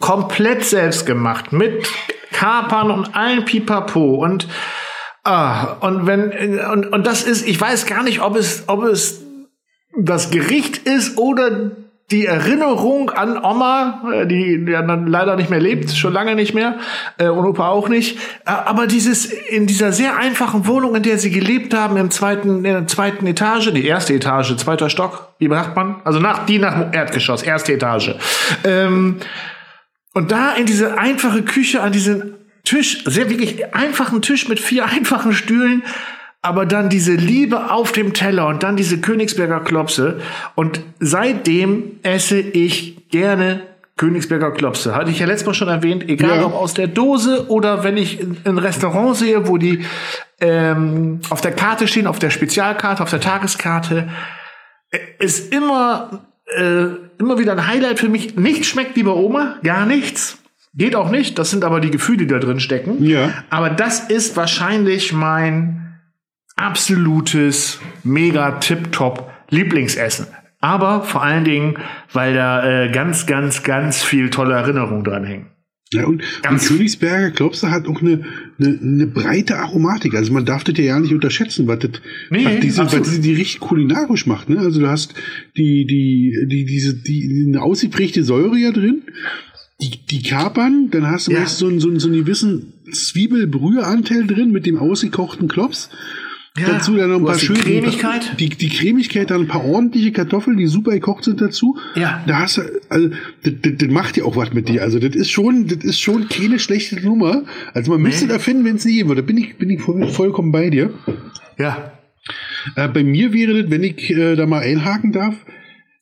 komplett 0.00 0.64
selbst 0.64 1.06
gemacht 1.06 1.52
mit 1.52 1.86
Kapern 2.32 2.90
und 2.90 3.14
allen 3.14 3.44
Pipapo 3.44 4.16
und 4.16 4.48
ah, 5.24 5.76
und 5.80 6.06
wenn 6.06 6.58
und, 6.58 6.86
und 6.86 7.06
das 7.06 7.22
ist, 7.22 7.46
ich 7.46 7.60
weiß 7.60 7.86
gar 7.86 8.02
nicht, 8.02 8.20
ob 8.20 8.36
es 8.36 8.64
ob 8.68 8.82
es 8.84 9.22
das 9.96 10.30
Gericht 10.30 10.78
ist 10.78 11.18
oder 11.18 11.72
die 12.10 12.24
Erinnerung 12.24 13.10
an 13.10 13.36
Oma, 13.36 14.02
äh, 14.12 14.26
die 14.26 14.64
ja 14.70 14.80
dann 14.82 15.06
leider 15.06 15.36
nicht 15.36 15.50
mehr 15.50 15.60
lebt, 15.60 15.90
schon 15.90 16.12
lange 16.12 16.34
nicht 16.34 16.54
mehr, 16.54 16.78
äh, 17.18 17.28
und 17.28 17.44
Opa 17.44 17.68
auch 17.68 17.88
nicht. 17.88 18.16
Äh, 18.46 18.50
aber 18.50 18.86
dieses 18.86 19.26
in 19.26 19.66
dieser 19.66 19.92
sehr 19.92 20.16
einfachen 20.16 20.66
Wohnung, 20.66 20.94
in 20.94 21.02
der 21.02 21.18
sie 21.18 21.30
gelebt 21.30 21.74
haben, 21.74 21.96
im 21.98 22.10
zweiten, 22.10 22.56
in 22.56 22.62
der 22.64 22.86
zweiten 22.86 23.26
Etage, 23.26 23.72
die 23.72 23.84
erste 23.84 24.14
Etage, 24.14 24.56
zweiter 24.56 24.88
Stock, 24.88 25.34
wie 25.38 25.48
sagt 25.48 25.76
man? 25.76 25.96
Also 26.04 26.18
nach 26.18 26.46
die 26.46 26.58
nach 26.58 26.92
Erdgeschoss, 26.92 27.42
erste 27.42 27.74
Etage. 27.74 28.14
Ähm, 28.64 29.16
und 30.14 30.32
da 30.32 30.52
in 30.52 30.64
diese 30.64 30.98
einfache 30.98 31.42
Küche, 31.42 31.82
an 31.82 31.92
diesen 31.92 32.34
Tisch, 32.64 33.04
sehr 33.04 33.28
wirklich 33.28 33.74
einfachen 33.74 34.22
Tisch 34.22 34.48
mit 34.48 34.60
vier 34.60 34.86
einfachen 34.86 35.32
Stühlen, 35.32 35.82
aber 36.42 36.66
dann 36.66 36.88
diese 36.88 37.14
Liebe 37.14 37.70
auf 37.70 37.92
dem 37.92 38.12
Teller 38.14 38.46
und 38.46 38.62
dann 38.62 38.76
diese 38.76 39.00
Königsberger 39.00 39.60
Klopse. 39.60 40.20
Und 40.54 40.80
seitdem 41.00 41.98
esse 42.02 42.38
ich 42.40 43.08
gerne 43.10 43.60
Königsberger 43.96 44.52
Klopse. 44.52 44.94
Hatte 44.94 45.10
ich 45.10 45.18
ja 45.18 45.26
letztes 45.26 45.46
Mal 45.46 45.54
schon 45.54 45.68
erwähnt, 45.68 46.08
egal 46.08 46.36
Ja. 46.38 46.46
ob 46.46 46.54
aus 46.54 46.74
der 46.74 46.86
Dose 46.86 47.46
oder 47.48 47.82
wenn 47.82 47.96
ich 47.96 48.20
in- 48.20 48.36
ein 48.44 48.58
Restaurant 48.58 49.16
sehe, 49.16 49.48
wo 49.48 49.58
die 49.58 49.84
ähm, 50.40 51.18
auf 51.30 51.40
der 51.40 51.50
Karte 51.50 51.88
stehen, 51.88 52.06
auf 52.06 52.20
der 52.20 52.30
Spezialkarte, 52.30 53.02
auf 53.02 53.10
der 53.10 53.18
Tageskarte, 53.20 54.08
ist 55.18 55.52
immer, 55.52 56.20
äh, 56.56 56.84
immer 57.18 57.38
wieder 57.40 57.52
ein 57.52 57.66
Highlight 57.66 57.98
für 57.98 58.08
mich. 58.08 58.36
Nichts 58.36 58.68
schmeckt 58.68 58.94
wie 58.94 59.02
bei 59.02 59.10
Oma, 59.10 59.56
gar 59.64 59.84
nichts. 59.84 60.38
Geht 60.74 60.94
auch 60.94 61.10
nicht. 61.10 61.38
Das 61.40 61.50
sind 61.50 61.64
aber 61.64 61.80
die 61.80 61.90
Gefühle, 61.90 62.18
die 62.18 62.26
da 62.28 62.38
drin 62.38 62.60
stecken. 62.60 63.02
Ja. 63.04 63.30
Aber 63.50 63.68
das 63.70 63.98
ist 63.98 64.36
wahrscheinlich 64.36 65.12
mein 65.12 65.87
absolutes, 66.58 67.78
mega 68.04 68.52
tipptopp 68.58 69.30
Lieblingsessen. 69.50 70.26
Aber 70.60 71.02
vor 71.02 71.22
allen 71.22 71.44
Dingen, 71.44 71.76
weil 72.12 72.34
da 72.34 72.84
äh, 72.84 72.90
ganz, 72.90 73.26
ganz, 73.26 73.62
ganz 73.62 74.02
viel 74.02 74.28
tolle 74.30 74.54
Erinnerungen 74.54 75.04
dran 75.04 75.24
hängen. 75.24 75.46
Ja, 75.90 76.04
und, 76.04 76.22
und 76.50 76.60
Königsberger 76.60 77.30
Klopse 77.30 77.70
hat 77.70 77.88
auch 77.88 78.02
eine, 78.02 78.22
eine, 78.58 78.78
eine 78.82 79.06
breite 79.06 79.56
Aromatik. 79.56 80.14
Also 80.14 80.34
man 80.34 80.44
darf 80.44 80.62
das 80.64 80.76
ja 80.76 80.84
ja 80.84 81.00
nicht 81.00 81.14
unterschätzen, 81.14 81.66
was, 81.66 81.78
das, 81.78 81.92
Nee, 82.28 82.44
was, 82.44 82.60
diese, 82.60 82.82
was 82.84 82.92
diese 83.02 83.20
die 83.20 83.32
richtig 83.32 83.60
kulinarisch 83.60 84.26
macht. 84.26 84.50
Ne? 84.50 84.58
Also 84.58 84.80
du 84.80 84.88
hast 84.88 85.14
die, 85.56 85.86
die, 85.86 86.46
die, 86.46 86.66
diese, 86.66 86.94
die, 86.94 87.46
eine 87.48 87.62
ausgeprägte 87.62 88.22
Säure 88.22 88.58
ja 88.58 88.70
drin. 88.70 89.04
Die, 89.80 90.04
die 90.10 90.22
Kapern, 90.22 90.88
dann 90.90 91.06
hast 91.06 91.28
du 91.28 91.32
Ja. 91.32 91.40
meist 91.40 91.56
so, 91.56 91.70
so, 91.78 91.98
so 91.98 92.08
einen 92.08 92.18
gewissen 92.18 92.74
Zwiebelbrüheanteil 92.92 94.26
drin 94.26 94.50
mit 94.50 94.66
dem 94.66 94.76
ausgekochten 94.78 95.48
Klops. 95.48 95.88
Dazu 96.66 96.96
dann 96.96 97.10
noch 97.10 97.18
ein 97.18 97.24
paar 97.24 97.34
hast 97.34 97.42
die 97.42 97.46
schöne 97.46 97.60
Cremigkeit. 97.60 98.32
Die, 98.40 98.48
die 98.48 98.68
Cremigkeit, 98.68 99.30
dann 99.30 99.42
ein 99.42 99.48
paar 99.48 99.64
ordentliche 99.64 100.12
Kartoffeln, 100.12 100.56
die 100.56 100.66
super 100.66 100.92
gekocht 100.92 101.24
sind 101.24 101.40
dazu. 101.40 101.76
Ja. 101.94 102.22
Da 102.26 102.40
hast 102.40 102.58
du, 102.58 102.62
also, 102.88 103.08
das, 103.42 103.52
das, 103.62 103.72
das 103.78 103.88
macht 103.88 104.16
ja 104.16 104.24
auch 104.24 104.36
was 104.36 104.52
mit 104.52 104.68
dir. 104.68 104.82
Also, 104.82 104.98
das 104.98 105.14
ist 105.14 105.30
schon, 105.30 105.66
das 105.66 105.84
ist 105.84 106.00
schon 106.00 106.28
keine 106.28 106.58
schlechte 106.58 106.96
Nummer. 107.04 107.42
Also, 107.74 107.92
man 107.92 108.02
müsste 108.02 108.26
Nee. 108.26 108.32
da 108.32 108.38
finden, 108.38 108.64
wenn 108.64 108.76
es 108.76 108.84
nie 108.84 108.94
geben 108.94 109.08
würde. 109.10 109.22
Da 109.22 109.26
bin 109.26 109.36
ich, 109.38 109.56
bin 109.56 109.70
ich 109.70 109.80
voll, 109.80 110.06
vollkommen 110.08 110.52
bei 110.52 110.70
dir. 110.70 110.90
Ja, 111.58 111.92
Äh, 112.76 112.88
bei 112.88 113.02
mir 113.04 113.32
wäre 113.32 113.62
das, 113.62 113.70
wenn 113.70 113.82
ich 113.84 114.10
äh, 114.10 114.34
da 114.36 114.44
mal 114.46 114.60
einhaken 114.62 115.12
darf, 115.12 115.34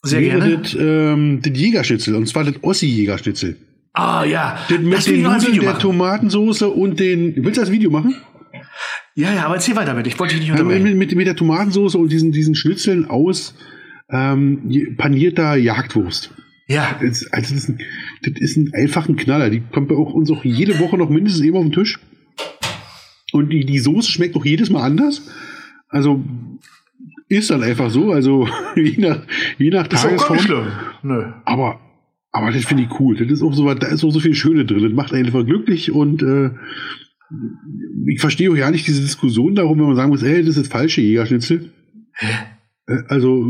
sehr 0.03 0.21
wäre 0.21 0.39
gerne. 0.39 0.59
das, 0.59 0.77
ähm, 0.79 1.41
das 1.43 1.53
Jägerschnitzel. 1.59 2.15
Und 2.17 2.27
zwar 2.29 2.45
das 2.45 2.55
Ossi-Jägerschnitzel. 2.63 3.57
Ah 3.93 4.25
ja, 4.25 4.59
Das 4.69 4.79
mit 4.81 4.93
das 4.93 5.05
den 5.07 5.23
Nudeln, 5.23 5.61
der. 5.61 5.79
Tomatensoße 5.79 6.69
und 6.69 7.01
den. 7.01 7.35
Willst 7.37 7.57
du 7.57 7.61
das 7.63 7.71
Video 7.73 7.91
machen? 7.91 8.15
Ja, 9.19 9.33
ja, 9.33 9.47
aber 9.47 9.55
erzähl 9.55 9.75
weiter 9.77 9.95
mit. 9.95 10.07
Ich 10.07 10.19
wollte 10.19 10.35
dich 10.35 10.41
nicht 10.41 10.49
Ja, 10.49 10.55
unterbrechen. 10.55 10.83
mit, 10.85 10.97
mit, 10.97 11.17
mit 11.17 11.27
der 11.27 11.37
Tomatensoße 11.37 11.97
und 11.97 12.13
diesen, 12.13 12.33
diesen 12.33 12.55
Schnitzeln 12.55 13.07
aus 13.07 13.55
ähm, 14.11 14.95
panierter 14.99 15.57
Jagdwurst. 15.57 16.33
Ja, 16.69 16.97
Das, 17.01 17.23
ist- 17.23 17.33
also 17.33 17.55
das, 17.55 17.63
ist 17.65 17.69
ein, 17.71 17.79
das 18.23 18.41
ist 18.41 18.57
ein 18.57 18.71
einfacher 18.75 19.15
Knaller. 19.15 19.51
Die 19.51 19.61
kommt 19.73 19.89
bei 19.89 19.95
uns 19.95 20.31
auch 20.31 20.45
jede 20.45 20.79
Woche 20.79 20.99
noch 20.99 21.09
mindestens 21.09 21.43
eben 21.45 21.57
auf 21.57 21.63
den 21.65 21.73
Tisch. 21.73 21.99
Und 23.33 23.51
die, 23.51 23.65
die 23.65 23.79
Soße 23.79 24.11
schmeckt 24.11 24.37
auch 24.37 24.45
jedes 24.45 24.69
Mal 24.71 24.83
anders. 24.83 25.23
Also 25.89 26.23
ist 27.29 27.51
dann 27.51 27.63
einfach 27.63 27.91
so. 27.91 28.13
Also 28.13 28.49
je 28.77 28.97
nach, 28.99 29.23
je 29.59 29.71
nach 29.71 29.87
ist 29.89 29.99
auch 30.05 30.11
gar 30.11 30.13
nicht 30.13 30.27
Tagesform. 30.49 30.67
Nö. 31.03 31.25
Aber, 31.45 31.81
aber 32.33 32.51
das 32.53 32.65
finde 32.67 32.83
ich 32.85 33.01
cool. 33.01 33.17
Das 33.17 33.29
ist 33.31 33.43
auch 33.43 33.55
so, 33.55 33.65
was- 33.65 33.79
da 33.79 33.87
ist 33.87 34.05
auch 34.05 34.11
so 34.11 34.21
viel 34.21 34.35
Schöne 34.35 34.65
drin. 34.67 34.83
Das 34.83 34.93
macht 34.93 35.13
einfach 35.15 35.45
glücklich 35.47 35.91
und 35.91 36.23
äh, 36.23 36.51
ich 38.07 38.21
verstehe 38.21 38.51
auch 38.51 38.57
ja 38.57 38.71
nicht 38.71 38.87
diese 38.87 39.01
Diskussion 39.01 39.55
darum, 39.55 39.79
wenn 39.79 39.87
man 39.87 39.97
sagen 39.97 40.11
muss, 40.11 40.23
ey, 40.23 40.45
das 40.45 40.57
ist 40.57 40.71
falsche 40.71 41.01
Jägerschnitzel. 41.01 41.71
Also 43.09 43.45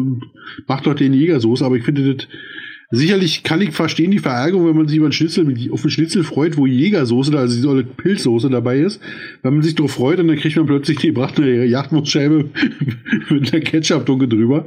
mach 0.67 0.81
doch 0.81 0.95
den 0.95 1.13
Jägersoße, 1.13 1.65
aber 1.65 1.77
ich 1.77 1.85
finde 1.85 2.15
das 2.15 2.27
sicherlich 2.91 3.43
kann 3.43 3.61
ich 3.61 3.73
verstehen 3.73 4.11
die 4.11 4.19
Verärgerung, 4.19 4.67
wenn 4.69 4.77
man 4.77 4.89
sich 4.89 4.97
über 4.97 5.07
einen 5.07 5.13
Schnitzel 5.13 5.47
auf 5.71 5.83
einen 5.83 5.91
Schnitzel 5.91 6.25
freut, 6.25 6.57
wo 6.57 6.67
Jägersoße, 6.67 7.37
also 7.37 7.55
diese 7.55 7.85
Pilzsoße 7.85 8.49
dabei 8.49 8.79
ist. 8.79 9.01
Wenn 9.43 9.55
man 9.55 9.63
sich 9.63 9.75
darauf 9.75 9.93
freut 9.93 10.21
und 10.21 10.29
dann 10.29 10.37
kriegt 10.37 10.57
man 10.57 10.67
plötzlich 10.67 10.99
die 10.99 11.09
gebrachte 11.09 11.45
Jagdwurstscheibe 11.45 12.51
mit 13.31 13.53
einer 13.53 13.63
Ketchup-Dunke 13.63 14.29
drüber. 14.29 14.67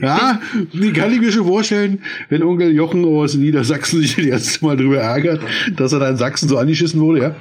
Ja, 0.00 0.40
die 0.72 0.92
kann 0.92 1.12
ich 1.12 1.20
mir 1.20 1.30
schon 1.30 1.46
vorstellen, 1.46 2.00
wenn 2.28 2.42
Onkel 2.42 2.72
Jochen 2.74 3.04
aus 3.04 3.34
Niedersachsen 3.34 4.00
sich 4.00 4.16
das 4.16 4.24
erste 4.24 4.64
Mal 4.64 4.76
drüber 4.76 4.98
ärgert, 4.98 5.40
dass 5.76 5.92
er 5.92 5.98
da 6.00 6.08
in 6.10 6.16
Sachsen 6.16 6.48
so 6.48 6.58
angeschissen 6.58 7.00
wurde, 7.00 7.20
ja. 7.20 7.34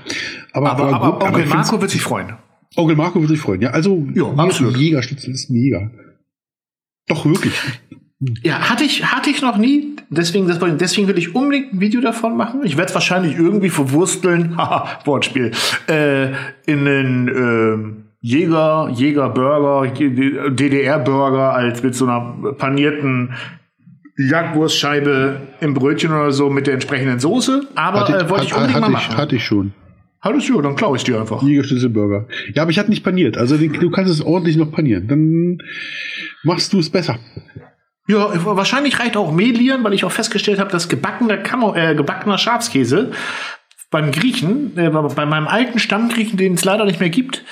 Aber, 0.54 0.72
Aber, 0.72 0.84
aber, 0.94 1.12
gut, 1.14 1.24
Onkel 1.24 1.44
ich 1.44 1.50
find's- 1.50 1.72
Marco 1.72 1.82
wird 1.82 1.92
sich 1.92 2.02
freuen. 2.02 2.34
Onkel 2.76 2.96
Marco 2.96 3.20
wird 3.20 3.30
sich 3.30 3.40
freuen, 3.40 3.62
ja. 3.62 3.70
Also, 3.72 4.06
Ja, 4.14 4.26
absolut. 4.36 4.76
Jägerschnitzel 4.78 5.34
ist 5.34 5.50
mega. 5.50 5.90
Doch, 7.08 7.26
wirklich. 7.26 7.54
Ja, 8.44 8.70
hatte 8.70 8.84
ich, 8.84 9.06
hatte 9.06 9.30
ich 9.30 9.42
noch 9.42 9.58
nie. 9.58 9.96
Deswegen, 10.10 10.48
das, 10.48 10.60
deswegen 10.78 11.08
will 11.08 11.18
ich 11.18 11.36
unbedingt 11.36 11.74
ein 11.74 11.80
Video 11.82 12.02
davon 12.02 12.36
machen. 12.38 12.62
Ich 12.64 12.78
werde 12.78 12.90
es 12.90 12.94
wahrscheinlich 12.96 13.38
irgendwie 13.38 13.70
verwursteln. 13.70 14.56
Haha, 14.58 15.00
Wortspiel. 15.06 15.52
Äh, 15.88 16.28
in 16.66 16.86
den 16.86 17.28
ähm, 17.28 18.05
Jäger, 18.28 18.90
Jägerburger, 18.92 19.92
DDR-Burger 20.50 21.54
als 21.54 21.84
mit 21.84 21.94
so 21.94 22.06
einer 22.08 22.54
panierten 22.58 23.34
Jagdwurstscheibe 24.18 25.42
im 25.62 25.74
Brötchen 25.76 26.12
oder 26.12 26.32
so 26.32 26.50
mit 26.50 26.66
der 26.66 26.74
entsprechenden 26.74 27.20
Soße. 27.20 27.68
Aber 27.76 28.10
äh, 28.10 28.28
wollte 28.28 28.46
ich 28.46 28.54
hat- 28.54 28.62
unbedingt 28.62 28.80
mal 28.80 28.86
hatte 28.88 28.92
machen. 28.92 29.12
ich, 29.12 29.18
hatte 29.18 29.36
ich 29.36 29.46
schon. 29.46 29.74
Hattest 30.22 30.50
du? 30.50 30.60
Dann 30.60 30.76
klaue 30.76 30.98
ich 30.98 31.04
dir 31.04 31.20
einfach. 31.20 31.44
Jägerschnitzelburger. 31.44 32.28
Ja, 32.56 32.64
aber 32.64 32.72
ich 32.72 32.80
hatte 32.80 32.90
nicht 32.90 33.04
paniert. 33.04 33.38
Also, 33.38 33.58
du 33.58 33.92
kannst 33.92 34.12
es 34.12 34.22
ordentlich 34.24 34.58
noch 34.58 34.72
panieren. 34.72 35.08
Dann 35.08 35.60
machst 36.44 36.74
du 36.74 36.80
es 36.80 36.90
besser. 36.90 37.20
Ja, 38.08 38.30
wahrscheinlich 38.44 39.00
reicht 39.00 39.18
auch 39.18 39.32
Melieren, 39.32 39.84
weil 39.84 39.94
ich 39.94 40.04
auch 40.04 40.12
festgestellt 40.12 40.60
habe, 40.60 40.72
dass 40.72 40.90
gebackener, 40.90 41.38
Kamo, 41.38 41.76
äh, 41.76 41.94
gebackener 41.94 42.40
Schafskäse 42.40 43.12
beim 43.92 44.12
Griechen, 44.12 44.76
äh, 44.78 44.90
bei 44.90 45.26
meinem 45.28 45.48
alten 45.48 45.78
Stammgriechen, 45.78 46.38
den 46.38 46.56
es 46.56 46.66
leider 46.66 46.86
nicht 46.86 47.00
mehr 47.00 47.10
gibt, 47.10 47.44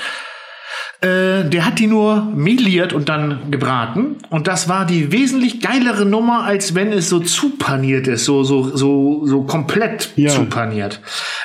äh, 1.04 1.44
der 1.50 1.66
hat 1.66 1.80
die 1.80 1.88
nur 1.88 2.22
meliert 2.34 2.94
und 2.94 3.10
dann 3.10 3.52
gebraten. 3.52 4.16
Und 4.30 4.48
das 4.48 4.70
war 4.70 4.86
die 4.86 5.12
wesentlich 5.12 5.60
geilere 5.60 6.06
Nummer, 6.06 6.46
als 6.46 6.76
wenn 6.76 6.94
es 6.94 7.10
so 7.10 7.20
zupaniert 7.20 8.08
ist, 8.08 8.24
so, 8.26 8.44
so, 8.44 8.76
so, 8.76 9.26
so 9.26 9.44
komplett 9.44 10.12
Ja. 10.16 10.30
zupaniert. 10.30 11.02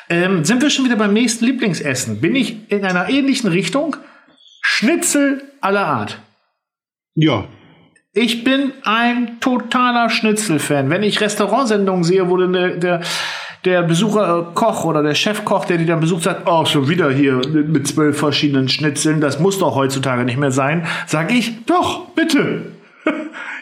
Ähm, 0.09 0.44
sind 0.44 0.62
wir 0.62 0.71
schon 0.71 0.85
wieder 0.85 0.97
beim 0.97 1.12
nächsten 1.12 1.44
Lieblingsessen? 1.44 2.21
Bin 2.21 2.37
ich 2.37 2.71
in 2.71 2.85
einer 2.85 3.09
ähnlichen 3.09 3.51
Richtung? 3.51 3.97
Schnitzel 4.62 5.42
aller 5.61 5.87
Art. 5.87 6.18
Ja. 7.16 7.44
Ich 8.12 8.44
bin 8.44 8.73
ein 8.85 9.38
totaler 9.40 10.09
Schnitzel-Fan. 10.09 10.88
Wenn 10.88 11.03
ich 11.03 11.21
Restaurantsendungen 11.21 12.05
sehe, 12.05 12.31
wo 12.31 12.37
der, 12.37 12.77
der, 12.77 13.01
der 13.68 13.83
Besucher 13.83 14.38
äh, 14.50 14.54
Koch 14.54 14.85
oder 14.85 15.02
der 15.02 15.14
Chefkoch, 15.14 15.64
der 15.66 15.77
die 15.79 15.87
dann 15.87 16.00
besucht, 16.00 16.23
sagt, 16.25 16.42
oh, 16.46 16.64
schon 16.64 16.88
wieder 16.88 17.10
hier 17.10 17.40
mit, 17.46 17.87
zwölf 17.87 18.19
verschiedenen 18.19 18.69
Schnitzeln, 18.69 19.21
das 19.21 19.38
muss 19.38 19.58
doch 19.58 19.75
heutzutage 19.75 20.25
nicht 20.25 20.38
mehr 20.38 20.50
sein, 20.50 20.87
sage 21.06 21.35
ich, 21.35 21.64
doch, 21.66 22.08
bitte. 22.10 22.73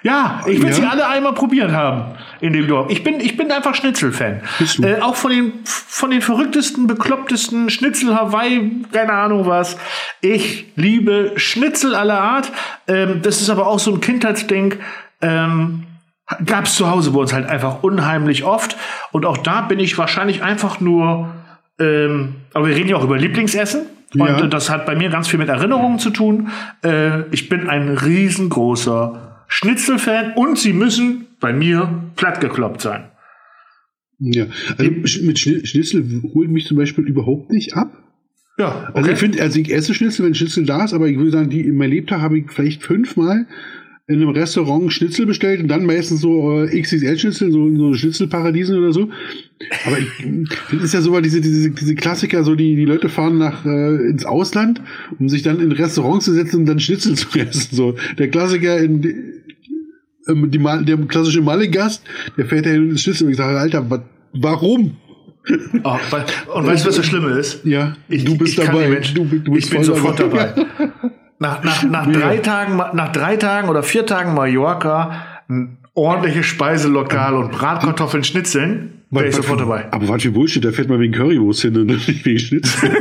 ja, 0.02 0.40
ich 0.46 0.60
will 0.60 0.68
Ja. 0.70 0.74
sie 0.74 0.84
alle 0.84 1.08
einmal 1.08 1.34
probiert 1.34 1.72
haben 1.72 2.16
in 2.40 2.52
dem 2.52 2.66
Dorf. 2.68 2.90
Ich 2.90 3.02
bin, 3.04 3.20
ich 3.20 3.36
bin 3.36 3.50
einfach 3.50 3.74
Schnitzel-Fan. 3.74 4.40
Äh, 4.82 5.00
auch 5.00 5.16
von 5.16 5.30
den, 5.30 5.52
von 5.64 6.10
den 6.10 6.20
verrücktesten, 6.22 6.86
beklopptesten 6.86 7.70
Schnitzel 7.70 8.14
Hawaii, 8.14 8.82
keine 8.92 9.12
Ahnung 9.12 9.46
was. 9.46 9.76
Ich 10.20 10.66
liebe 10.76 11.32
Schnitzel 11.36 11.94
aller 11.94 12.20
Art. 12.20 12.52
Ähm, 12.88 13.20
das 13.22 13.40
ist 13.40 13.50
aber 13.50 13.66
auch 13.66 13.78
so 13.78 13.92
ein 13.94 14.00
Kindheitsding. 14.00 14.74
Ähm, 15.22 15.84
Gab 16.44 16.64
es 16.66 16.74
zu 16.74 16.90
Hause 16.90 17.12
bei 17.12 17.20
uns 17.20 17.32
halt 17.32 17.46
einfach 17.48 17.82
unheimlich 17.82 18.44
oft. 18.44 18.76
Und 19.12 19.24
auch 19.24 19.36
da 19.38 19.60
bin 19.62 19.78
ich 19.78 19.96
wahrscheinlich 19.96 20.42
einfach 20.42 20.80
nur, 20.80 21.32
ähm, 21.78 22.34
aber 22.52 22.68
wir 22.68 22.74
reden 22.76 22.88
ja 22.88 22.96
auch 22.96 23.04
über 23.04 23.16
Lieblingsessen. 23.18 23.82
Und 24.14 24.20
Ja. 24.26 24.44
äh, 24.44 24.48
das 24.48 24.70
hat 24.70 24.86
bei 24.86 24.96
mir 24.96 25.08
ganz 25.10 25.28
viel 25.28 25.38
mit 25.38 25.48
Erinnerungen 25.48 25.98
zu 25.98 26.10
tun. 26.10 26.48
Äh, 26.82 27.22
ich 27.30 27.48
bin 27.48 27.68
ein 27.68 27.88
riesengroßer 27.90 29.44
Schnitzelfan 29.48 30.32
und 30.34 30.58
sie 30.58 30.72
müssen 30.72 31.26
bei 31.40 31.52
mir 31.52 32.02
plattgekloppt 32.16 32.80
sein. 32.80 33.04
Ja, 34.18 34.46
also 34.78 34.90
mit 35.22 35.38
Schnitzel 35.38 36.22
holt 36.34 36.50
mich 36.50 36.66
zum 36.66 36.78
Beispiel 36.78 37.04
überhaupt 37.04 37.50
nicht 37.50 37.74
ab. 37.76 37.92
Ja, 38.58 38.68
okay. 38.88 38.92
Also 38.94 39.10
ich 39.10 39.18
finde, 39.18 39.42
also 39.42 39.58
ich 39.60 39.72
esse 39.72 39.92
Schnitzel, 39.92 40.24
wenn 40.24 40.34
Schnitzel 40.34 40.64
da 40.64 40.84
ist, 40.84 40.94
aber 40.94 41.06
ich 41.08 41.18
würde 41.18 41.30
sagen, 41.32 41.50
die 41.50 41.60
in 41.60 41.76
meinem 41.76 41.90
Lebtag 41.90 42.22
habe 42.22 42.38
ich 42.38 42.50
vielleicht 42.50 42.82
fünfmal 42.82 43.46
in 44.08 44.16
einem 44.16 44.28
Restaurant 44.28 44.92
Schnitzel 44.92 45.26
bestellt 45.26 45.60
und 45.60 45.68
dann 45.68 45.84
meistens 45.84 46.20
so 46.20 46.62
äh, 46.62 46.80
XXL-Schnitzel, 46.80 47.50
so, 47.50 47.74
so 47.76 47.94
Schnitzelparadiesen 47.94 48.78
oder 48.78 48.92
so. 48.92 49.10
Aber 49.84 49.98
ich, 49.98 50.08
das 50.72 50.84
ist 50.84 50.94
ja 50.94 51.00
so 51.00 51.20
diese, 51.20 51.40
diese, 51.40 51.70
diese 51.70 51.94
Klassiker, 51.96 52.44
so 52.44 52.54
die, 52.54 52.76
die 52.76 52.84
Leute 52.84 53.08
fahren 53.08 53.38
nach 53.38 53.64
äh, 53.64 54.08
ins 54.08 54.24
Ausland, 54.24 54.80
um 55.18 55.28
sich 55.28 55.42
dann 55.42 55.60
in 55.60 55.72
Restaurants 55.72 56.24
zu 56.24 56.32
setzen 56.34 56.60
und 56.60 56.66
dann 56.66 56.78
Schnitzel 56.78 57.16
zu 57.16 57.26
essen. 57.38 57.74
So 57.74 57.96
der 58.16 58.28
Klassiker 58.28 58.78
in 58.78 59.42
ähm, 60.28 60.50
die, 60.52 60.58
der 60.58 60.96
klassische 61.08 61.40
Malle-Gast, 61.40 62.04
der 62.36 62.46
fährt 62.46 62.66
ja 62.66 62.74
ins 62.74 63.02
Schnitzel 63.02 63.24
und 63.24 63.32
ich 63.32 63.36
sage, 63.36 63.58
Alter, 63.58 63.90
wa 63.90 64.04
warum? 64.32 64.96
Oh, 65.84 65.96
und 66.54 66.66
weißt 66.66 66.84
du, 66.84 66.88
was 66.88 66.96
das 66.96 67.06
Schlimme 67.06 67.30
ist? 67.30 67.64
Ja, 67.64 67.96
ich, 68.08 68.24
du 68.24 68.36
bist 68.36 68.58
dabei. 68.58 69.00
Du, 69.14 69.24
du 69.24 69.52
bist 69.52 69.66
ich 69.66 69.70
bin 69.70 69.84
sofort 69.84 70.18
dabei. 70.18 70.54
Nach, 71.38 71.62
nach, 71.62 71.82
nach, 71.84 72.10
drei 72.10 72.38
Tagen, 72.38 72.76
nach 72.76 73.12
drei 73.12 73.36
Tagen 73.36 73.68
oder 73.68 73.82
vier 73.82 74.06
Tagen 74.06 74.34
Mallorca 74.34 75.22
ein 75.48 75.78
ordentliches 75.94 76.46
Speiselokal 76.46 77.34
und 77.34 77.52
Bratkartoffeln 77.52 78.24
schnitzeln, 78.24 79.02
wäre 79.10 79.28
ich 79.28 79.34
sofort 79.34 79.60
dabei. 79.60 79.92
Aber 79.92 80.08
was 80.08 80.22
für 80.22 80.30
Bullshit, 80.30 80.64
da 80.64 80.72
fährt 80.72 80.88
man 80.88 80.98
wegen 81.00 81.12
Currywurst 81.12 81.62
hin 81.62 81.76
und 81.76 81.86
nicht 81.86 82.24
wegen 82.24 82.38
Schnitzel. 82.38 82.90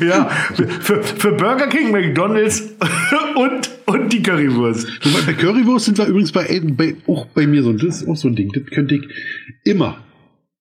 ja, 0.00 0.28
für, 0.80 1.02
für 1.02 1.32
Burger 1.32 1.66
King, 1.66 1.90
McDonalds 1.92 2.74
und, 3.36 3.70
und 3.86 4.12
die 4.12 4.22
Currywurst. 4.22 4.88
Bei 5.26 5.32
Currywurst 5.32 5.86
sind 5.86 5.98
wir 5.98 6.06
übrigens 6.06 6.32
bei, 6.32 6.60
bei, 6.64 6.96
auch 7.06 7.26
bei 7.26 7.46
mir 7.46 7.62
so, 7.62 7.72
das 7.72 8.02
ist 8.02 8.08
auch 8.08 8.16
so 8.16 8.28
ein 8.28 8.36
Ding, 8.36 8.50
das 8.52 8.64
könnte 8.66 8.96
ich 8.96 9.02
immer. 9.64 9.98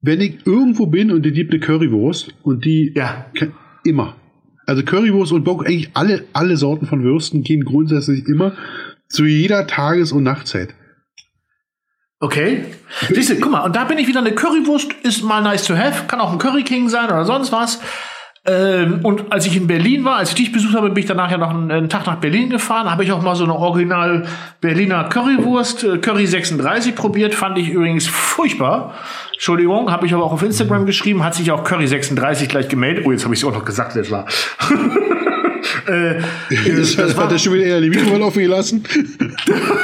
Wenn 0.02 0.22
ich 0.22 0.46
irgendwo 0.46 0.86
bin 0.86 1.12
und 1.12 1.24
die 1.24 1.32
gibt 1.32 1.52
eine 1.52 1.60
Currywurst 1.60 2.36
und 2.44 2.66
die 2.66 2.94
ja. 2.96 3.26
Kann, 3.38 3.54
immer. 3.86 4.16
Also 4.66 4.84
Currywurst 4.84 5.32
und 5.32 5.44
Bock, 5.44 5.66
eigentlich 5.66 5.92
alle, 5.94 6.26
alle 6.34 6.58
Sorten 6.58 6.88
von 6.88 7.04
Würsten 7.04 7.44
gehen 7.44 7.64
grundsätzlich 7.64 8.28
immer 8.28 8.54
zu 9.08 9.26
jeder 9.26 9.68
Tages- 9.68 10.12
und 10.12 10.24
Nachtzeit. 10.24 10.74
Okay. 12.20 12.66
Siehst 13.10 13.30
du, 13.30 13.40
guck 13.40 13.52
mal, 13.52 13.62
und 13.66 13.76
da 13.76 13.84
bin 13.84 13.98
ich 13.98 14.08
wieder, 14.08 14.20
eine 14.20 14.34
Currywurst 14.34 14.94
ist 15.04 15.24
mal 15.24 15.42
nice 15.42 15.66
to 15.66 15.76
have, 15.76 16.08
kann 16.08 16.20
auch 16.20 16.32
ein 16.32 16.40
Curry 16.40 16.64
King 16.64 16.90
sein 16.90 17.06
oder 17.06 17.26
sonst 17.26 17.52
was. 17.52 17.80
Ähm, 18.48 19.00
und 19.02 19.32
als 19.32 19.48
ich 19.48 19.58
in 19.58 19.66
Berlin 19.66 20.06
war, 20.06 20.18
als 20.18 20.30
ich 20.30 20.36
dich 20.36 20.52
besucht 20.52 20.76
habe, 20.76 20.90
bin 20.90 21.00
ich 21.00 21.08
danach 21.08 21.32
ja 21.32 21.38
noch 21.38 21.50
einen, 21.50 21.72
einen 21.72 21.90
Tag 21.90 22.06
nach 22.06 22.18
Berlin 22.18 22.52
gefahren, 22.52 22.92
habe 22.92 23.04
ich 23.04 23.12
auch 23.12 23.24
mal 23.24 23.36
so 23.36 23.44
eine 23.44 23.56
original 23.56 24.28
Berliner 24.62 25.06
Currywurst, 25.06 25.84
äh, 25.84 25.98
Curry 25.98 26.28
36 26.28 26.94
probiert, 26.94 27.34
fand 27.34 27.58
ich 27.58 27.70
übrigens 27.70 28.06
furchtbar. 28.06 28.94
Entschuldigung, 29.34 29.92
habe 29.92 30.06
ich 30.06 30.14
aber 30.14 30.24
auch 30.24 30.32
auf 30.32 30.44
Instagram 30.44 30.86
geschrieben, 30.86 31.24
hat 31.24 31.34
sich 31.34 31.52
auch 31.52 31.64
Curry 31.64 31.88
36 31.88 32.48
gleich 32.48 32.68
gemeldet. 32.68 33.04
Oh, 33.08 33.12
jetzt 33.12 33.24
habe 33.24 33.34
ich 33.34 33.42
es 33.42 33.48
auch 33.48 33.54
noch 33.54 33.66
gesagt, 33.66 33.96
das 33.96 34.12
war. 34.12 34.28
äh, 35.88 36.22
das, 36.78 36.96
das 36.96 37.18
hat 37.18 37.32
er 37.32 37.40
schon 37.40 37.54
wieder 37.54 37.66
eher 37.66 37.82
die 37.82 37.90
Mikrofon 37.90 38.22
offen 38.22 38.44
gelassen. 38.44 38.84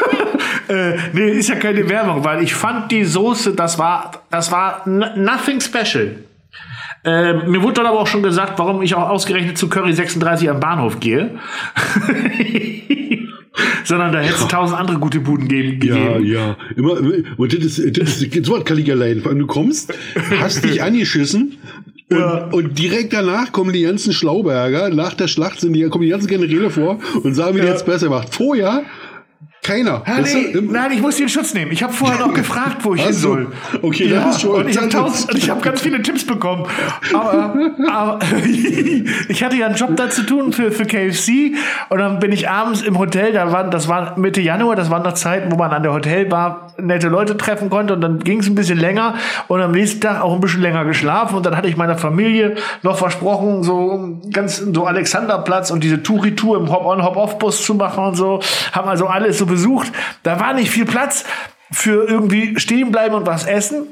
äh, 0.68 0.97
nee, 1.14 1.32
ist 1.32 1.49
ja 1.49 1.55
keine 1.55 1.89
Werbung, 1.89 2.24
weil 2.24 2.43
ich 2.43 2.53
fand 2.53 2.91
die 2.91 3.05
Soße, 3.05 3.55
das 3.55 3.80
war, 3.80 4.12
das 4.30 4.51
war 4.51 4.88
nothing 4.88 5.59
special. 5.59 6.18
Äh, 7.04 7.34
mir 7.47 7.64
wurde 7.64 7.74
dann 7.76 7.88
aber 7.88 7.99
auch 7.99 8.08
schon 8.08 8.22
gesagt, 8.22 8.60
warum 8.60 8.82
ich 8.82 8.93
auch 8.95 9.10
ausgerechnet 9.10 9.58
zu 9.58 9.70
Curry 9.70 9.93
36 9.93 10.49
am 10.49 10.60
Bahnhof 10.60 10.99
gehe. 10.99 11.32
Sondern 13.84 14.14
da 14.14 14.20
hätte 14.20 14.36
es 14.36 14.47
tausend 14.47 14.80
andere 14.80 14.99
gute 14.99 15.20
Buden 15.20 15.47
geben, 15.47 15.82
Ja, 15.82 16.18
ja. 16.20 16.58
Immer, 16.76 16.97
und 17.38 17.54
das 17.54 17.80
ist, 17.80 17.97
das 17.99 18.22
ist 18.22 18.45
so 18.45 18.56
ein 18.56 18.64
Kalligalein. 18.64 19.22
Du 19.24 19.47
kommst, 19.47 19.93
hast 20.39 20.64
dich 20.64 20.82
angeschissen 20.84 21.58
und, 22.12 22.18
ja. 22.18 22.45
und, 22.52 22.78
direkt 22.78 23.14
danach 23.14 23.52
kommen 23.52 23.74
die 23.74 23.84
ganzen 23.84 24.12
Schlauberger, 24.12 24.89
nach 24.89 25.14
der 25.14 25.28
Schlacht 25.28 25.62
sind 25.62 25.74
die, 25.74 25.88
kommen 25.89 26.04
die 26.04 26.10
ganzen 26.10 26.28
Generäle 26.28 26.70
vor 26.70 26.99
und 27.24 27.34
sagen, 27.36 27.56
wie 27.56 27.60
ja. 27.60 27.66
die 27.66 27.72
jetzt 27.72 27.86
besser 27.86 28.10
macht. 28.10 28.36
Vorher 28.36 28.84
keiner. 29.64 30.01
Ja, 30.07 30.22
nee, 30.22 30.57
nein, 30.59 30.91
ich 30.91 31.01
muss 31.01 31.18
den 31.18 31.30
Schutz 31.30 31.53
nehmen. 31.53 31.72
Ich 31.72 31.84
habe 31.84 31.93
vorher 31.93 32.20
noch 32.26 32.34
gefragt, 32.41 32.78
wo 32.82 32.95
ich 32.95 33.03
hin 33.03 33.14
soll. 33.14 33.51
Okay, 33.84 34.07
ja, 34.07 34.24
das 34.24 34.38
ist 34.38 34.41
schon. 34.41 34.55
Und 34.55 34.68
ich 34.68 34.78
habe 34.80 34.99
hab 34.99 35.62
ganz 35.62 35.82
viele 35.82 36.01
Tipps 36.01 36.26
bekommen. 36.26 36.66
Aber, 37.14 37.53
aber 37.91 38.20
ich 39.30 39.43
hatte 39.43 39.55
ja 39.57 39.68
einen 39.68 39.76
Job 39.76 39.95
da 39.95 40.09
zu 40.09 40.24
tun 40.24 40.51
für, 40.51 40.72
für 40.72 40.86
KFC. 40.86 41.55
Und 41.89 41.99
dann 41.99 42.18
bin 42.20 42.32
ich 42.32 42.49
abends 42.49 42.82
im 42.82 42.97
Hotel. 42.97 43.34
Da 43.34 43.51
waren, 43.51 43.70
das 43.70 43.88
war 43.88 44.18
Mitte 44.18 44.41
Januar. 44.41 44.76
Das 44.76 44.89
waren 44.89 45.03
noch 45.03 45.14
Zeiten, 45.14 45.51
wo 45.51 45.57
man 45.57 45.70
an 45.70 45.84
der 45.84 45.93
Hotelbar 45.93 46.74
nette 46.80 47.09
Leute 47.09 47.38
treffen 47.38 47.70
konnte. 47.70 47.93
Und 47.93 48.01
dann 48.01 48.18
ging 48.20 48.39
es 48.39 48.47
ein 48.47 48.55
bisschen 48.55 48.80
länger. 48.80 49.14
Und 49.47 49.62
am 49.62 49.74
nächsten 49.74 50.01
Tag 50.01 50.22
auch 50.24 50.34
ein 50.34 50.41
bisschen 50.41 50.62
länger 50.62 50.86
geschlafen. 50.86 51.38
Und 51.38 51.45
dann 51.45 51.55
hatte 51.55 51.68
ich 51.68 51.78
meiner 51.78 51.99
Familie 51.99 52.55
noch 52.82 52.97
versprochen, 52.97 53.62
so 53.62 54.20
ganz 54.34 54.57
so 54.57 54.86
Alexanderplatz 54.88 55.70
und 55.70 55.84
diese 55.84 56.01
Touri-Tour 56.01 56.57
im 56.57 56.72
Hop-on, 56.72 57.03
Hop-off-Bus 57.03 57.64
zu 57.64 57.76
machen 57.76 58.05
und 58.05 58.16
so. 58.16 58.39
Haben 58.72 58.89
also 58.89 59.05
alles 59.05 59.38
so 59.38 59.51
besucht. 59.52 59.91
Da 60.24 60.39
war 60.39 60.54
nicht 60.54 60.72
viel 60.72 60.86
Platz 60.86 61.26
für 61.72 62.08
irgendwie 62.08 62.60
stehen 62.60 62.91
bleiben 62.91 63.16
und 63.16 63.26
was 63.26 63.45
essen. 63.45 63.88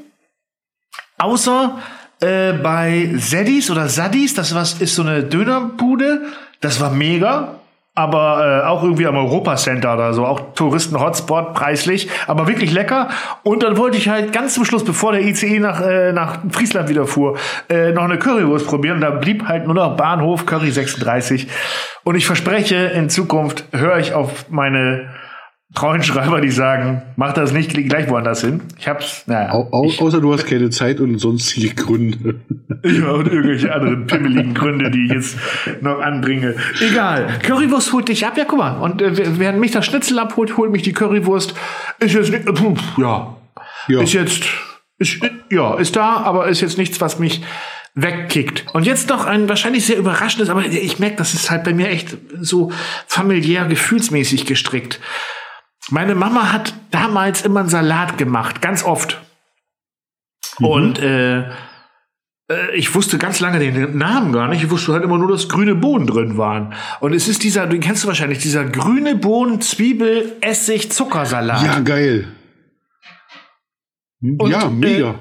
Außer 1.18 1.78
äh, 2.20 2.52
bei 2.52 3.14
Zeddis 3.18 3.70
oder 3.70 3.88
Sadis, 3.88 4.34
das 4.34 4.54
was 4.54 4.80
ist 4.80 4.94
so 4.94 5.02
eine 5.02 5.22
Dönerbude. 5.22 6.22
Das 6.60 6.80
war 6.80 6.90
mega. 6.90 7.56
Aber 7.94 8.62
äh, 8.62 8.66
auch 8.66 8.84
irgendwie 8.84 9.06
am 9.06 9.16
Europacenter 9.16 9.92
oder 9.92 10.14
so, 10.14 10.24
auch 10.24 10.54
Touristen-Hotspot, 10.54 11.54
preislich, 11.54 12.08
aber 12.28 12.46
wirklich 12.46 12.72
lecker. 12.72 13.08
Und 13.42 13.64
dann 13.64 13.76
wollte 13.76 13.98
ich 13.98 14.08
halt 14.08 14.32
ganz 14.32 14.54
zum 14.54 14.64
Schluss, 14.64 14.84
bevor 14.84 15.12
der 15.12 15.22
ICE 15.22 15.58
nach, 15.58 15.80
äh, 15.82 16.12
nach 16.12 16.38
Friesland 16.50 16.88
wieder 16.88 17.06
fuhr, 17.06 17.36
äh, 17.68 17.90
noch 17.90 18.04
eine 18.04 18.18
Currywurst 18.18 18.66
probieren. 18.68 18.96
Und 18.96 19.00
da 19.02 19.10
blieb 19.10 19.48
halt 19.48 19.66
nur 19.66 19.74
noch 19.74 19.96
Bahnhof 19.96 20.46
Curry 20.46 20.70
36. 20.70 21.48
Und 22.04 22.14
ich 22.14 22.26
verspreche, 22.26 22.76
in 22.76 23.10
Zukunft 23.10 23.64
höre 23.72 23.98
ich 23.98 24.14
auf 24.14 24.46
meine 24.50 25.10
treuen 25.74 26.02
Schreiber, 26.02 26.40
die 26.40 26.50
sagen, 26.50 27.02
mach 27.16 27.32
das 27.32 27.52
nicht 27.52 27.72
gleich 27.72 28.08
woanders 28.08 28.40
hin. 28.40 28.60
Ich 28.78 28.88
hab's, 28.88 29.24
naja. 29.26 29.52
Au, 29.52 29.68
au, 29.70 29.90
außer 29.98 30.20
du 30.20 30.32
hast 30.32 30.46
keine 30.46 30.70
Zeit 30.70 31.00
und 31.00 31.18
sonstige 31.18 31.74
Gründe. 31.74 32.40
ja, 32.84 33.10
und 33.10 33.28
irgendwelche 33.28 33.72
anderen 33.72 34.06
pimmeligen 34.06 34.54
Gründe, 34.54 34.90
die 34.90 35.06
ich 35.06 35.12
jetzt 35.12 35.36
noch 35.80 36.00
anbringe. 36.00 36.56
Egal. 36.80 37.38
Currywurst 37.42 37.92
holt 37.92 38.08
dich 38.08 38.26
ab. 38.26 38.36
Ja, 38.36 38.44
guck 38.46 38.58
mal. 38.58 38.78
Und 38.78 39.00
äh, 39.00 39.38
während 39.38 39.60
mich 39.60 39.70
das 39.70 39.86
Schnitzel 39.86 40.18
abholt, 40.18 40.56
holt 40.56 40.72
mich 40.72 40.82
die 40.82 40.92
Currywurst. 40.92 41.54
Ist 42.00 42.14
jetzt, 42.14 42.32
äh, 42.32 42.42
ja. 42.98 43.36
ja. 43.88 44.02
Ist 44.02 44.12
jetzt, 44.12 44.44
ist, 44.98 45.20
ja, 45.50 45.74
ist 45.76 45.94
da, 45.94 46.16
aber 46.16 46.48
ist 46.48 46.60
jetzt 46.60 46.78
nichts, 46.78 47.00
was 47.00 47.18
mich 47.20 47.42
wegkickt. 47.94 48.66
Und 48.72 48.86
jetzt 48.86 49.08
noch 49.08 49.24
ein 49.24 49.48
wahrscheinlich 49.48 49.86
sehr 49.86 49.98
überraschendes, 49.98 50.48
aber 50.48 50.64
ich 50.64 50.98
merke, 50.98 51.16
das 51.16 51.34
ist 51.34 51.50
halt 51.50 51.64
bei 51.64 51.74
mir 51.74 51.88
echt 51.88 52.16
so 52.40 52.72
familiär, 53.06 53.64
gefühlsmäßig 53.66 54.46
gestrickt. 54.46 55.00
Meine 55.90 56.14
Mama 56.14 56.52
hat 56.52 56.74
damals 56.90 57.42
immer 57.42 57.60
einen 57.60 57.68
Salat 57.68 58.18
gemacht, 58.18 58.62
ganz 58.62 58.84
oft. 58.84 59.20
Mhm. 60.58 60.66
Und 60.66 60.98
äh, 60.98 61.40
äh, 62.50 62.74
ich 62.74 62.94
wusste 62.94 63.18
ganz 63.18 63.40
lange 63.40 63.58
den 63.58 63.96
Namen 63.96 64.32
gar 64.32 64.48
nicht. 64.48 64.62
Ich 64.62 64.70
wusste 64.70 64.92
halt 64.92 65.04
immer 65.04 65.18
nur, 65.18 65.30
dass 65.30 65.48
grüne 65.48 65.74
Bohnen 65.74 66.06
drin 66.06 66.36
waren. 66.36 66.74
Und 67.00 67.14
es 67.14 67.28
ist 67.28 67.42
dieser, 67.42 67.66
den 67.66 67.80
kennst 67.80 68.04
du 68.04 68.08
wahrscheinlich, 68.08 68.38
dieser 68.38 68.64
grüne 68.64 69.14
Bohnen, 69.14 69.60
Zwiebel, 69.60 70.36
Essig, 70.40 70.92
Zuckersalat. 70.92 71.62
Ja, 71.64 71.80
geil. 71.80 72.28
Und, 74.20 74.50
ja, 74.50 74.68
mega. 74.68 75.14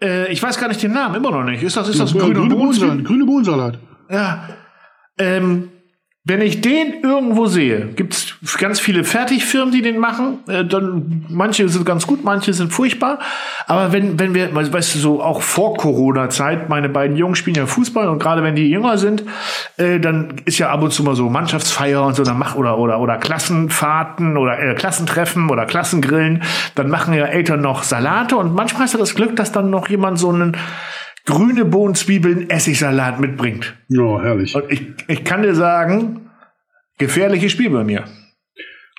Äh, 0.00 0.24
äh, 0.24 0.32
ich 0.32 0.42
weiß 0.42 0.58
gar 0.58 0.68
nicht 0.68 0.82
den 0.82 0.92
Namen, 0.92 1.16
immer 1.16 1.30
noch 1.30 1.44
nicht. 1.44 1.62
Ist 1.62 1.76
das, 1.76 1.88
ist 1.88 2.00
das 2.00 2.12
ja, 2.12 2.20
grüne, 2.20 2.40
grüne 2.40 2.54
Bohnensalat? 2.54 3.04
Grüne 3.04 3.26
Bohnensalat. 3.26 3.78
Ja. 4.10 4.48
Ähm, 5.18 5.70
wenn 6.26 6.40
ich 6.40 6.62
den 6.62 7.02
irgendwo 7.02 7.44
sehe, 7.44 7.88
gibt's 7.96 8.34
ganz 8.56 8.80
viele 8.80 9.04
Fertigfirmen, 9.04 9.74
die 9.74 9.82
den 9.82 9.98
machen. 9.98 10.38
Äh, 10.48 10.64
dann 10.64 11.26
manche 11.28 11.68
sind 11.68 11.84
ganz 11.84 12.06
gut, 12.06 12.24
manche 12.24 12.54
sind 12.54 12.72
furchtbar. 12.72 13.18
Aber 13.66 13.92
wenn 13.92 14.18
wenn 14.18 14.34
wir, 14.34 14.54
weißt 14.54 14.94
du, 14.94 14.98
so 14.98 15.22
auch 15.22 15.42
vor 15.42 15.76
Corona-Zeit, 15.76 16.70
meine 16.70 16.88
beiden 16.88 17.18
Jungs 17.18 17.36
spielen 17.36 17.56
ja 17.56 17.66
Fußball 17.66 18.08
und 18.08 18.20
gerade 18.20 18.42
wenn 18.42 18.54
die 18.54 18.70
jünger 18.70 18.96
sind, 18.96 19.22
äh, 19.76 20.00
dann 20.00 20.36
ist 20.46 20.56
ja 20.56 20.70
ab 20.70 20.82
und 20.82 20.94
zu 20.94 21.02
mal 21.02 21.14
so 21.14 21.28
Mannschaftsfeier 21.28 22.02
und 22.02 22.16
so, 22.16 22.24
dann 22.24 22.38
mach 22.38 22.54
oder 22.54 22.78
oder 22.78 23.00
oder 23.00 23.18
Klassenfahrten 23.18 24.38
oder 24.38 24.58
äh, 24.58 24.74
Klassentreffen 24.74 25.50
oder 25.50 25.66
Klassengrillen. 25.66 26.42
Dann 26.74 26.88
machen 26.88 27.12
ja 27.12 27.26
Eltern 27.26 27.60
noch 27.60 27.82
Salate 27.82 28.36
und 28.36 28.54
manchmal 28.54 28.84
hast 28.84 28.94
du 28.94 28.98
das 28.98 29.14
Glück, 29.14 29.36
dass 29.36 29.52
dann 29.52 29.68
noch 29.68 29.90
jemand 29.90 30.18
so 30.18 30.30
einen 30.30 30.56
grüne 31.24 31.64
Bohnen, 31.64 31.94
Zwiebeln, 31.94 32.50
Essigsalat 32.50 33.20
mitbringt. 33.20 33.74
Ja, 33.88 34.22
herrlich. 34.22 34.54
Und 34.54 34.70
ich, 34.70 34.82
ich 35.08 35.24
kann 35.24 35.42
dir 35.42 35.54
sagen, 35.54 36.30
gefährliches 36.98 37.52
Spiel 37.52 37.70
bei 37.70 37.84
mir. 37.84 38.04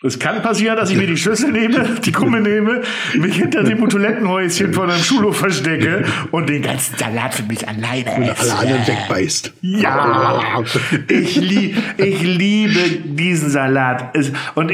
Es 0.04 0.20
kann 0.20 0.42
passieren, 0.44 0.76
dass 0.78 0.92
ich 0.92 0.98
mir 0.98 1.08
die 1.08 1.18
Schlüssel 1.18 1.52
nehme, 1.52 1.98
die 2.06 2.12
Kumme 2.12 2.40
nehme, 2.40 2.84
mich 3.16 3.38
hinter 3.38 3.64
dem 3.64 3.80
Butolettenhäuschen 3.80 4.74
von 4.74 4.90
einem 4.90 5.02
Schulhof 5.02 5.38
verstecke 5.38 6.06
und 6.32 6.48
den 6.48 6.62
ganzen 6.62 6.96
Salat 6.98 7.34
für 7.34 7.44
mich 7.44 7.68
alleine 7.68 8.32
esse. 8.32 8.44
Und 8.44 8.52
alle 8.52 8.56
anderen 8.56 8.88
wegbeißt. 8.88 9.54
Ja, 9.62 10.64
ich, 11.08 11.36
lieb, 11.38 11.78
ich 11.98 12.22
liebe 12.22 12.80
diesen 13.06 13.50
Salat. 13.50 14.16
Und 14.54 14.72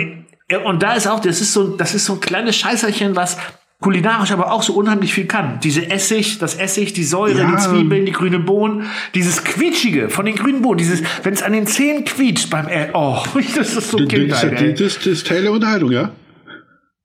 und 0.66 0.84
da 0.84 0.96
ist 0.96 1.08
auch, 1.08 1.22
das 1.22 1.40
ist 1.40 1.54
so, 1.54 1.78
das 1.78 1.96
ist 1.96 2.04
so 2.04 2.16
ein 2.16 2.20
kleines 2.20 2.58
Scheißerchen, 2.58 3.16
was 3.16 3.38
kulinarisch 3.82 4.32
aber 4.32 4.54
auch 4.54 4.64
so 4.64 4.74
unheimlich 4.74 5.14
viel 5.14 5.26
kann. 5.26 5.60
Diese 5.62 5.90
Essig, 5.90 6.38
das 6.40 6.56
Essig, 6.56 6.94
die 6.94 7.04
Säure, 7.04 7.40
Ja. 7.40 7.52
die 7.52 7.58
Zwiebeln, 7.58 8.06
die 8.06 8.14
grünen 8.14 8.46
Bohnen, 8.46 8.84
dieses 9.16 9.44
Quietschige 9.44 10.08
von 10.10 10.26
den 10.26 10.36
grünen 10.36 10.62
Bohnen, 10.62 10.78
dieses, 10.78 11.02
wenn 11.24 11.34
es 11.34 11.44
an 11.44 11.52
den 11.52 11.68
Zähnen 11.68 12.06
quietscht 12.06 12.50
beim, 12.50 12.68
äh, 12.70 12.88
oh, 12.94 13.18
das 13.58 13.76
ist 13.76 13.90
so 13.92 13.98
Das, 13.98 14.08
das, 14.08 14.16
Kindheit, 14.18 14.62
ey. 14.62 14.74
das, 14.74 14.96
das 14.96 15.06
ist 15.08 15.28
Teil 15.28 15.42
der 15.42 15.52
Unterhaltung, 15.52 15.92
ja. 15.92 16.12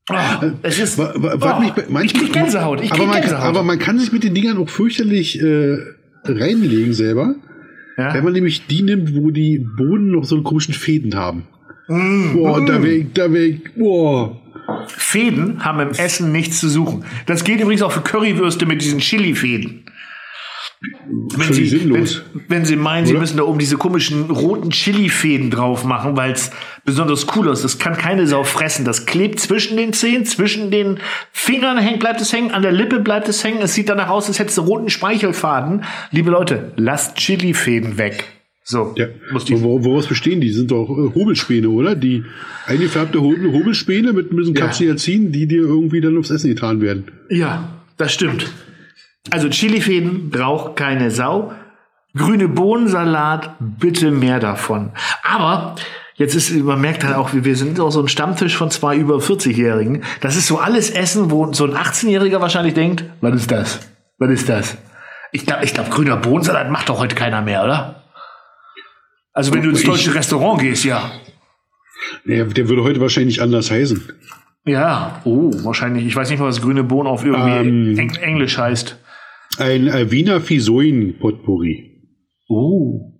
Oh, 0.09 0.15
es 0.63 0.79
ist, 0.79 0.99
was 0.99 1.17
oh, 1.17 1.61
mich 1.61 1.73
bei- 1.73 1.83
ich 1.83 1.89
manchmal- 1.91 2.23
krieg 2.25 2.33
Gänsehaut, 2.33 2.81
ich 2.81 2.93
aber, 2.93 2.99
krieg 3.01 3.09
man, 3.09 3.21
Gänsehaut. 3.23 3.45
aber 3.45 3.63
man 3.65 3.79
kann 3.81 3.99
sich 3.99 4.13
mit 4.13 4.23
den 4.23 4.35
Dingern 4.35 4.57
auch 4.59 4.69
fürchterlich 4.69 5.41
äh, 5.43 5.79
reinlegen 6.25 6.93
selber, 6.93 7.35
ja? 7.99 8.15
wenn 8.15 8.23
man 8.23 8.33
nämlich 8.33 8.67
die 8.69 8.83
nimmt, 8.83 9.17
wo 9.17 9.31
die 9.33 9.59
Boden 9.77 10.13
noch 10.13 10.25
so 10.25 10.37
einen 10.37 10.45
komischen 10.45 10.75
Fäden 10.75 11.17
haben. 11.17 11.45
Mm, 11.89 12.35
Boah, 12.35 12.65
da 12.65 12.83
weg, 12.83 13.15
da 13.15 13.33
weg, 13.33 13.73
boah. 13.77 14.41
Fäden 14.89 15.65
haben 15.65 15.81
im 15.81 15.91
Essen 15.91 16.33
nichts 16.33 16.61
zu 16.61 16.69
suchen. 16.69 17.05
Das 17.27 17.45
gilt 17.45 17.61
übrigens 17.61 17.83
auch 17.83 17.93
für 17.93 18.01
Currywürste 18.03 18.67
mit 18.67 18.83
diesen 18.83 18.99
Chili-Fäden. 19.01 19.85
Wenn 21.09 21.53
Sie, 21.53 21.73
wenn, 21.73 21.79
sinnlos. 21.79 22.23
wenn 22.49 22.65
Sie 22.65 22.77
meinen, 22.77 23.07
Sie 23.07 23.13
Oder? 23.13 23.21
müssen 23.21 23.37
da 23.39 23.45
oben 23.45 23.59
diese 23.59 23.77
komischen 23.77 24.31
roten 24.31 24.71
Chili-Fäden 24.71 25.51
drauf 25.51 25.85
machen, 25.85 26.17
weil 26.17 26.33
es 26.33 26.51
besonders 26.85 27.27
cool 27.35 27.49
ist. 27.49 27.65
Das 27.65 27.79
kann 27.79 27.97
keine 27.97 28.27
Sau 28.27 28.45
fressen. 28.45 28.85
Das 28.85 29.07
klebt 29.07 29.41
zwischen 29.41 29.77
den 29.77 29.93
Zähnen, 29.93 30.27
zwischen 30.27 30.71
den 30.71 30.99
Fingern 31.33 31.79
hängt, 31.79 32.01
bleibt 32.01 32.21
es 32.21 32.33
hängen, 32.33 32.51
an 32.51 32.63
der 32.63 32.73
Lippe 32.73 33.01
bleibt 33.01 33.29
es 33.29 33.43
hängen. 33.43 33.63
Es 33.63 33.75
sieht 33.75 33.89
danach 33.89 34.09
aus, 34.09 34.29
als 34.29 34.39
hättest 34.39 34.59
du 34.59 34.63
roten 34.63 34.91
Speichelfaden. 34.91 35.85
Liebe 36.11 36.31
Leute, 36.31 36.73
lasst 36.77 37.17
Chili-Fäden 37.17 37.97
weg. 37.97 38.36
So, 38.69 38.93
Ja. 38.97 39.07
muss 39.33 39.45
die 39.45 39.55
Und 39.55 39.63
wo- 39.63 39.85
woraus 39.85 40.09
bestehen 40.09 40.41
die? 40.41 40.51
Sind 40.51 40.73
doch 40.73 40.89
äh, 40.91 41.15
Hobelspäne, 41.15 41.69
oder? 41.69 41.95
Die 41.95 42.25
eingefärbte 42.67 43.21
Hobel 43.21 43.53
Hobelspäne 43.53 44.13
mit 44.13 44.33
ein 44.33 44.37
bisschen 44.37 44.57
Ja. 44.57 44.63
Capsaicin, 44.67 45.31
die 45.31 45.47
dir 45.47 45.63
irgendwie 45.63 46.01
dann 46.01 46.19
aufs 46.19 46.31
Essen 46.31 46.49
getan 46.51 46.81
werden. 46.81 47.05
Ja, 47.31 47.69
das 47.97 48.13
stimmt. 48.13 48.51
Also 49.31 49.49
Chilifäden 49.49 50.31
braucht 50.31 50.75
keine 50.77 51.13
Sau. 51.13 51.53
Grüne 52.17 52.49
Bohnensalat, 52.49 53.55
bitte 53.61 54.11
mehr 54.11 54.41
davon. 54.41 54.91
Aber 55.23 55.77
jetzt 56.17 56.35
ist, 56.35 56.53
man 56.57 56.81
merkt 56.81 57.05
halt 57.05 57.15
auch, 57.15 57.31
wir 57.35 57.57
sind 57.57 57.79
auch 57.79 57.91
so 57.91 58.01
ein 58.01 58.09
Stammtisch 58.09 58.57
von 58.57 58.71
zwei 58.73 58.97
über 58.97 59.19
40-Jährigen. 59.19 60.03
Das 60.23 60.35
ist 60.37 60.49
so 60.49 60.59
alles 60.59 60.91
Essen, 60.91 61.31
wo 61.31 61.53
so 61.53 61.67
ein 61.67 61.75
18-Jähriger 61.75 62.41
wahrscheinlich 62.41 62.75
denkt, 62.75 63.05
was 63.21 63.35
ist 63.37 63.51
das? 63.51 63.81
Was 64.19 64.31
ist 64.31 64.49
das? 64.49 64.77
Ich 65.31 65.47
glaube, 65.47 65.65
ich 65.65 65.73
glaub, 65.75 65.89
grüner 65.91 66.17
Bohnensalat 66.17 66.69
macht 66.71 66.89
doch 66.89 66.99
heute 66.99 67.15
keiner 67.15 67.43
mehr, 67.43 67.63
oder? 67.63 68.03
Also 69.37 69.53
wenn 69.53 69.63
du 69.63 69.69
ins 69.71 69.81
Ich- 69.81 69.87
deutsche 69.87 70.15
Restaurant 70.15 70.61
gehst, 70.61 70.85
ja. 70.85 71.11
Der, 72.25 72.45
der 72.47 72.69
würde 72.69 72.83
heute 72.83 73.01
wahrscheinlich 73.01 73.43
anders 73.43 73.71
heißen. 73.71 74.03
Ja, 74.65 75.21
oh, 75.25 75.51
wahrscheinlich. 75.63 76.07
Ich 76.07 76.17
weiß 76.17 76.31
nicht 76.31 76.39
mal, 76.41 76.47
was 76.47 76.61
grüne 76.63 76.83
Bohnen 76.85 77.07
auf 77.07 77.25
irgendwie 77.25 77.69
Ähm. 77.69 77.99
Eng 77.99 78.11
Englisch 78.17 78.57
heißt. 78.59 78.97
Ein 79.59 79.87
äh, 79.89 80.11
Wiener 80.11 80.41
Fisoin-Potpourri. 80.41 82.03
Oh, 82.49 83.13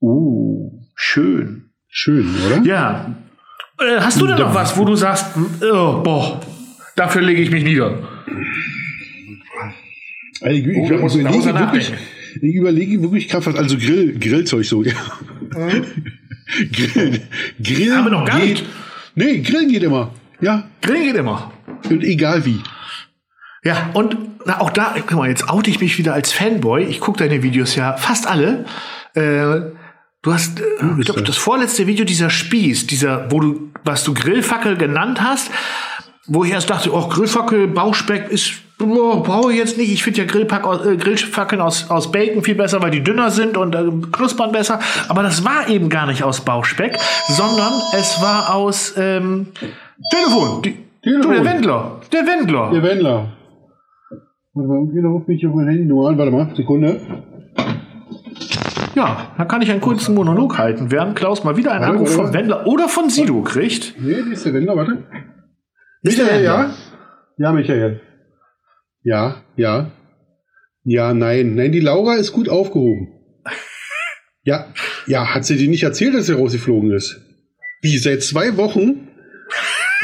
oh, 0.00 0.72
schön. 0.94 1.70
Schön, 1.88 2.28
oder? 2.46 2.62
Ja. 2.64 3.14
Äh, 3.80 4.00
hast 4.00 4.20
du 4.20 4.26
denn 4.26 4.38
noch 4.38 4.54
was, 4.54 4.76
wo 4.78 4.84
du 4.84 4.94
sagst, 4.96 5.34
hm, 5.34 5.46
oh, 5.72 6.00
boah, 6.02 6.40
dafür 6.96 7.22
lege 7.22 7.42
ich 7.42 7.50
mich 7.50 7.64
nieder? 7.64 7.98
Also 10.40 10.56
ich, 10.56 10.66
ich, 10.66 10.76
Oh, 10.76 10.88
da 10.88 10.96
muss- 10.98 11.18
da 11.18 11.72
ich 12.40 12.54
überlege 12.54 13.00
wirklich 13.02 13.28
krafthaft, 13.28 13.56
also 13.56 13.76
Grill, 13.76 14.18
Grillzeug 14.18 14.64
so, 14.64 14.82
ja. 14.84 14.92
Grill, 16.72 17.20
Grill 17.62 17.94
Haben 17.94 18.04
wir 18.04 18.10
noch 18.10 18.24
gar 18.26 18.40
geht, 18.40 18.50
nicht. 18.50 18.64
Nee, 19.14 19.38
Grillen 19.38 19.68
geht 19.70 19.82
immer. 19.82 20.12
Ja, 20.40 20.68
Grillen 20.82 21.04
geht 21.04 21.16
immer. 21.16 21.52
und 21.88 22.02
egal 22.02 22.44
wie. 22.44 22.60
Ja, 23.62 23.90
und 23.94 24.16
na, 24.44 24.60
auch 24.60 24.70
da, 24.70 24.94
guck 24.94 25.18
mal, 25.18 25.28
jetzt 25.28 25.48
oute 25.48 25.70
ich 25.70 25.80
mich 25.80 25.96
wieder 25.98 26.12
als 26.12 26.32
Fanboy. 26.32 26.84
Ich 26.84 27.00
gucke 27.00 27.18
deine 27.18 27.42
Videos 27.42 27.76
ja 27.76 27.96
fast 27.96 28.26
alle. 28.26 28.66
Äh, 29.14 29.72
du 30.22 30.32
hast, 30.32 30.60
äh, 30.60 30.64
ich 30.98 31.06
glaube, 31.06 31.22
das 31.22 31.36
vorletzte 31.36 31.86
Video, 31.86 32.04
dieser 32.04 32.28
Spieß, 32.28 32.86
dieser, 32.86 33.30
wo 33.30 33.40
du, 33.40 33.70
was 33.84 34.04
du 34.04 34.12
Grillfackel 34.12 34.76
genannt 34.76 35.22
hast, 35.22 35.50
wo 36.26 36.44
ich 36.44 36.50
erst 36.50 36.68
dachte, 36.68 36.92
oh, 36.92 37.08
Grillfackel, 37.08 37.68
Bauchspeck 37.68 38.28
ist, 38.28 38.54
oh, 38.80 39.20
brauche 39.20 39.52
ich 39.52 39.58
jetzt 39.58 39.78
nicht. 39.78 39.92
Ich 39.92 40.02
finde 40.02 40.20
ja 40.20 40.26
Grillpack, 40.26 40.64
aus- 40.64 40.84
äh, 40.86 40.96
Grillfackeln 40.96 41.60
aus, 41.60 41.90
aus 41.90 42.10
Bacon 42.10 42.42
viel 42.42 42.54
besser, 42.54 42.82
weil 42.82 42.90
die 42.90 43.02
dünner 43.02 43.30
sind 43.30 43.56
und 43.56 43.74
äh, 43.74 43.84
knuspern 44.12 44.52
besser. 44.52 44.80
Aber 45.08 45.22
das 45.22 45.44
war 45.44 45.68
eben 45.68 45.88
gar 45.88 46.06
nicht 46.06 46.22
aus 46.22 46.40
Bauchspeck, 46.42 46.98
sondern 47.28 47.72
es 47.96 48.20
war 48.22 48.54
aus 48.54 48.94
ähm, 48.96 49.48
Telefon. 50.10 50.62
Die, 50.62 50.76
Telefon. 51.02 51.22
Du, 51.22 51.42
der 51.42 51.44
Wendler. 51.44 52.00
Der 52.12 52.26
Wendler. 52.26 52.70
Der 52.72 52.82
Wendler. 52.82 53.32
Warte 54.56 54.68
mal, 54.68 54.76
irgendwie 54.78 55.00
ruft 55.00 55.28
mich 55.28 55.46
auf 55.46 55.54
mein 55.54 55.66
Handy 55.68 55.84
nur 55.84 56.08
an. 56.08 56.16
Warte 56.18 56.30
mal, 56.30 56.54
Sekunde. 56.54 57.00
Ja, 58.94 59.26
da 59.36 59.44
kann 59.44 59.60
ich 59.62 59.70
einen 59.72 59.80
kurzen 59.80 60.14
Monolog 60.14 60.56
halten, 60.56 60.92
während 60.92 61.16
Klaus 61.16 61.42
mal 61.42 61.56
wieder 61.56 61.72
einen 61.72 61.80
Warte, 61.82 61.94
Anruf 61.94 62.10
warte. 62.16 62.24
vom 62.26 62.32
Wendler 62.34 62.66
oder 62.66 62.88
von 62.88 63.10
Sido 63.10 63.42
kriegt. 63.42 63.94
Nee, 64.00 64.22
die 64.22 64.32
ist 64.32 64.46
der 64.46 64.54
Wendler, 64.54 64.76
warte. 64.76 65.02
Michael, 66.02 66.44
ja? 66.44 66.70
Ja, 67.38 67.50
Michael. 67.52 68.00
Ja, 69.04 69.44
ja. 69.56 69.90
Ja, 70.84 71.14
nein. 71.14 71.54
Nein, 71.54 71.72
die 71.72 71.80
Laura 71.80 72.16
ist 72.16 72.32
gut 72.32 72.48
aufgehoben. 72.48 73.08
Ja, 74.46 74.74
ja, 75.06 75.32
hat 75.34 75.46
sie 75.46 75.56
dir 75.56 75.70
nicht 75.70 75.84
erzählt, 75.84 76.14
dass 76.14 76.26
sie 76.26 76.34
rausgeflogen 76.34 76.90
ist? 76.92 77.18
Wie, 77.80 77.96
seit 77.96 78.22
zwei 78.22 78.58
Wochen? 78.58 79.08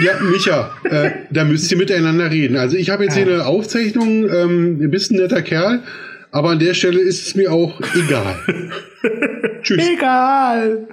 Ja, 0.03 0.19
Micha, 0.19 0.75
äh, 0.85 1.11
da 1.31 1.45
müsst 1.45 1.71
ihr 1.71 1.77
miteinander 1.77 2.31
reden. 2.31 2.57
Also 2.57 2.79
ich 2.79 2.89
habe 2.89 3.05
jetzt 3.05 3.17
hier 3.19 3.27
eine 3.27 3.45
Aufzeichnung, 3.45 4.31
ähm, 4.31 4.79
du 4.81 4.89
bist 4.89 5.11
ein 5.11 5.17
netter 5.17 5.43
Kerl, 5.43 5.83
aber 6.31 6.53
an 6.53 6.59
der 6.59 6.73
Stelle 6.73 7.01
ist 7.01 7.27
es 7.27 7.35
mir 7.35 7.53
auch 7.53 7.83
egal. 7.95 8.35
Tschüss. 9.63 9.87
Egal. 9.95 10.89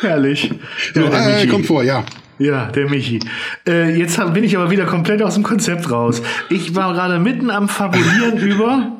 Herrlich. 0.00 0.52
So, 0.94 1.00
Ja, 1.00 1.40
äh, 1.40 1.48
kommt 1.48 1.66
vor, 1.66 1.82
ja. 1.82 2.06
Ja, 2.38 2.66
der 2.66 2.88
Michi. 2.88 3.20
Äh, 3.66 3.96
jetzt 3.96 4.18
hab, 4.18 4.34
bin 4.34 4.44
ich 4.44 4.56
aber 4.56 4.70
wieder 4.70 4.86
komplett 4.86 5.22
aus 5.22 5.34
dem 5.34 5.42
Konzept 5.44 5.90
raus. 5.90 6.22
Ich 6.50 6.74
war 6.74 6.92
gerade 6.92 7.18
mitten 7.18 7.50
am 7.50 7.68
Fabulieren 7.68 8.38
über. 8.38 8.92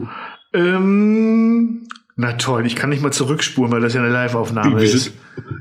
Ähm, 0.53 1.89
na 2.17 2.35
toll, 2.35 2.65
ich 2.65 2.77
kann 2.77 2.91
nicht 2.91 3.03
mal 3.03 3.11
zurückspuren, 3.13 3.73
weil 3.73 3.81
das 3.81 3.93
ja 3.95 4.01
eine 4.01 4.11
Live-Aufnahme 4.11 4.81
ist. 4.83 4.93
sind, 5.05 5.15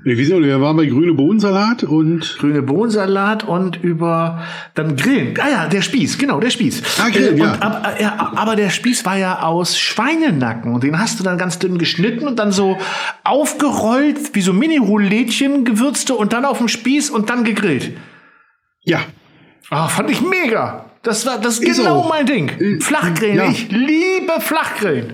wir 0.03 0.17
wissen, 0.19 0.43
wir 0.43 0.61
waren 0.61 0.77
bei 0.77 0.85
grüne 0.85 1.13
Bohnensalat 1.13 1.83
und 1.83 2.37
grüne 2.39 2.61
Bohnensalat 2.61 3.43
und 3.43 3.83
über 3.83 4.43
dann 4.75 4.95
Grillen. 4.95 5.33
Ah 5.41 5.49
ja, 5.49 5.67
der 5.67 5.81
Spieß, 5.81 6.19
genau, 6.19 6.39
der 6.39 6.51
Spieß. 6.51 6.83
Ah, 7.03 7.09
Grillen, 7.09 7.37
Äh, 7.37 7.41
ja. 7.41 7.53
ab, 7.53 7.95
äh, 7.97 8.03
ja. 8.03 8.31
Aber 8.35 8.55
der 8.55 8.69
Spieß 8.69 9.03
war 9.03 9.17
ja 9.17 9.41
aus 9.41 9.79
Schweinenacken 9.79 10.73
und 10.75 10.83
den 10.83 10.99
hast 10.99 11.19
du 11.19 11.23
dann 11.23 11.39
ganz 11.39 11.57
dünn 11.57 11.79
geschnitten 11.79 12.27
und 12.27 12.37
dann 12.37 12.51
so 12.51 12.77
aufgerollt, 13.23 14.35
wie 14.35 14.41
so 14.41 14.53
Mini-Roulettchen 14.53 15.65
gewürzte 15.65 16.13
und 16.13 16.33
dann 16.33 16.45
auf 16.45 16.59
dem 16.59 16.67
Spieß 16.67 17.09
und 17.09 17.29
dann 17.31 17.43
gegrillt. 17.43 17.97
ja, 18.83 18.99
Ah, 19.69 19.87
fand 19.87 20.11
ich 20.11 20.21
mega. 20.21 20.85
Das 21.01 21.25
war 21.25 21.39
das 21.39 21.57
ist 21.59 21.67
Ist 21.67 21.77
genau 21.77 22.01
auch. 22.01 22.09
mein 22.09 22.27
Ding. 22.27 22.49
Äh, 22.59 22.79
Flachgrillen. 22.79 23.37
ja. 23.37 23.49
Ich 23.49 23.71
liebe 23.71 24.33
Flachgrillen. 24.39 25.13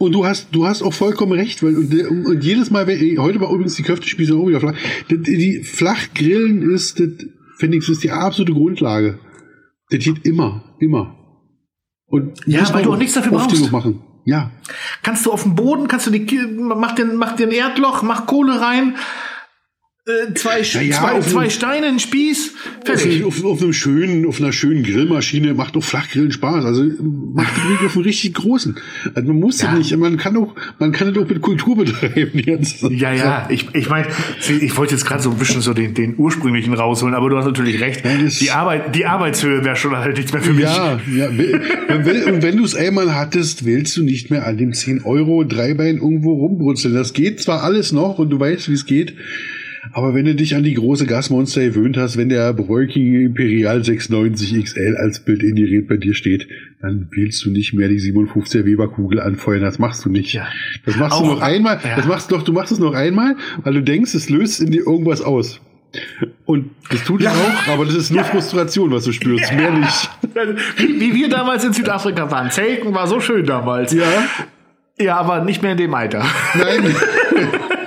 Und 0.00 0.12
du 0.12 0.24
hast, 0.24 0.48
du 0.52 0.66
hast 0.66 0.80
auch 0.80 0.94
vollkommen 0.94 1.32
recht, 1.32 1.62
weil 1.62 1.76
und, 1.76 2.26
und, 2.26 2.42
jedes 2.42 2.70
Mal, 2.70 2.86
wenn, 2.86 3.18
heute 3.18 3.38
war 3.38 3.50
übrigens 3.50 3.74
die 3.74 3.82
Köftespieße 3.82 4.34
auch 4.34 4.48
wieder 4.48 4.58
flach. 4.58 4.74
Die, 5.10 5.18
die 5.20 5.62
Flachgrillen 5.62 6.62
ist, 6.62 6.98
das, 6.98 7.08
finde 7.58 7.76
ich, 7.76 7.86
ist 7.86 8.02
die 8.02 8.10
absolute 8.10 8.54
Grundlage. 8.54 9.18
Das 9.90 10.02
geht 10.02 10.24
immer, 10.24 10.74
immer. 10.80 11.18
Und 12.06 12.32
Ja, 12.46 12.72
weil 12.72 12.82
du 12.82 12.94
auch 12.94 12.96
nichts 12.96 13.12
dafür 13.12 13.32
brauchst. 13.32 13.70
machen. 13.70 14.00
Ja. 14.24 14.50
Kannst 15.02 15.26
du 15.26 15.32
auf 15.32 15.42
dem 15.42 15.54
Boden, 15.54 15.86
kannst 15.86 16.06
du 16.06 16.10
die, 16.10 16.26
mach 16.56 16.94
den, 16.94 17.16
mach 17.16 17.36
den 17.36 17.50
Erdloch, 17.50 18.02
mach 18.02 18.24
Kohle 18.24 18.58
rein, 18.58 18.96
zwei, 20.34 20.60
Sch- 20.60 20.72
Na 20.76 20.82
ja, 20.82 20.96
zwei, 20.98 21.20
zwei 21.20 21.50
Steine, 21.50 21.86
ein 21.86 21.98
Spieß, 21.98 22.52
fertig. 22.84 23.24
Auf, 23.24 23.44
auf, 23.44 23.60
einem 23.62 23.72
schönen, 23.72 24.26
auf 24.26 24.40
einer 24.40 24.52
schönen 24.52 24.82
Grillmaschine 24.82 25.54
macht 25.54 25.76
doch 25.76 25.84
Flachgrillen 25.84 26.32
Spaß. 26.32 26.64
Also 26.64 26.84
macht 27.34 27.52
die 27.56 27.60
Grille 27.60 27.86
auf 27.86 27.94
einen 27.96 28.04
richtig 28.04 28.34
großen. 28.34 28.76
Also 29.14 29.28
man 29.28 29.40
muss 29.40 29.60
ja. 29.62 29.72
Nicht, 29.74 29.96
man 29.96 30.16
kann 30.16 30.36
auch, 30.36 30.54
man 30.78 30.92
kann 30.92 31.16
auch 31.16 31.28
mit 31.28 31.40
Kultur 31.40 31.76
betreiben. 31.76 32.38
Ja, 32.90 33.12
ja, 33.12 33.46
ich, 33.50 33.66
ich 33.74 33.88
meine, 33.88 34.06
ich 34.60 34.76
wollte 34.76 34.94
jetzt 34.94 35.04
gerade 35.04 35.22
so 35.22 35.30
ein 35.30 35.38
bisschen 35.38 35.60
so 35.60 35.74
den, 35.74 35.94
den 35.94 36.14
ursprünglichen 36.18 36.72
rausholen, 36.74 37.14
aber 37.14 37.30
du 37.30 37.36
hast 37.38 37.46
natürlich 37.46 37.80
recht. 37.80 38.04
Ja, 38.04 38.10
Die 38.40 38.50
Arbeit, 38.50 38.94
die 38.94 39.06
Arbeitshöhe 39.06 39.64
wäre 39.64 39.76
schon 39.76 39.96
halt 39.96 40.16
nichts 40.16 40.32
mehr 40.32 40.42
für 40.42 40.52
mich. 40.52 40.64
Ja, 40.64 41.00
ja. 41.14 41.28
Und 41.28 42.06
wenn, 42.06 42.24
und 42.34 42.42
wenn 42.42 42.56
du 42.56 42.64
es 42.64 42.74
einmal 42.74 43.14
hattest, 43.14 43.64
willst 43.64 43.96
du 43.96 44.02
nicht 44.02 44.30
mehr 44.30 44.46
an 44.46 44.56
dem 44.56 44.72
10 44.72 45.02
Euro 45.04 45.44
Dreibein 45.44 45.96
irgendwo 45.96 46.32
rumbrutzeln. 46.34 46.94
Das 46.94 47.12
geht 47.12 47.40
zwar 47.40 47.62
alles 47.62 47.92
noch 47.92 48.18
und 48.18 48.30
du 48.30 48.38
weißt, 48.40 48.68
wie 48.68 48.74
es 48.74 48.86
geht, 48.86 49.14
aber 49.92 50.14
wenn 50.14 50.24
du 50.24 50.34
dich 50.34 50.54
an 50.54 50.62
die 50.62 50.74
große 50.74 51.06
Gasmonster 51.06 51.62
gewöhnt 51.62 51.96
hast, 51.96 52.16
wenn 52.16 52.28
der 52.28 52.52
Breuking 52.52 53.14
Imperial 53.14 53.84
690 53.84 54.64
XL 54.64 54.96
als 54.96 55.20
Bild 55.20 55.42
in 55.42 55.56
die 55.56 55.64
Red 55.64 55.88
bei 55.88 55.96
dir 55.96 56.14
steht, 56.14 56.48
dann 56.80 57.08
willst 57.10 57.44
du 57.44 57.50
nicht 57.50 57.72
mehr 57.72 57.88
die 57.88 57.98
57er 58.00 58.64
Weber 58.64 58.88
Kugel 58.88 59.20
anfeuern. 59.20 59.62
Das 59.62 59.78
machst 59.78 60.04
du 60.04 60.10
nicht. 60.10 60.32
Ja. 60.32 60.46
Das 60.86 60.96
machst 60.96 61.18
Auch- 61.18 61.22
du 61.22 61.34
noch 61.34 61.40
einmal. 61.40 61.80
ja. 61.82 61.96
Das 61.96 62.06
machst 62.06 62.30
du 62.30 62.36
doch, 62.36 62.42
du 62.42 62.52
machst 62.52 62.72
es 62.72 62.78
noch 62.78 62.94
einmal, 62.94 63.36
weil 63.62 63.74
du 63.74 63.82
denkst, 63.82 64.14
es 64.14 64.30
löst 64.30 64.60
in 64.60 64.70
dir 64.70 64.86
irgendwas 64.86 65.22
aus. 65.22 65.60
Und 66.44 66.70
das 66.90 67.02
tut 67.02 67.22
ja. 67.22 67.32
auch, 67.32 67.72
aber 67.72 67.84
das 67.84 67.94
ist 67.94 68.10
nur 68.10 68.20
ja. 68.20 68.24
Frustration, 68.24 68.92
was 68.92 69.04
du 69.04 69.12
spürst, 69.12 69.50
ja. 69.50 69.56
mehr 69.56 69.72
nicht. 69.72 70.10
Wie, 70.76 71.00
wie, 71.00 71.14
wir 71.14 71.28
damals 71.28 71.64
in 71.64 71.72
Südafrika 71.72 72.30
waren. 72.30 72.50
Zelten 72.50 72.94
war 72.94 73.08
so 73.08 73.18
schön 73.18 73.44
damals. 73.44 73.92
Ja. 73.92 74.06
Ja, 75.00 75.16
aber 75.16 75.44
nicht 75.44 75.62
mehr 75.62 75.72
in 75.72 75.78
dem 75.78 75.94
Alter. 75.94 76.24
Nein. 76.54 76.94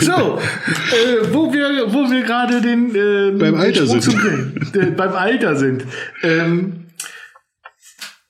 so, 0.00 0.40
äh, 0.40 1.32
wo 1.32 1.52
wir, 1.52 1.92
wo 1.92 2.10
wir 2.10 2.22
gerade 2.22 2.60
den 2.60 2.94
ähm, 2.94 3.38
beim 3.38 3.54
Alter 3.54 3.86
sind. 3.86 4.06
äh, 4.74 4.90
beim 4.90 5.12
Alter 5.12 5.56
sind. 5.56 5.84
Ähm, 6.22 6.86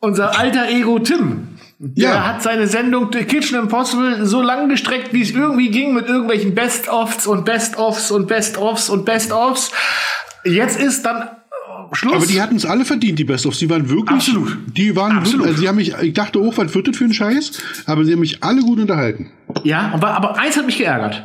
unser 0.01 0.39
alter 0.39 0.69
Ego 0.69 0.99
Tim 0.99 1.59
der 1.81 2.11
ja. 2.11 2.27
hat 2.27 2.43
seine 2.43 2.67
Sendung 2.67 3.11
The 3.13 3.25
Kitchen 3.25 3.57
Impossible 3.57 4.27
so 4.27 4.43
lang 4.43 4.69
gestreckt, 4.69 5.13
wie 5.13 5.23
es 5.23 5.31
irgendwie 5.31 5.71
ging, 5.71 5.95
mit 5.95 6.09
irgendwelchen 6.09 6.55
Best-ofs 6.55 7.29
und 7.29 7.45
Best-ofs 7.45 8.11
und 8.11 8.27
Best-ofs 8.27 8.91
und 8.91 9.05
Best-ofs. 9.05 9.71
Jetzt 10.45 10.81
ist 10.81 11.05
dann 11.05 11.31
Schluss. 11.93 12.15
Aber 12.15 12.27
die 12.27 12.41
hatten 12.41 12.57
es 12.57 12.67
alle 12.67 12.85
verdient, 12.85 13.19
die 13.19 13.25
Best-ofs. 13.25 13.59
Die 13.59 13.71
waren 13.71 13.89
wirklich. 13.89 14.11
Absolut. 14.11 14.59
Die 14.77 14.95
waren 14.97 15.19
Absolut. 15.19 15.47
Wirklich, 15.47 15.51
also 15.51 15.63
die 15.63 15.69
haben 15.69 15.77
mich, 15.77 15.95
ich 16.09 16.15
dachte 16.15 16.39
auch, 16.39 16.57
was 16.57 16.75
wird 16.75 16.89
das 16.89 16.97
für 16.97 17.05
ein 17.05 17.13
Scheiß? 17.13 17.63
Aber 17.87 18.05
sie 18.05 18.13
haben 18.13 18.21
mich 18.21 18.43
alle 18.43 18.61
gut 18.63 18.79
unterhalten. 18.79 19.31
Ja, 19.65 19.91
aber, 19.93 20.15
aber 20.15 20.39
eins 20.39 20.57
hat 20.57 20.67
mich 20.67 20.79
geärgert 20.79 21.25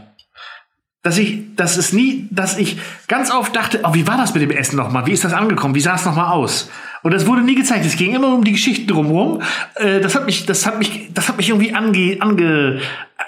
dass 1.04 1.18
ich, 1.18 1.54
dass 1.56 1.76
es 1.76 1.92
nie, 1.92 2.28
dass 2.32 2.58
ich 2.58 2.78
ganz 3.08 3.30
oft 3.30 3.54
dachte, 3.56 3.82
oh, 3.84 3.94
wie 3.94 4.08
war 4.08 4.18
das 4.18 4.34
mit 4.34 4.42
dem 4.42 4.52
Essen 4.52 4.78
nochmal? 4.78 5.06
Wie 5.06 5.12
ist 5.12 5.26
das 5.26 5.34
angekommen? 5.34 5.76
Wie 5.76 5.82
sah 5.82 5.96
es 5.96 6.06
nochmal 6.06 6.32
aus? 6.32 6.70
Und 7.04 7.14
das 7.14 7.28
wurde 7.28 7.42
nie 7.42 7.56
gezeigt. 7.56 7.86
Es 7.86 7.98
ging 7.98 8.16
immer 8.16 8.34
um 8.34 8.44
die 8.44 8.54
Geschichten 8.54 8.88
drumherum. 8.88 9.42
Äh, 9.76 10.00
das 10.00 10.16
hat 10.16 10.26
mich, 10.26 10.46
das 10.46 10.66
hat 10.66 10.80
mich, 10.80 11.10
das 11.14 11.28
hat 11.28 11.38
mich 11.38 11.50
irgendwie 11.50 11.74
ange, 11.74 12.18
ange, 12.20 12.80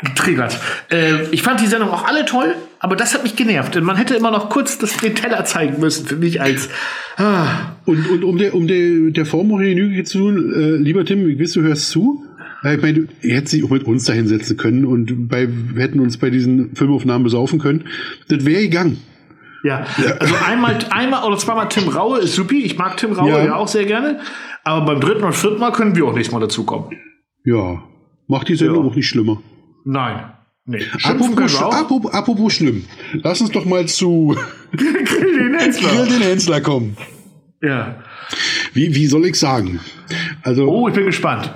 getriggert. 0.03 0.57
Äh, 0.89 1.27
ich 1.31 1.43
fand 1.43 1.61
die 1.61 1.67
Sendung 1.67 1.89
auch 1.89 2.05
alle 2.05 2.25
toll, 2.25 2.55
aber 2.79 2.95
das 2.95 3.13
hat 3.13 3.23
mich 3.23 3.35
genervt. 3.35 3.79
Man 3.81 3.97
hätte 3.97 4.15
immer 4.15 4.31
noch 4.31 4.49
kurz 4.49 4.77
das, 4.77 4.97
den 4.97 5.15
Teller 5.15 5.45
zeigen 5.45 5.79
müssen 5.79 6.05
für 6.07 6.15
mich 6.15 6.41
als. 6.41 6.69
Ah. 7.17 7.75
Und, 7.85 8.09
und 8.09 8.23
um 8.23 8.37
der, 8.37 8.55
um 8.55 8.67
der, 8.67 9.11
der 9.11 9.25
Form 9.25 9.49
Genüge 9.57 10.03
zu 10.03 10.19
tun, 10.19 10.53
äh, 10.53 10.77
lieber 10.77 11.05
Tim, 11.05 11.29
ich 11.29 11.39
weiß, 11.39 11.53
du 11.53 11.61
hörst 11.61 11.89
zu. 11.89 12.23
Ich 12.63 12.81
meine, 12.81 12.93
du 12.93 13.07
hättest 13.21 13.53
dich 13.53 13.63
auch 13.63 13.69
mit 13.69 13.83
uns 13.83 14.05
da 14.05 14.13
hinsetzen 14.13 14.57
können 14.57 14.85
und 14.85 15.27
bei, 15.27 15.47
wir 15.47 15.83
hätten 15.83 15.99
uns 15.99 16.17
bei 16.17 16.31
diesen 16.31 16.75
Filmaufnahmen 16.75 17.23
besaufen 17.23 17.59
können. 17.59 17.83
Das 18.27 18.43
wäre 18.43 18.63
gegangen. 18.63 18.97
Ja. 19.65 19.83
also 20.19 20.35
einmal, 20.45 20.77
einmal 20.91 21.23
oder 21.23 21.37
zweimal 21.39 21.67
Tim 21.69 21.87
Raue 21.87 22.19
ist 22.19 22.35
supi. 22.35 22.61
Ich 22.61 22.77
mag 22.77 22.97
Tim 22.97 23.13
Raue 23.13 23.29
ja. 23.29 23.45
ja 23.45 23.55
auch 23.55 23.67
sehr 23.67 23.85
gerne. 23.85 24.19
Aber 24.63 24.85
beim 24.85 25.01
dritten 25.01 25.23
und 25.23 25.33
vierten 25.33 25.59
Mal 25.59 25.71
können 25.71 25.95
wir 25.95 26.05
auch 26.05 26.13
nicht 26.13 26.31
mal 26.31 26.39
dazukommen. 26.39 26.95
Ja. 27.43 27.81
Macht 28.27 28.47
die 28.47 28.55
Sendung 28.55 28.83
ja. 28.85 28.91
auch 28.91 28.95
nicht 28.95 29.07
schlimmer. 29.07 29.41
Nein. 29.83 30.31
Nee. 30.65 30.85
Apropos, 31.03 31.61
apropos, 31.61 32.13
apropos, 32.13 32.53
schlimm. 32.53 32.85
Lass 33.13 33.41
uns 33.41 33.51
doch 33.51 33.65
mal 33.65 33.87
zu 33.87 34.35
Grill 34.71 35.37
den 35.37 35.55
Hensler. 35.55 35.89
Grill 35.89 36.07
den 36.09 36.21
Hensler 36.21 36.61
kommen. 36.61 36.95
Ja. 37.61 38.03
Wie, 38.73 38.93
wie 38.93 39.07
soll 39.07 39.25
ich 39.25 39.39
sagen? 39.39 39.79
Also, 40.43 40.67
oh, 40.67 40.87
ich 40.87 40.93
bin 40.93 41.05
gespannt. 41.05 41.51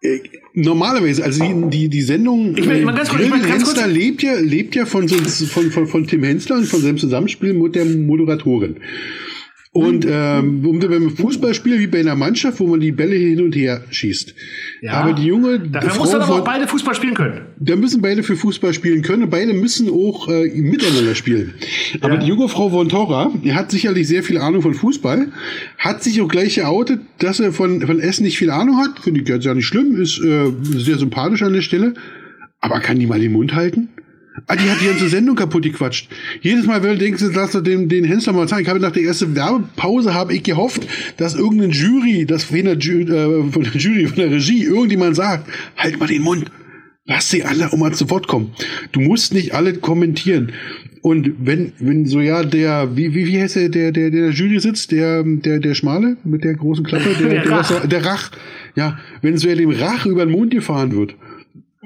Äh, 0.00 0.20
normalerweise, 0.56 1.22
also 1.22 1.44
die, 1.44 1.70
die, 1.70 1.88
die 1.88 2.02
Sendung 2.02 2.56
ich 2.56 2.66
mein, 2.66 2.78
ich 2.78 2.84
mein, 2.84 2.96
ganz 2.96 3.10
kurz, 3.10 3.22
ich 3.22 3.28
mein, 3.28 3.42
ganz 3.42 3.52
Hensler 3.52 3.82
kurz. 3.84 3.94
lebt 3.94 4.22
ja, 4.22 4.34
lebt 4.40 4.74
ja 4.74 4.86
von, 4.86 5.08
von, 5.08 5.70
von, 5.70 5.86
von 5.86 6.06
Tim 6.06 6.24
Hensler 6.24 6.56
und 6.56 6.66
von 6.66 6.80
seinem 6.80 6.98
Zusammenspiel 6.98 7.52
mit 7.52 7.74
der 7.74 7.84
Moderatorin. 7.84 8.76
Und 9.76 10.06
ähm, 10.08 10.62
beim 10.62 11.10
Fußballspiel 11.10 11.78
wie 11.78 11.86
bei 11.86 12.00
einer 12.00 12.14
Mannschaft, 12.14 12.60
wo 12.60 12.66
man 12.66 12.80
die 12.80 12.92
Bälle 12.92 13.14
hin 13.14 13.42
und 13.42 13.54
her 13.54 13.84
schießt. 13.90 14.34
Ja, 14.80 14.92
aber 14.94 15.12
die 15.12 15.24
junge 15.24 15.60
Dafür 15.60 15.90
Frau 15.90 16.00
muss 16.00 16.10
dann 16.12 16.22
aber 16.22 16.36
auch 16.36 16.44
beide 16.44 16.66
Fußball 16.66 16.94
spielen 16.94 17.14
können. 17.14 17.42
Da 17.58 17.76
müssen 17.76 18.00
beide 18.00 18.22
für 18.22 18.36
Fußball 18.36 18.72
spielen 18.72 19.02
können 19.02 19.24
und 19.24 19.30
beide 19.30 19.52
müssen 19.52 19.90
auch 19.90 20.28
äh, 20.28 20.48
miteinander 20.48 21.14
spielen. 21.14 21.54
Aber 22.00 22.14
ja. 22.14 22.20
die 22.20 22.26
junge 22.26 22.48
Frau 22.48 22.70
von 22.70 22.88
Torra, 22.88 23.32
die 23.44 23.54
hat 23.54 23.70
sicherlich 23.70 24.08
sehr 24.08 24.22
viel 24.22 24.38
Ahnung 24.38 24.62
von 24.62 24.74
Fußball, 24.74 25.28
hat 25.78 26.02
sich 26.02 26.20
auch 26.22 26.28
gleich 26.28 26.54
geoutet, 26.54 27.00
dass 27.18 27.40
er 27.40 27.52
von, 27.52 27.82
von 27.82 28.00
Essen 28.00 28.24
nicht 28.24 28.38
viel 28.38 28.50
Ahnung 28.50 28.78
hat. 28.78 29.00
Finde 29.00 29.20
ich 29.20 29.44
ja 29.44 29.54
nicht 29.54 29.66
schlimm, 29.66 30.00
ist 30.00 30.18
äh, 30.22 30.52
sehr 30.62 30.98
sympathisch 30.98 31.42
an 31.42 31.52
der 31.52 31.62
Stelle. 31.62 31.94
Aber 32.60 32.80
kann 32.80 32.98
die 32.98 33.06
mal 33.06 33.20
den 33.20 33.32
Mund 33.32 33.54
halten? 33.54 33.90
Ah, 34.46 34.56
die 34.56 34.70
hat 34.70 34.80
die 34.80 34.86
ganze 34.86 35.08
Sendung 35.08 35.34
kaputt 35.34 35.62
gequatscht. 35.62 36.08
Jedes 36.40 36.66
Mal, 36.66 36.82
wenn 36.82 36.92
du 36.92 36.98
denkst, 36.98 37.22
lass 37.34 37.52
du 37.52 37.60
den, 37.60 37.88
den 37.88 38.04
Hensler 38.04 38.32
mal 38.32 38.46
zeigen. 38.46 38.62
Ich 38.62 38.68
habe 38.68 38.80
nach 38.80 38.92
der 38.92 39.02
ersten 39.02 39.34
Werbepause 39.34 40.14
habe 40.14 40.34
ich 40.34 40.42
gehofft, 40.42 40.86
dass 41.16 41.34
irgendein 41.34 41.70
Jury, 41.70 42.26
das 42.26 42.44
von 42.44 42.64
der, 42.64 42.76
äh, 42.76 43.50
von 43.50 43.62
der 43.62 43.72
Jury, 43.76 44.06
von 44.06 44.16
der 44.16 44.30
Regie, 44.30 44.64
irgendjemand 44.64 45.16
sagt, 45.16 45.48
halt 45.76 45.98
mal 45.98 46.06
den 46.06 46.22
Mund. 46.22 46.50
Lass 47.06 47.30
sie 47.30 47.44
alle 47.44 47.72
auch 47.72 47.76
mal 47.76 47.94
zu 47.94 48.10
Wort 48.10 48.26
kommen. 48.26 48.52
Du 48.92 49.00
musst 49.00 49.32
nicht 49.32 49.54
alle 49.54 49.74
kommentieren. 49.74 50.52
Und 51.02 51.34
wenn, 51.38 51.72
wenn 51.78 52.04
so 52.04 52.20
ja 52.20 52.42
der, 52.42 52.96
wie, 52.96 53.14
wie, 53.14 53.26
wie 53.28 53.40
heißt 53.40 53.56
der, 53.56 53.68
der, 53.68 53.92
der, 53.92 54.10
der 54.10 54.30
Jury 54.30 54.58
sitzt, 54.58 54.90
der, 54.90 55.22
der, 55.22 55.60
der 55.60 55.74
Schmale 55.74 56.16
mit 56.24 56.42
der 56.42 56.54
großen 56.54 56.84
Klappe, 56.84 57.10
der, 57.20 57.42
der, 57.42 57.50
Rach. 57.50 57.86
der 57.86 58.04
Rach. 58.04 58.30
Ja, 58.74 58.98
wenn 59.22 59.38
so 59.38 59.48
ja 59.48 59.54
dem 59.54 59.70
Rach 59.70 60.04
über 60.04 60.26
den 60.26 60.32
Mond 60.32 60.50
gefahren 60.50 60.96
wird 60.96 61.14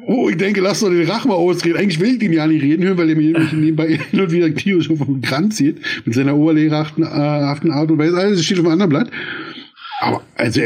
Oh, 0.07 0.29
ich 0.29 0.37
denke, 0.37 0.61
lass 0.61 0.81
doch 0.81 0.91
den 0.91 1.09
Rach 1.09 1.25
mal 1.25 1.35
ausreden. 1.35 1.79
Eigentlich 1.79 2.01
will 2.01 2.13
ich 2.13 2.19
den 2.19 2.33
ja 2.33 2.47
nicht 2.47 2.63
reden 2.63 2.85
hören, 2.85 2.99
weil 2.99 3.11
er 3.11 3.17
mich 3.17 3.35
nebenbei 3.53 3.99
hin 4.11 4.21
und 4.21 4.33
wieder 4.33 4.55
tierisch 4.55 4.91
auf 4.91 4.99
den 4.99 5.21
Kranz 5.21 5.57
zieht. 5.57 5.79
Mit 6.05 6.15
seiner 6.15 6.37
oberlehrhaften 6.37 7.05
äh, 7.05 7.07
Art 7.07 7.65
und 7.65 7.99
Weise. 7.99 8.17
Alles 8.17 8.45
steht 8.45 8.59
auf 8.59 8.65
einem 8.65 8.81
anderen 8.81 8.91
Blatt. 8.91 9.11
Aber, 10.01 10.23
also, 10.37 10.61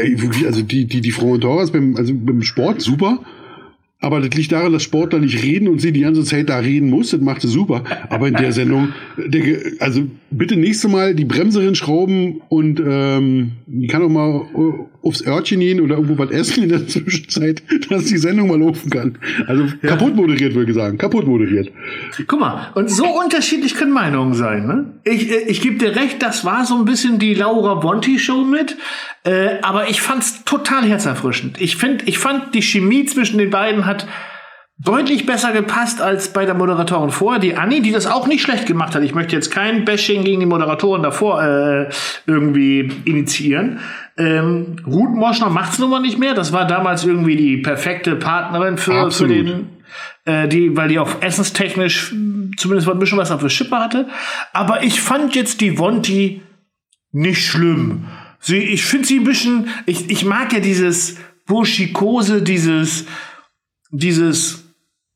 also 0.45 0.61
die, 0.61 0.85
die, 0.85 1.01
die 1.01 1.11
Frau 1.11 1.31
und 1.31 1.41
Torres 1.41 1.71
beim, 1.71 1.95
also 1.97 2.13
beim 2.15 2.41
Sport 2.41 2.81
super. 2.81 3.19
Aber 4.01 4.19
das 4.19 4.37
liegt 4.37 4.51
daran, 4.51 4.73
dass 4.73 4.83
Sportler 4.83 5.19
nicht 5.19 5.41
reden 5.41 5.67
und 5.67 5.79
sie 5.79 5.91
die 5.91 6.01
ganze 6.01 6.23
Zeit 6.23 6.49
da 6.49 6.59
reden 6.59 6.89
muss. 6.89 7.11
Das 7.11 7.21
macht 7.21 7.41
sie 7.41 7.47
super. 7.47 7.83
Aber 8.09 8.27
in 8.27 8.35
der 8.35 8.51
Sendung, 8.51 8.89
also 9.79 10.03
bitte 10.29 10.57
nächstes 10.57 10.91
Mal 10.91 11.15
die 11.15 11.25
Bremserin 11.25 11.75
schrauben 11.75 12.41
und 12.49 12.81
ähm, 12.85 13.53
die 13.65 13.87
kann 13.87 14.03
auch 14.03 14.09
mal 14.09 14.41
äh, 14.53 15.07
aufs 15.07 15.25
Örtchen 15.25 15.61
gehen 15.61 15.79
oder 15.79 15.95
irgendwo 15.95 16.17
was 16.17 16.29
essen 16.31 16.63
in 16.63 16.69
der 16.69 16.87
Zwischenzeit, 16.87 17.63
dass 17.89 18.05
die 18.05 18.17
Sendung 18.17 18.49
mal 18.49 18.59
laufen 18.59 18.89
kann. 18.89 19.17
Also 19.47 19.63
ja. 19.63 19.89
kaputt 19.89 20.15
moderiert, 20.15 20.55
würde 20.55 20.71
ich 20.71 20.77
sagen. 20.77 20.97
Kaputt 20.97 21.25
moderiert. 21.25 21.71
Guck 22.27 22.39
mal, 22.39 22.71
und 22.75 22.89
so 22.89 23.05
unterschiedlich 23.05 23.75
können 23.75 23.93
Meinungen 23.93 24.33
sein. 24.33 24.67
Ne? 24.67 24.93
Ich, 25.05 25.31
äh, 25.31 25.43
ich 25.47 25.61
gebe 25.61 25.77
dir 25.77 25.95
recht, 25.95 26.21
das 26.21 26.43
war 26.43 26.65
so 26.65 26.77
ein 26.77 26.85
bisschen 26.85 27.17
die 27.17 27.33
Laura 27.33 27.75
Bonti-Show 27.75 28.43
mit. 28.43 28.75
Äh, 29.25 29.59
aber 29.61 29.89
ich 29.89 30.01
fand's 30.01 30.43
total 30.45 30.85
herzerfrischend. 30.85 31.59
Ich 31.59 31.77
finde, 31.77 32.05
ich 32.05 32.19
fand 32.19 32.53
die 32.53 32.61
Chemie 32.61 33.05
zwischen 33.05 33.39
den 33.39 33.49
beiden 33.49 33.85
hat 33.85 34.07
deutlich 34.77 35.25
besser 35.25 35.51
gepasst 35.53 36.01
als 36.01 36.33
bei 36.33 36.45
der 36.45 36.53
Moderatorin 36.53 37.09
vorher. 37.09 37.39
Die 37.39 37.55
Annie, 37.55 37.81
die 37.81 37.91
das 37.91 38.07
auch 38.07 38.27
nicht 38.27 38.41
schlecht 38.41 38.65
gemacht 38.65 38.93
hat. 38.93 39.03
Ich 39.03 39.15
möchte 39.15 39.35
jetzt 39.35 39.49
kein 39.49 39.85
Bashing 39.85 40.23
gegen 40.23 40.41
die 40.41 40.45
Moderatorin 40.45 41.01
davor 41.01 41.41
äh, 41.41 41.89
irgendwie 42.27 42.91
initiieren. 43.05 43.79
Ähm, 44.17 44.75
Ruth 44.85 45.15
Moschner 45.15 45.49
macht's 45.49 45.79
nun 45.79 45.89
mal 45.89 46.01
nicht 46.01 46.19
mehr. 46.19 46.33
Das 46.33 46.51
war 46.51 46.67
damals 46.67 47.05
irgendwie 47.05 47.35
die 47.35 47.57
perfekte 47.57 48.15
Partnerin 48.15 48.77
für, 48.77 49.11
für 49.11 49.27
den, 49.27 49.69
äh, 50.25 50.47
die, 50.47 50.75
weil 50.75 50.89
die 50.89 50.99
auch 50.99 51.21
essenstechnisch 51.21 52.13
zumindest 52.57 52.89
ein 52.89 52.99
bisschen 52.99 53.17
was 53.17 53.31
auf 53.31 53.41
der 53.41 53.49
Schippe 53.49 53.77
hatte. 53.77 54.07
Aber 54.53 54.83
ich 54.83 55.01
fand 55.01 55.35
jetzt 55.35 55.61
die 55.61 55.79
Vonti 55.79 56.41
nicht 57.11 57.45
schlimm. 57.45 58.07
Sie, 58.45 58.57
ich 58.57 58.83
finde 58.83 59.07
sie 59.07 59.17
ein 59.17 59.23
bisschen, 59.23 59.69
ich, 59.87 60.07
ich 60.11 60.23
mag 60.23 60.53
ja 60.53 60.59
dieses 60.59 61.15
Burschikose, 61.47 62.43
dieses, 62.43 63.05
dieses, 63.89 64.65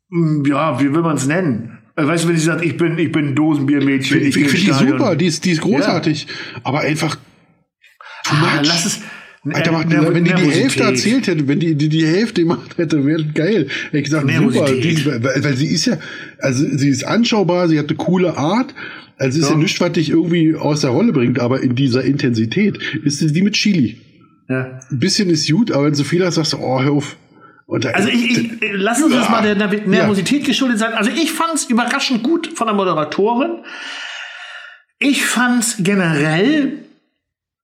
hm, 0.09 0.43
ja, 0.47 0.79
wie 0.79 0.91
will 0.91 1.03
man 1.03 1.15
es 1.15 1.27
nennen? 1.27 1.77
Äh, 1.95 2.07
weißt 2.07 2.23
du, 2.23 2.29
wenn 2.29 2.37
sie 2.37 2.43
sagt, 2.43 2.65
ich 2.65 2.75
bin, 2.75 2.97
ich 2.97 3.11
bin 3.11 3.35
Dosenbiermädchen. 3.35 4.19
Ich, 4.19 4.35
ich, 4.35 4.37
ich 4.37 4.49
finde 4.49 4.65
die 4.65 4.91
super, 4.91 5.15
die 5.15 5.27
ist, 5.27 5.45
die 5.45 5.51
ist 5.51 5.61
großartig. 5.61 6.23
Ja. 6.23 6.61
Aber 6.63 6.79
einfach 6.79 7.17
ah. 8.29 8.61
Lass 8.63 8.85
es, 8.87 9.01
Alter, 9.51 9.71
macht, 9.71 9.89
Nerv 9.89 10.13
wenn 10.13 10.25
die 10.25 10.33
die 10.33 10.51
Hälfte 10.51 10.83
erzählt 10.83 11.27
hätte, 11.27 11.47
wenn 11.47 11.59
die 11.59 11.75
die, 11.75 11.87
die 11.87 12.05
Hälfte 12.05 12.41
gemacht 12.41 12.77
hätte, 12.77 13.05
wäre 13.05 13.23
geil. 13.23 13.67
Ich 13.93 14.03
gesagt, 14.03 14.29
super, 14.29 14.65
die, 14.71 15.05
weil, 15.05 15.43
weil 15.43 15.55
sie 15.55 15.67
ist 15.67 15.85
ja, 15.85 15.97
also 16.39 16.65
sie 16.69 16.89
ist 16.89 17.05
anschaubar, 17.05 17.69
sie 17.69 17.79
hat 17.79 17.87
eine 17.87 17.95
coole 17.95 18.37
Art, 18.37 18.73
also 19.17 19.37
es 19.37 19.43
ist 19.43 19.49
ja. 19.49 19.55
ja 19.55 19.61
nichts, 19.61 19.79
was 19.79 19.93
dich 19.93 20.09
irgendwie 20.09 20.55
aus 20.55 20.81
der 20.81 20.89
Rolle 20.89 21.13
bringt, 21.13 21.39
aber 21.39 21.61
in 21.61 21.75
dieser 21.75 22.03
Intensität 22.03 22.79
ist 23.03 23.21
es 23.21 23.33
wie 23.33 23.41
mit 23.41 23.53
Chili. 23.53 23.97
Ja. 24.49 24.79
Ein 24.91 24.99
bisschen 24.99 25.29
ist 25.29 25.49
gut, 25.49 25.71
aber 25.71 25.85
wenn 25.85 25.91
du 25.91 25.97
so 25.97 26.03
viel 26.03 26.25
hast, 26.25 26.35
sagst 26.35 26.53
du, 26.53 26.57
oh, 26.57 26.81
hör 26.81 26.91
auf. 26.91 27.15
also 27.67 28.09
ich, 28.09 28.37
ich, 28.37 28.51
lass 28.73 29.01
uns 29.01 29.13
das 29.13 29.29
mal 29.29 29.41
der 29.41 29.55
Nervosität 29.55 30.41
ja. 30.41 30.47
geschuldet 30.47 30.79
sein. 30.79 30.93
Also 30.93 31.11
ich 31.11 31.31
fand 31.31 31.53
es 31.53 31.65
überraschend 31.65 32.23
gut 32.23 32.49
von 32.55 32.67
der 32.67 32.75
Moderatorin. 32.75 33.59
Ich 34.99 35.25
fand 35.25 35.63
es 35.63 35.75
generell 35.79 36.88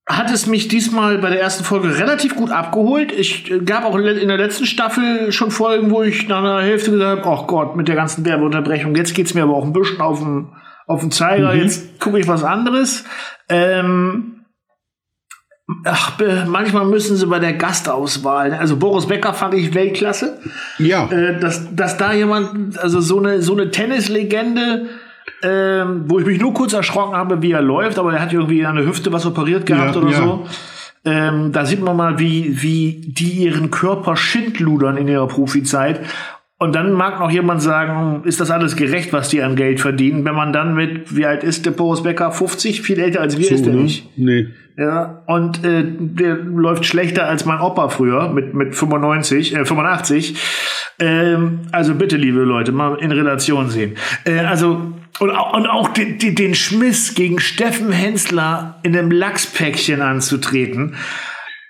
hat 0.08 0.30
es 0.32 0.46
mich 0.46 0.68
diesmal 0.68 1.18
bei 1.18 1.30
der 1.30 1.42
ersten 1.42 1.64
Folge 1.64 1.98
relativ 1.98 2.36
gut 2.36 2.52
abgeholt. 2.52 3.12
Ich 3.12 3.50
äh, 3.50 3.60
gab 3.60 3.86
auch 3.86 3.96
in 3.96 4.28
der 4.28 4.38
letzten 4.38 4.66
Staffel 4.66 5.32
schon 5.32 5.52
Folgen, 5.52 5.90
wo 5.92 6.04
ich 6.04 6.28
nach 6.28 6.40
einer 6.40 6.62
Hälfte 6.62 6.92
gesagt 6.92 7.26
habe, 7.26 7.42
oh 7.42 7.48
Gott, 7.48 7.76
mit 7.76 7.88
der 7.88 7.96
ganzen 7.96 8.26
Werbeunterbrechung, 8.26 8.96
jetzt 8.96 9.16
geht's 9.16 9.34
mir 9.34 9.44
aber 9.44 9.56
auch 9.56 9.66
ein 9.66 9.74
bisschen 9.74 10.02
auf 10.02 10.20
den 10.20 10.50
auf 10.88 11.02
den 11.02 11.12
Zeiger, 11.12 11.54
mhm. 11.54 11.62
jetzt 11.62 12.00
gucke 12.00 12.20
ich 12.20 12.28
was 12.28 12.44
anderes. 12.44 13.06
Ähm, 13.50 14.32
Ach, 15.84 16.20
manchmal 16.46 16.86
müssen 16.86 17.18
sie 17.18 17.26
bei 17.26 17.40
der 17.40 17.54
Gastauswahl. 17.54 18.52
ne? 18.52 18.60
Also 18.60 18.78
Boris 18.78 19.08
Becker 19.08 19.34
fand 19.34 19.56
ich 19.56 19.74
Weltklasse. 19.74 20.40
Ja. 20.78 21.10
Äh, 21.10 21.40
dass, 21.40 21.76
dass 21.76 21.98
da 21.98 22.14
jemand, 22.14 22.78
also 22.78 23.02
so 23.02 23.18
eine, 23.18 23.42
so 23.42 23.54
eine 23.54 23.72
Tennislegende, 23.72 24.90
ähm, 25.42 26.06
wo 26.08 26.20
ich 26.20 26.26
mich 26.26 26.40
nur 26.40 26.54
kurz 26.54 26.74
erschrocken 26.74 27.16
habe, 27.16 27.42
wie 27.42 27.52
er 27.52 27.62
läuft, 27.62 28.00
aber 28.00 28.14
er 28.14 28.22
hat 28.22 28.34
irgendwie 28.34 28.66
an 28.66 28.76
der 28.76 28.86
Hüfte 28.86 29.12
was 29.12 29.26
operiert 29.26 29.66
gehabt 29.66 29.96
Ja, 29.96 30.02
oder 30.02 30.12
ja. 30.12 30.18
so. 30.18 30.48
Ähm, 31.06 31.52
da 31.52 31.66
sieht 31.66 31.82
man 31.82 31.96
mal, 31.96 32.20
wie, 32.20 32.62
wie 32.64 33.02
die 33.06 33.44
ihren 33.44 33.70
Körper 33.70 34.16
schindludern 34.18 34.98
in 34.98 35.08
ihrer 35.08 35.28
Profizeit. 35.28 36.00
Und 36.58 36.74
dann 36.74 36.94
mag 36.94 37.20
noch 37.20 37.30
jemand 37.30 37.62
sagen, 37.62 38.24
ist 38.24 38.40
das 38.40 38.50
alles 38.50 38.76
gerecht, 38.76 39.14
was 39.14 39.30
die 39.30 39.44
an 39.44 39.56
Geld 39.56 39.82
verdienen, 39.82 40.26
wenn 40.26 40.36
man 40.36 40.54
dann 40.54 40.74
mit, 40.74 41.16
wie 41.16 41.26
alt 41.26 41.44
ist 41.44 41.66
der 41.66 41.72
Boris 41.72 42.02
Becker? 42.02 42.32
50? 42.32 42.82
Viel 42.82 43.00
älter 43.00 43.22
als 43.22 43.38
wir 43.38 43.52
ist 43.52 43.66
so, 43.66 43.70
er 43.70 43.76
ne? 43.76 43.84
nicht. 43.84 44.18
Nee. 44.18 44.48
Ja, 44.78 45.24
und 45.28 45.64
äh, 45.64 45.86
der 45.88 46.36
läuft 46.36 46.86
schlechter 46.86 47.28
als 47.28 47.46
mein 47.46 47.62
Opa 47.62 47.88
früher 47.88 48.28
mit, 48.30 48.54
mit 48.54 48.76
95, 48.76 49.56
äh, 49.56 49.64
85. 49.64 50.38
Ähm, 51.00 51.62
also 51.72 51.96
bitte, 51.96 52.18
liebe 52.18 52.40
Leute, 52.40 52.74
mal 52.74 52.96
in 52.96 53.14
Relation 53.14 53.70
sehen. 53.70 53.96
Äh, 54.26 54.40
also, 54.40 54.94
und, 55.20 55.30
und 55.30 55.68
auch 55.68 55.90
den, 55.90 56.18
den, 56.18 56.36
den 56.36 56.56
Schmiss 56.56 57.16
gegen 57.16 57.40
Steffen 57.40 57.94
Hensler 57.94 58.80
in 58.84 58.98
einem 58.98 59.12
Lachspäckchen 59.12 60.02
anzutreten. 60.02 60.96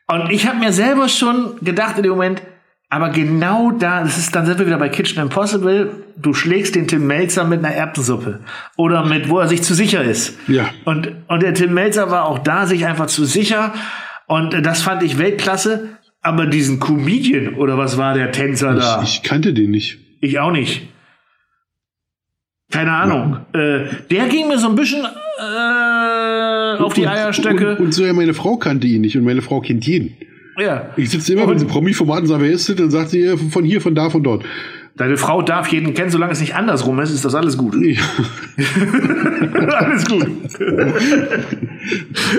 Und 0.08 0.32
ich 0.32 0.48
habe 0.48 0.58
mir 0.58 0.74
selber 0.74 1.08
schon 1.08 1.58
gedacht 1.62 1.98
in 1.98 2.04
dem 2.04 2.14
Moment, 2.14 2.42
aber 2.90 3.10
genau 3.10 3.72
da, 3.72 4.04
das 4.04 4.18
ist, 4.18 4.36
dann 4.36 4.46
sind 4.46 4.60
wir 4.60 4.68
wieder 4.68 4.78
bei 4.78 4.90
Kitchen 4.90 5.22
Impossible. 5.22 5.92
Du 6.18 6.34
schlägst 6.34 6.76
den 6.76 6.88
Tim 6.88 7.08
Melzer 7.08 7.44
mit 7.44 7.60
einer 7.66 7.74
Erbsensuppe. 7.74 8.42
Oder 8.78 9.04
mit, 9.06 9.28
wo 9.30 9.40
er 9.40 9.48
sich 9.48 9.64
zu 9.64 9.74
sicher 9.74 10.04
ist. 10.04 10.38
Ja. 10.48 10.70
Und, 10.86 11.12
und 11.28 11.42
der 11.44 11.54
Tim 11.54 11.74
Melzer 11.74 12.12
war 12.12 12.26
auch 12.26 12.40
da, 12.40 12.66
sich 12.68 12.86
einfach 12.86 13.08
zu 13.08 13.26
sicher. 13.26 13.74
Und 14.28 14.54
das 14.66 14.82
fand 14.84 15.04
ich 15.04 15.18
Weltklasse. 15.18 15.90
Aber 16.22 16.46
diesen 16.48 16.80
Comedian, 16.80 17.56
oder 17.56 17.78
was 17.78 17.98
war 17.98 18.14
der 18.14 18.32
Tänzer 18.32 18.74
da? 18.76 19.02
Ich, 19.04 19.16
ich 19.18 19.24
kannte 19.24 19.54
den 19.54 19.72
nicht. 19.72 20.00
Ich 20.22 20.40
auch 20.40 20.52
nicht. 20.52 20.88
Keine 22.72 22.92
Ahnung. 22.92 23.38
Äh, 23.54 23.86
der 24.10 24.28
ging 24.28 24.48
mir 24.48 24.58
so 24.58 24.68
ein 24.70 24.76
bisschen 24.76 25.04
äh, 25.06 26.78
auf 26.82 26.94
die 26.94 27.02
Und- 27.02 27.08
Eierstöcke. 27.10 27.76
Und, 27.78 27.86
und 27.86 27.92
so 27.94 28.06
ja, 28.06 28.14
meine 28.14 28.34
Frau 28.34 28.58
kannte 28.58 28.88
ihn 28.88 29.02
nicht 29.02 29.16
und 29.18 29.24
meine 29.24 29.42
Frau 29.42 29.62
kennt 29.62 29.86
jeden. 29.86 30.16
Ja. 30.58 30.90
Ich 30.96 31.10
sitze 31.10 31.34
immer, 31.34 31.48
wenn 31.48 31.60
sie 31.60 31.66
Promi-Formaten 31.66 32.28
sagen, 32.28 32.44
wer 32.44 32.52
ist 32.52 32.70
das? 32.70 32.76
Dann 32.76 32.92
sagt 32.92 33.10
sie 33.10 33.22
äh, 33.22 33.38
von 33.38 33.64
hier, 33.64 33.82
von 33.82 33.96
da, 33.96 34.10
von 34.10 34.24
dort. 34.24 34.44
Deine 34.98 35.18
Frau 35.18 35.42
darf 35.42 35.68
jeden 35.70 35.94
kennen, 35.94 36.10
solange 36.10 36.32
es 36.32 36.40
nicht 36.40 36.56
andersrum 36.56 36.98
ist, 37.02 37.12
ist 37.12 37.26
das 37.26 37.36
alles 37.36 37.58
gut. 37.58 37.76
Ja. 37.76 38.02
alles 39.78 40.06
gut. 40.06 40.26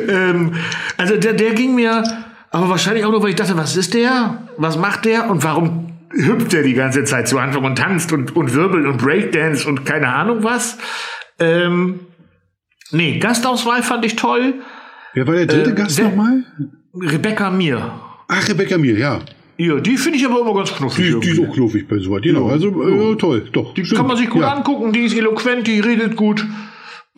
ähm, 0.09 0.53
also 0.97 1.17
der, 1.19 1.35
der 1.35 1.53
ging 1.53 1.75
mir, 1.75 2.03
aber 2.51 2.69
wahrscheinlich 2.71 3.05
auch 3.05 3.11
nur, 3.11 3.23
weil 3.23 3.31
ich 3.31 3.37
dachte, 3.37 3.57
was 3.57 3.77
ist 3.77 3.93
der? 3.95 4.49
Was 4.57 4.79
macht 4.79 5.05
der? 5.05 5.29
Und 5.29 5.45
warum 5.45 5.93
hüpft 6.11 6.53
der 6.55 6.63
die 6.63 6.73
ganze 6.73 7.05
Zeit 7.05 7.29
zu 7.29 7.39
Anfang 7.39 7.65
und 7.65 7.77
tanzt 7.77 8.13
und, 8.13 8.35
und 8.35 8.55
wirbelt 8.55 8.87
und 8.87 8.99
Breakdance 9.03 9.69
und 9.69 9.85
keine 9.85 10.09
Ahnung 10.09 10.43
was? 10.43 10.79
Ähm, 11.39 12.01
nee, 12.91 13.19
Gastauswahl 13.19 13.83
fand 13.83 14.05
ich 14.07 14.17
toll. 14.17 14.55
Wer 15.13 15.27
war 15.27 15.35
der 15.35 15.47
dritte 15.47 15.71
Äh, 15.71 15.75
Gast 15.75 16.03
nochmal? 16.03 16.45
Rebecca 16.95 17.51
Mir. 17.51 18.01
Ach, 18.29 18.49
Rebecca 18.49 18.79
Mir, 18.79 18.99
ja. 18.99 19.21
Ja, 19.59 19.81
die 19.81 19.97
finde 19.97 20.19
ich 20.19 20.27
aber 20.27 20.41
immer 20.41 20.55
ganz 20.55 20.75
knuffig. 20.75 21.15
Die, 21.15 21.21
die 21.21 21.29
ist 21.31 21.41
auch 21.41 21.55
knuffig 21.55 21.89
bei 21.89 21.99
sowas. 21.99 22.21
Genau, 22.23 22.49
also 22.49 22.69
äh, 22.69 23.17
toll, 23.17 23.49
doch. 23.53 23.73
Die 23.75 23.83
kann 23.83 24.07
man 24.07 24.17
sich 24.17 24.29
gut 24.29 24.43
ja. 24.43 24.53
angucken, 24.53 24.93
die 24.93 25.01
ist 25.01 25.17
eloquent, 25.17 25.67
die 25.67 25.81
redet 25.81 26.17
gut. 26.17 26.45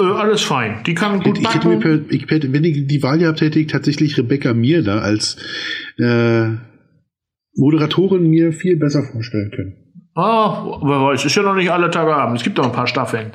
Äh, 0.01 0.05
alles 0.05 0.43
fein. 0.43 0.81
Die 0.87 0.95
kann 0.95 1.21
gut 1.21 1.39
Ich 1.39 1.55
hätte 1.55 1.69
mir, 1.69 1.79
per, 1.79 1.99
ich 2.11 2.31
hätte, 2.31 2.53
wenn 2.53 2.63
ich 2.63 2.87
die 2.87 3.03
Wahl 3.03 3.19
gehabt 3.19 3.41
hätte, 3.41 3.59
ich 3.59 3.67
tatsächlich 3.67 4.17
Rebecca 4.17 4.55
Mir 4.55 4.85
da 4.85 4.99
als 4.99 5.37
äh, 5.99 6.51
Moderatorin 7.57 8.31
mir 8.31 8.53
viel 8.53 8.77
besser 8.77 9.03
vorstellen 9.03 9.51
können. 9.51 9.75
Ah, 10.15 10.79
wer 10.83 11.01
weiß, 11.03 11.25
ist 11.25 11.35
ja 11.35 11.43
noch 11.43 11.55
nicht 11.55 11.71
alle 11.71 11.91
Tage 11.91 12.15
Abend. 12.15 12.39
Es 12.39 12.45
gibt 12.45 12.59
noch 12.59 12.67
ein 12.67 12.73
paar 12.73 12.87
Staffeln. 12.87 13.33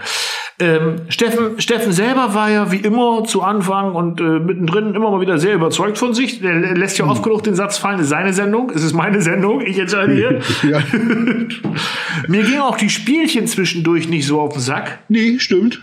Ähm, 0.59 1.01
Steffen, 1.09 1.59
Steffen 1.59 1.91
selber 1.91 2.35
war 2.35 2.49
ja 2.51 2.71
wie 2.71 2.77
immer 2.77 3.23
zu 3.23 3.41
Anfang 3.41 3.95
und 3.95 4.21
äh, 4.21 4.39
mittendrin 4.39 4.93
immer 4.93 5.09
mal 5.09 5.19
wieder 5.19 5.39
sehr 5.39 5.55
überzeugt 5.55 5.97
von 5.97 6.13
sich. 6.13 6.43
Er 6.43 6.53
lä- 6.53 6.73
lässt 6.75 6.97
ja 6.99 7.05
oft 7.05 7.23
genug 7.23 7.43
den 7.43 7.55
Satz 7.55 7.79
fallen, 7.79 7.95
es 7.97 8.03
ist 8.03 8.09
seine 8.09 8.33
Sendung, 8.33 8.69
es 8.69 8.83
ist 8.83 8.93
meine 8.93 9.19
Sendung, 9.21 9.61
ich 9.61 9.79
entscheide 9.79 10.13
hier. 10.13 10.39
Ja. 10.69 10.79
Mir 12.27 12.43
gingen 12.43 12.61
auch 12.61 12.77
die 12.77 12.89
Spielchen 12.89 13.47
zwischendurch 13.47 14.07
nicht 14.07 14.27
so 14.27 14.39
auf 14.39 14.53
den 14.53 14.61
Sack. 14.61 14.99
nee, 15.09 15.39
stimmt. 15.39 15.81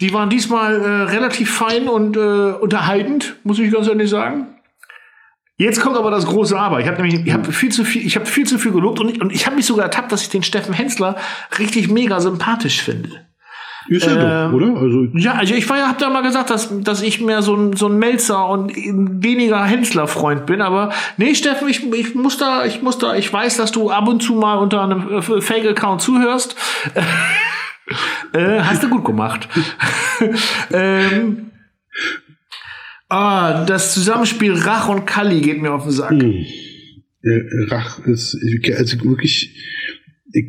Die 0.00 0.12
waren 0.12 0.30
diesmal 0.30 0.80
äh, 0.80 0.88
relativ 1.12 1.48
fein 1.54 1.86
und 1.86 2.16
äh, 2.16 2.20
unterhaltend, 2.20 3.36
muss 3.44 3.60
ich 3.60 3.70
ganz 3.72 3.86
ehrlich 3.86 4.10
sagen. 4.10 4.48
Jetzt 5.58 5.80
kommt 5.80 5.96
aber 5.96 6.10
das 6.10 6.26
große 6.26 6.58
Aber. 6.58 6.80
Ich 6.80 6.88
habe 6.88 7.00
nämlich, 7.00 7.24
ich 7.24 7.32
habe 7.32 7.52
viel 7.52 7.70
zu 7.70 7.84
viel, 7.84 8.04
ich 8.04 8.16
habe 8.16 8.26
viel 8.26 8.44
zu 8.44 8.58
viel 8.58 8.72
gelobt 8.72 8.98
und 8.98 9.10
ich, 9.10 9.20
und 9.22 9.30
ich 9.32 9.46
habe 9.46 9.54
mich 9.54 9.64
sogar 9.66 9.84
ertappt, 9.84 10.10
dass 10.10 10.22
ich 10.22 10.28
den 10.30 10.42
Steffen 10.42 10.74
Hensler 10.74 11.14
richtig 11.56 11.88
mega 11.88 12.20
sympathisch 12.20 12.82
finde. 12.82 13.10
Ist 13.88 14.06
ja 14.06 14.46
Ähm, 14.46 14.52
doch, 14.52 14.56
oder? 14.56 14.80
Also 14.80 15.04
Ja, 15.14 15.34
also 15.34 15.54
ich 15.54 15.68
war 15.68 15.78
ja, 15.78 15.88
hab 15.88 15.98
da 15.98 16.10
mal 16.10 16.22
gesagt, 16.22 16.50
dass, 16.50 16.70
dass 16.82 17.02
ich 17.02 17.20
mehr 17.20 17.42
so 17.42 17.54
ein, 17.54 17.74
so 17.74 17.88
ein 17.88 17.98
Melzer 17.98 18.48
und 18.48 18.72
weniger 18.74 19.64
Hensler-Freund 19.64 20.46
bin, 20.46 20.60
aber 20.60 20.92
nee, 21.16 21.34
Steffen, 21.34 21.68
ich, 21.68 21.90
ich 21.92 22.14
muss 22.14 22.38
da, 22.38 22.64
ich 22.64 22.82
muss 22.82 22.98
da, 22.98 23.16
ich 23.16 23.32
weiß, 23.32 23.56
dass 23.56 23.72
du 23.72 23.90
ab 23.90 24.08
und 24.08 24.22
zu 24.22 24.34
mal 24.34 24.56
unter 24.56 24.82
einem 24.82 25.08
äh, 25.10 25.22
Fake-Account 25.22 26.00
zuhörst. 26.00 26.56
äh, 28.32 28.60
hast 28.60 28.82
du 28.82 28.88
gut 28.88 29.04
gemacht. 29.04 29.48
ähm, 30.72 31.50
ah, 33.08 33.64
das 33.64 33.94
Zusammenspiel 33.94 34.52
Rach 34.54 34.88
und 34.88 35.06
Kalli 35.06 35.40
geht 35.40 35.60
mir 35.60 35.72
auf 35.72 35.84
den 35.84 35.92
Sack. 35.92 36.12
äh, 37.22 37.40
Rach 37.68 37.98
ist 38.00 38.38
also 38.76 39.04
wirklich. 39.04 39.56
Ich, 40.32 40.46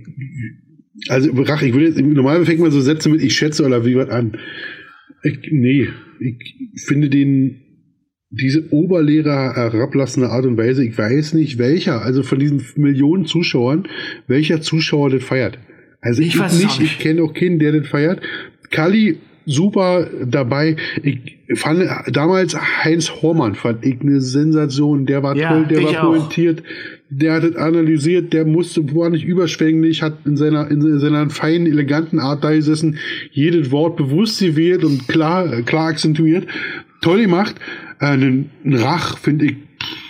also 1.07 1.31
Rach, 1.33 1.61
ich 1.61 1.73
will 1.73 1.83
jetzt 1.83 1.99
normalerweise 1.99 2.45
fängt 2.45 2.61
man 2.61 2.71
so 2.71 2.81
Sätze 2.81 3.09
mit 3.09 3.21
ich 3.21 3.35
schätze 3.35 3.65
oder 3.65 3.85
wie 3.85 3.95
was 3.95 4.09
an. 4.09 4.37
Ich, 5.23 5.39
nee, 5.51 5.87
ich 6.19 6.81
finde 6.85 7.09
den 7.09 7.59
diese 8.29 8.73
Oberlehrer 8.73 9.55
herablassende 9.55 10.29
Art 10.29 10.45
und 10.45 10.57
Weise, 10.57 10.83
ich 10.83 10.97
weiß 10.97 11.35
nicht 11.35 11.59
welcher, 11.59 12.01
also 12.01 12.23
von 12.23 12.39
diesen 12.39 12.65
Millionen 12.77 13.25
Zuschauern, 13.25 13.87
welcher 14.27 14.59
Zuschauer 14.61 15.11
das 15.11 15.23
feiert. 15.23 15.59
Also 16.01 16.21
Ich 16.21 16.29
ich, 16.29 16.39
weiß 16.39 16.57
nicht, 16.57 16.79
nicht. 16.79 16.93
ich 16.93 16.99
kenne 16.99 17.21
auch 17.21 17.33
keinen, 17.33 17.59
der 17.59 17.71
das 17.73 17.87
feiert. 17.87 18.21
Kali 18.71 19.19
super 19.45 20.07
dabei. 20.25 20.75
Ich 21.01 21.37
fand 21.55 21.87
damals 22.11 22.55
Heinz 22.83 23.11
Hormann 23.21 23.55
fand 23.55 23.85
ich 23.85 24.01
eine 24.01 24.21
Sensation. 24.21 25.05
Der 25.05 25.23
war 25.23 25.35
Ja, 25.35 25.49
toll, 25.49 25.67
der 25.67 25.83
war 25.83 26.01
pointiert, 26.01 26.63
der 27.09 27.33
hat 27.33 27.43
es 27.43 27.55
analysiert, 27.55 28.33
der 28.33 28.45
musste, 28.45 28.95
war 28.95 29.09
nicht 29.09 29.25
überschwänglich, 29.25 30.01
hat 30.01 30.17
in 30.25 30.37
seiner, 30.37 30.69
in 30.69 30.99
seiner 30.99 31.29
feinen, 31.29 31.67
eleganten 31.67 32.19
Art 32.19 32.43
da 32.43 32.51
gesessen, 32.51 32.97
jedes 33.31 33.71
Wort 33.71 33.97
bewusst 33.97 34.39
gewählt 34.39 34.83
und 34.83 35.07
klar, 35.07 35.61
klar 35.61 35.87
akzentuiert. 35.89 36.47
Toll 37.01 37.21
gemacht. 37.21 37.55
Äh, 37.99 38.05
einen 38.05 38.49
Rach 38.65 39.17
finde 39.17 39.45
ich, 39.45 39.55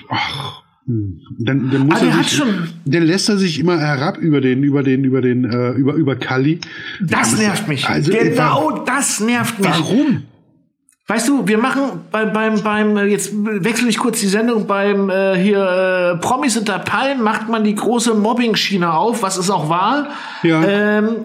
ach, 0.09 0.62
hm. 0.85 1.21
dann, 1.39 1.71
dann 1.71 1.87
muss 1.87 2.01
Ah, 2.01 2.05
er 2.05 2.17
hat 2.17 2.25
sich, 2.25 2.37
schon- 2.37 2.69
dann 2.85 3.03
lässt 3.03 3.29
er 3.29 3.37
sich 3.37 3.59
immer 3.59 3.79
herab 3.79 4.17
über 4.17 4.41
den, 4.41 4.63
über 4.63 4.83
den, 4.83 5.03
über 5.03 5.21
den, 5.21 5.45
äh, 5.45 5.71
über, 5.71 5.93
über 5.93 6.15
Kali. 6.15 6.59
Das 7.01 7.37
nervt 7.37 7.67
mich. 7.67 7.87
Also, 7.87 8.11
genau 8.11 8.83
das 8.85 9.19
nervt 9.19 9.59
mich. 9.59 9.69
Warum? 9.69 10.23
Weißt 11.07 11.27
du, 11.27 11.45
wir 11.45 11.57
machen 11.57 12.01
beim, 12.11 12.31
beim, 12.31 12.61
beim 12.63 12.97
äh, 12.97 13.05
jetzt 13.05 13.33
wechsle 13.33 13.89
ich 13.89 13.97
kurz 13.97 14.21
die 14.21 14.27
Sendung, 14.27 14.67
beim 14.67 15.09
äh, 15.09 15.35
hier 15.37 15.59
äh, 15.59 16.17
Promis 16.17 16.55
unter 16.55 16.79
Palmen 16.79 17.21
macht 17.21 17.49
man 17.49 17.65
die 17.65 17.75
große 17.75 18.13
Mobbing-Schiene 18.13 18.93
auf, 18.93 19.21
was 19.21 19.37
es 19.37 19.49
auch 19.49 19.69
war. 19.69 20.09
Ja. 20.43 20.63
Ähm, 20.63 21.15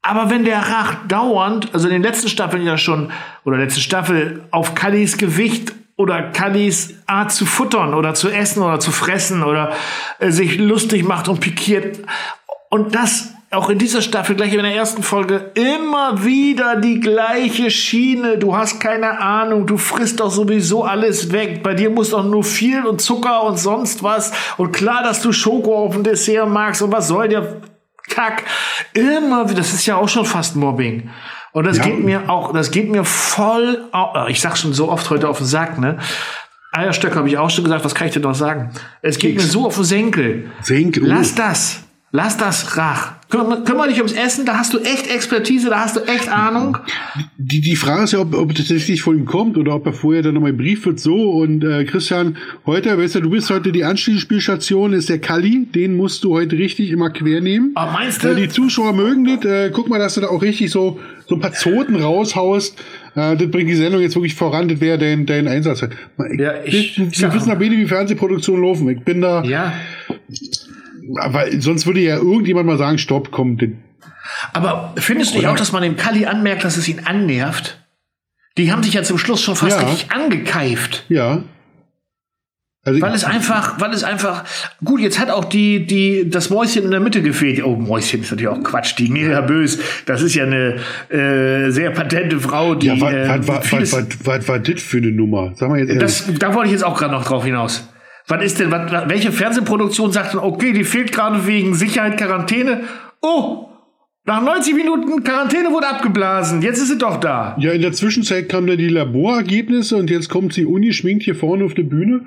aber 0.00 0.30
wenn 0.30 0.44
der 0.44 0.58
Rach 0.58 1.06
dauernd, 1.08 1.70
also 1.72 1.88
in 1.88 1.94
den 1.94 2.02
letzten 2.02 2.28
Staffeln 2.28 2.64
ja 2.64 2.78
schon, 2.78 3.10
oder 3.44 3.56
letzte 3.58 3.80
Staffel, 3.80 4.44
auf 4.50 4.74
Kallis 4.74 5.16
Gewicht 5.18 5.72
oder 5.96 6.30
Kallis 6.32 6.94
Art 7.06 7.32
zu 7.32 7.46
futtern 7.46 7.94
oder 7.94 8.14
zu 8.14 8.28
essen 8.28 8.62
oder 8.62 8.80
zu 8.80 8.90
fressen 8.90 9.42
oder 9.42 9.72
äh, 10.18 10.30
sich 10.30 10.58
lustig 10.58 11.04
macht 11.04 11.28
und 11.28 11.40
pikiert. 11.40 12.00
Und 12.68 12.94
das 12.94 13.34
auch 13.54 13.70
in 13.70 13.78
dieser 13.78 14.02
Staffel, 14.02 14.34
gleich 14.34 14.52
in 14.52 14.62
der 14.62 14.74
ersten 14.74 15.02
Folge, 15.02 15.52
immer 15.54 16.24
wieder 16.24 16.76
die 16.76 16.98
gleiche 16.98 17.70
Schiene. 17.70 18.36
Du 18.36 18.56
hast 18.56 18.80
keine 18.80 19.20
Ahnung, 19.20 19.66
du 19.66 19.76
frisst 19.76 20.20
doch 20.20 20.30
sowieso 20.30 20.84
alles 20.84 21.30
weg. 21.30 21.62
Bei 21.62 21.74
dir 21.74 21.90
muss 21.90 22.10
doch 22.10 22.24
nur 22.24 22.42
viel 22.42 22.84
und 22.84 23.00
Zucker 23.00 23.44
und 23.44 23.58
sonst 23.58 24.02
was. 24.02 24.32
Und 24.56 24.72
klar, 24.72 25.02
dass 25.04 25.20
du 25.22 25.32
Schoko 25.32 25.84
auf 25.84 25.94
dem 25.94 26.02
Dessert 26.02 26.48
magst 26.48 26.82
und 26.82 26.90
was 26.92 27.08
soll 27.08 27.28
der 27.28 27.60
Kack. 28.08 28.44
Immer 28.92 29.48
wieder, 29.48 29.58
das 29.58 29.72
ist 29.72 29.86
ja 29.86 29.96
auch 29.96 30.08
schon 30.08 30.26
fast 30.26 30.56
Mobbing. 30.56 31.10
Und 31.54 31.66
das 31.66 31.78
Ja. 31.78 31.84
geht 31.84 32.02
mir 32.04 32.28
auch, 32.28 32.52
das 32.52 32.70
geht 32.72 32.90
mir 32.90 33.04
voll, 33.04 33.84
au- 33.92 34.26
ich 34.26 34.40
sag 34.40 34.56
schon 34.58 34.72
so 34.74 34.90
oft 34.90 35.08
heute 35.08 35.28
auf 35.28 35.38
den 35.38 35.46
Sack, 35.46 35.78
ne? 35.78 35.98
Eierstöcke 36.72 37.14
habe 37.16 37.28
ich 37.28 37.38
auch 37.38 37.48
schon 37.48 37.62
gesagt, 37.62 37.84
was 37.84 37.94
kann 37.94 38.08
ich 38.08 38.12
dir 38.12 38.18
noch 38.20 38.34
sagen? 38.34 38.70
Es 39.02 39.18
geht 39.18 39.36
mir 39.36 39.42
so 39.42 39.64
auf 39.66 39.76
den 39.76 39.84
Senkel. 39.84 40.50
Senkel, 40.62 41.04
oh. 41.04 41.06
Lass 41.06 41.34
das. 41.36 41.80
Lass 42.10 42.36
das, 42.36 42.76
Rach. 42.76 43.12
Kümmer, 43.34 43.56
kümmer 43.64 43.88
dich 43.88 43.96
ums 43.96 44.12
Essen, 44.12 44.46
da 44.46 44.58
hast 44.58 44.72
du 44.74 44.78
echt 44.78 45.12
Expertise, 45.12 45.68
da 45.68 45.80
hast 45.80 45.96
du 45.96 46.00
echt 46.02 46.28
Ahnung. 46.28 46.78
Die, 47.36 47.60
die 47.60 47.74
Frage 47.74 48.04
ist 48.04 48.12
ja, 48.12 48.20
ob, 48.20 48.32
ob 48.34 48.50
das 48.54 48.68
tatsächlich 48.68 49.02
von 49.02 49.18
ihm 49.18 49.24
kommt 49.24 49.56
oder 49.58 49.74
ob 49.74 49.84
er 49.86 49.92
vorher 49.92 50.22
dann 50.22 50.34
nochmal 50.34 50.52
Brief 50.52 50.86
wird 50.86 51.00
so 51.00 51.14
und 51.32 51.64
äh, 51.64 51.84
Christian, 51.84 52.36
heute, 52.64 52.96
weißt 52.96 53.16
du, 53.16 53.20
du 53.22 53.30
bist 53.30 53.50
heute 53.50 53.72
die 53.72 53.82
Anschließspielstation, 53.82 54.92
ist 54.92 55.08
der 55.08 55.18
Kali, 55.18 55.66
den 55.74 55.96
musst 55.96 56.22
du 56.22 56.32
heute 56.32 56.56
richtig 56.56 56.90
immer 56.90 57.10
quer 57.10 57.40
nehmen. 57.40 57.72
Oh, 57.76 57.86
meinst 57.92 58.22
du? 58.22 58.28
Äh, 58.28 58.36
die 58.36 58.48
Zuschauer 58.48 58.92
mögen 58.92 59.24
das, 59.24 59.44
äh, 59.44 59.70
guck 59.72 59.88
mal, 59.88 59.98
dass 59.98 60.14
du 60.14 60.20
da 60.20 60.28
auch 60.28 60.40
richtig 60.42 60.70
so, 60.70 61.00
so 61.26 61.34
ein 61.34 61.40
paar 61.40 61.52
Zoten 61.54 61.96
raushaust. 61.96 62.78
Äh, 63.16 63.36
das 63.36 63.50
bringt 63.50 63.68
die 63.68 63.74
Sendung 63.74 64.00
jetzt 64.00 64.14
wirklich 64.14 64.34
voran, 64.34 64.68
das 64.68 64.80
wäre 64.80 64.96
dein, 64.96 65.26
dein 65.26 65.48
Einsatz. 65.48 65.80
Ja, 66.38 66.52
ich- 66.64 66.96
wir 66.98 67.08
ich 67.08 67.18
sag- 67.18 67.34
wissen 67.34 67.48
ja 67.48 67.56
beide, 67.56 67.72
wie 67.76 67.86
Fernsehproduktionen 67.86 68.62
laufen. 68.62 68.88
Ich 68.90 69.00
bin 69.00 69.20
da, 69.20 69.42
Ja. 69.42 69.72
Aber 71.16 71.46
sonst 71.58 71.86
würde 71.86 72.00
ja 72.00 72.16
irgendjemand 72.16 72.66
mal 72.66 72.78
sagen, 72.78 72.98
stopp, 72.98 73.30
komm, 73.30 73.58
Aber 74.52 74.92
findest 74.96 75.34
du 75.34 75.38
nicht 75.38 75.46
auch, 75.48 75.56
dass 75.56 75.72
man 75.72 75.82
dem 75.82 75.96
Kali 75.96 76.26
anmerkt, 76.26 76.64
dass 76.64 76.76
es 76.76 76.88
ihn 76.88 77.00
annervt? 77.04 77.80
Die 78.56 78.70
haben 78.72 78.82
sich 78.82 78.94
ja 78.94 79.02
zum 79.02 79.18
Schluss 79.18 79.42
schon 79.42 79.56
fast 79.56 79.80
Ja. 79.80 79.86
richtig 79.88 80.12
angekeift. 80.12 81.04
Ja. 81.08 81.42
Also 82.86 83.00
Weil 83.00 83.14
es 83.14 83.24
einfach, 83.24 83.80
weil 83.80 83.92
es 83.92 84.04
einfach, 84.04 84.44
gut, 84.84 85.00
jetzt 85.00 85.18
hat 85.18 85.30
auch 85.30 85.46
die, 85.46 85.86
die, 85.86 86.28
das 86.28 86.50
Mäuschen 86.50 86.84
in 86.84 86.90
der 86.90 87.00
Mitte 87.00 87.22
gefehlt. 87.22 87.64
Oh, 87.64 87.76
Mäuschen 87.76 88.20
ist 88.20 88.30
natürlich 88.30 88.48
auch 88.48 88.62
Quatsch. 88.62 88.94
Die 88.98 89.08
Mira 89.08 89.40
Bös, 89.40 89.78
das 90.04 90.20
ist 90.20 90.34
ja 90.34 90.44
eine 90.44 90.76
äh, 91.08 91.70
sehr 91.70 91.90
patente 91.92 92.38
Frau, 92.38 92.74
die. 92.74 92.88
ja, 92.88 93.00
was, 93.00 93.72
äh, 93.72 94.04
was 94.24 94.48
war 94.48 94.58
das 94.58 94.82
für 94.82 94.98
eine 94.98 95.12
Nummer? 95.12 95.52
Sag 95.56 95.70
mal 95.70 95.78
jetzt 95.78 95.88
ehrlich. 95.88 96.02
das, 96.02 96.26
da 96.38 96.52
wollte 96.52 96.66
ich 96.66 96.72
jetzt 96.72 96.84
auch 96.84 96.98
gerade 96.98 97.12
noch 97.12 97.24
drauf 97.24 97.44
hinaus. 97.46 97.88
Was 98.26 98.42
ist 98.42 98.58
denn, 98.60 98.70
was, 98.70 99.08
welche 99.08 99.32
Fernsehproduktion 99.32 100.10
sagt 100.12 100.32
denn, 100.32 100.40
okay, 100.40 100.72
die 100.72 100.84
fehlt 100.84 101.12
gerade 101.12 101.46
wegen 101.46 101.74
Sicherheit 101.74 102.16
Quarantäne? 102.16 102.82
Oh, 103.20 103.68
nach 104.26 104.42
90 104.42 104.74
Minuten 104.74 105.22
Quarantäne 105.22 105.70
wurde 105.70 105.86
abgeblasen. 105.88 106.62
Jetzt 106.62 106.78
ist 106.80 106.88
sie 106.88 106.96
doch 106.98 107.18
da. 107.20 107.54
ja, 107.60 107.72
in 107.72 107.82
der 107.82 107.92
Zwischenzeit 107.92 108.48
kamen 108.48 108.66
da 108.66 108.76
die 108.76 108.88
Laborergebnisse 108.88 109.96
und 109.96 110.08
jetzt 110.08 110.30
kommt 110.30 110.54
sie 110.54 110.64
ungeschminkt 110.64 111.24
hier 111.24 111.34
vorne 111.34 111.64
auf 111.64 111.74
der 111.74 111.82
Bühne. 111.82 112.22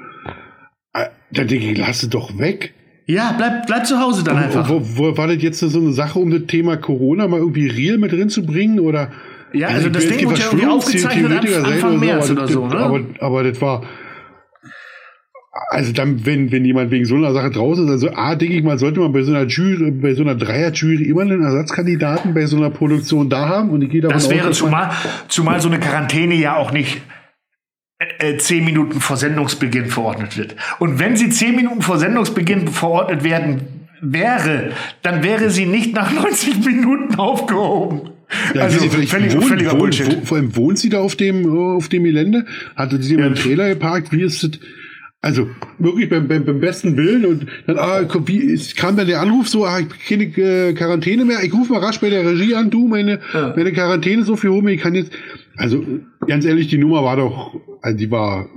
Äh, 0.94 1.06
Da 1.32 1.44
denke 1.44 1.72
ich, 1.72 1.78
lass 1.78 2.00
sie 2.02 2.10
doch 2.10 2.38
weg. 2.38 2.74
Ja, 3.08 3.34
bleib, 3.38 3.66
bleib 3.68 3.88
zu 3.88 4.00
Hause 4.00 4.24
dann 4.24 4.38
einfach. 4.38 4.70
Wo, 4.70 4.82
wo, 4.84 5.18
war 5.18 5.28
das 5.28 5.42
jetzt 5.42 5.60
so 5.62 5.80
eine 5.80 5.94
Sache, 5.94 6.20
um 6.20 6.30
das 6.30 6.42
Thema 6.48 6.78
Corona 6.78 7.28
mal 7.28 7.40
irgendwie 7.40 7.68
real 7.68 7.98
mit 7.98 8.12
drin 8.12 8.30
zu 8.30 8.46
bringen? 8.46 8.80
Oder 8.80 9.12
Ja, 9.54 9.70
also 9.70 9.88
ich 9.88 9.94
das 9.94 10.08
Ding 10.08 10.26
wurde 10.30 10.40
ja 10.40 10.46
irgendwie 10.48 10.66
aufgezeichnet 10.68 11.32
Verschwörungstheoretiker 11.32 11.68
Anfang- 11.74 11.92
sein 11.92 12.00
März 12.00 12.30
oder 12.32 12.42
das- 12.42 12.52
so, 12.52 12.68
ne? 12.68 12.76
Aber, 12.76 13.00
aber 13.20 13.44
das 13.44 13.60
war. 13.62 13.84
Also 15.70 15.92
dann, 15.92 16.26
wenn, 16.26 16.52
wenn 16.52 16.64
jemand 16.64 16.92
wegen 16.92 17.04
so 17.06 17.16
einer 17.16 17.34
Sache 17.34 17.52
draußen 17.52 17.86
ist, 17.86 17.92
also 17.92 18.10
A, 18.14 18.36
denke 18.36 18.56
ich 18.56 18.64
mal, 18.64 18.78
sollte 18.80 19.02
man 19.02 19.12
bei 19.12 19.22
so 19.24 19.34
einer 19.34 19.46
Jury, 19.48 19.92
bei 19.92 20.14
so 20.14 20.22
einer 20.24 20.36
Dreier-Jury 20.36 21.04
immer 21.04 21.22
einen 21.22 21.44
Ersatzkandidaten 21.44 22.34
bei 22.34 22.46
so 22.46 22.56
einer 22.56 22.70
Produktion 22.70 23.30
da 23.30 23.50
haben 23.50 23.70
und 23.72 23.82
ich 23.82 23.90
gehe 23.90 24.00
davon 24.02 24.14
Das 24.16 24.26
aus, 24.26 24.32
wäre 24.32 24.44
man- 24.46 24.54
zumal, 24.54 24.92
zumal 25.28 25.60
so 25.60 25.68
eine 25.68 25.80
Quarantäne 25.80 26.36
ja 26.36 26.56
auch 26.56 26.72
nicht 26.72 27.02
äh, 28.00 28.30
äh, 28.34 28.38
zehn 28.38 28.64
Minuten 28.64 29.02
vor 29.02 29.18
Sendungsbeginn 29.18 29.88
verordnet 29.88 30.38
wird. 30.38 30.56
Und 30.80 31.00
wenn 31.00 31.18
sie 31.18 31.30
zehn 31.30 31.56
Minuten 31.56 31.82
vor 31.82 31.98
Sendungsbeginn 32.00 32.70
verordnet 32.70 33.24
werden 33.26 33.62
wäre, 34.02 34.72
dann 35.02 35.22
wäre 35.24 35.50
sie 35.50 35.66
nicht 35.66 35.94
nach 35.94 36.14
90 36.24 36.66
Minuten 36.66 37.16
aufgehoben. 37.16 38.12
Ja, 38.54 38.62
also 38.64 38.80
völlig, 38.90 39.12
wohnt, 39.36 39.46
völliger 39.46 39.72
wohnt, 39.72 39.80
Bullshit. 39.80 40.18
Wo, 40.22 40.26
vor 40.26 40.38
allem 40.38 40.56
wohnt 40.56 40.78
sie 40.80 40.90
da 40.90 41.00
auf 41.00 41.16
dem, 41.16 41.44
äh, 41.46 41.76
auf 41.76 41.90
dem 41.90 42.04
Gelände? 42.06 42.46
Hatte 42.76 43.02
sie 43.02 43.12
jemand 43.16 43.28
einen 43.28 43.36
Trailer 43.44 43.70
geparkt? 43.70 44.12
Wie 44.14 44.22
ist 44.22 44.44
das? 44.44 44.52
Also 45.20 45.50
wirklich 45.80 46.10
beim, 46.10 46.28
beim, 46.28 46.46
beim 46.46 46.60
besten 46.60 46.96
Willen 46.96 47.26
und 47.26 47.48
dann 47.66 47.80
ah, 47.80 48.02
wie 48.26 48.38
ist, 48.38 48.78
kam 48.78 48.96
dann 48.96 49.08
der 49.08 49.20
Anruf 49.20 49.50
so, 49.50 49.66
ah, 49.66 49.80
keine 50.08 50.26
äh, 50.26 50.74
Quarantäne 50.74 51.26
mehr, 51.26 51.44
ich 51.44 51.52
rufe 51.54 51.74
mal 51.74 51.84
rasch 51.84 52.00
bei 52.00 52.10
der 52.10 52.24
Regie 52.24 52.54
an, 52.54 52.70
du, 52.70 52.88
meine, 52.88 53.20
Ja. 53.34 53.54
meine 53.56 53.74
Quarantäne 53.74 54.24
so 54.24 54.36
viel 54.36 54.52
rum, 54.52 54.68
ich 54.68 54.80
kann 54.80 54.94
jetzt, 54.94 55.12
also 55.58 55.84
ganz 56.28 56.46
ehrlich, 56.46 56.68
die 56.68 56.78
Nummer 56.78 57.04
war 57.04 57.18
doch, 57.18 57.56
also 57.82 57.98
die 57.98 58.12
war, 58.12 58.48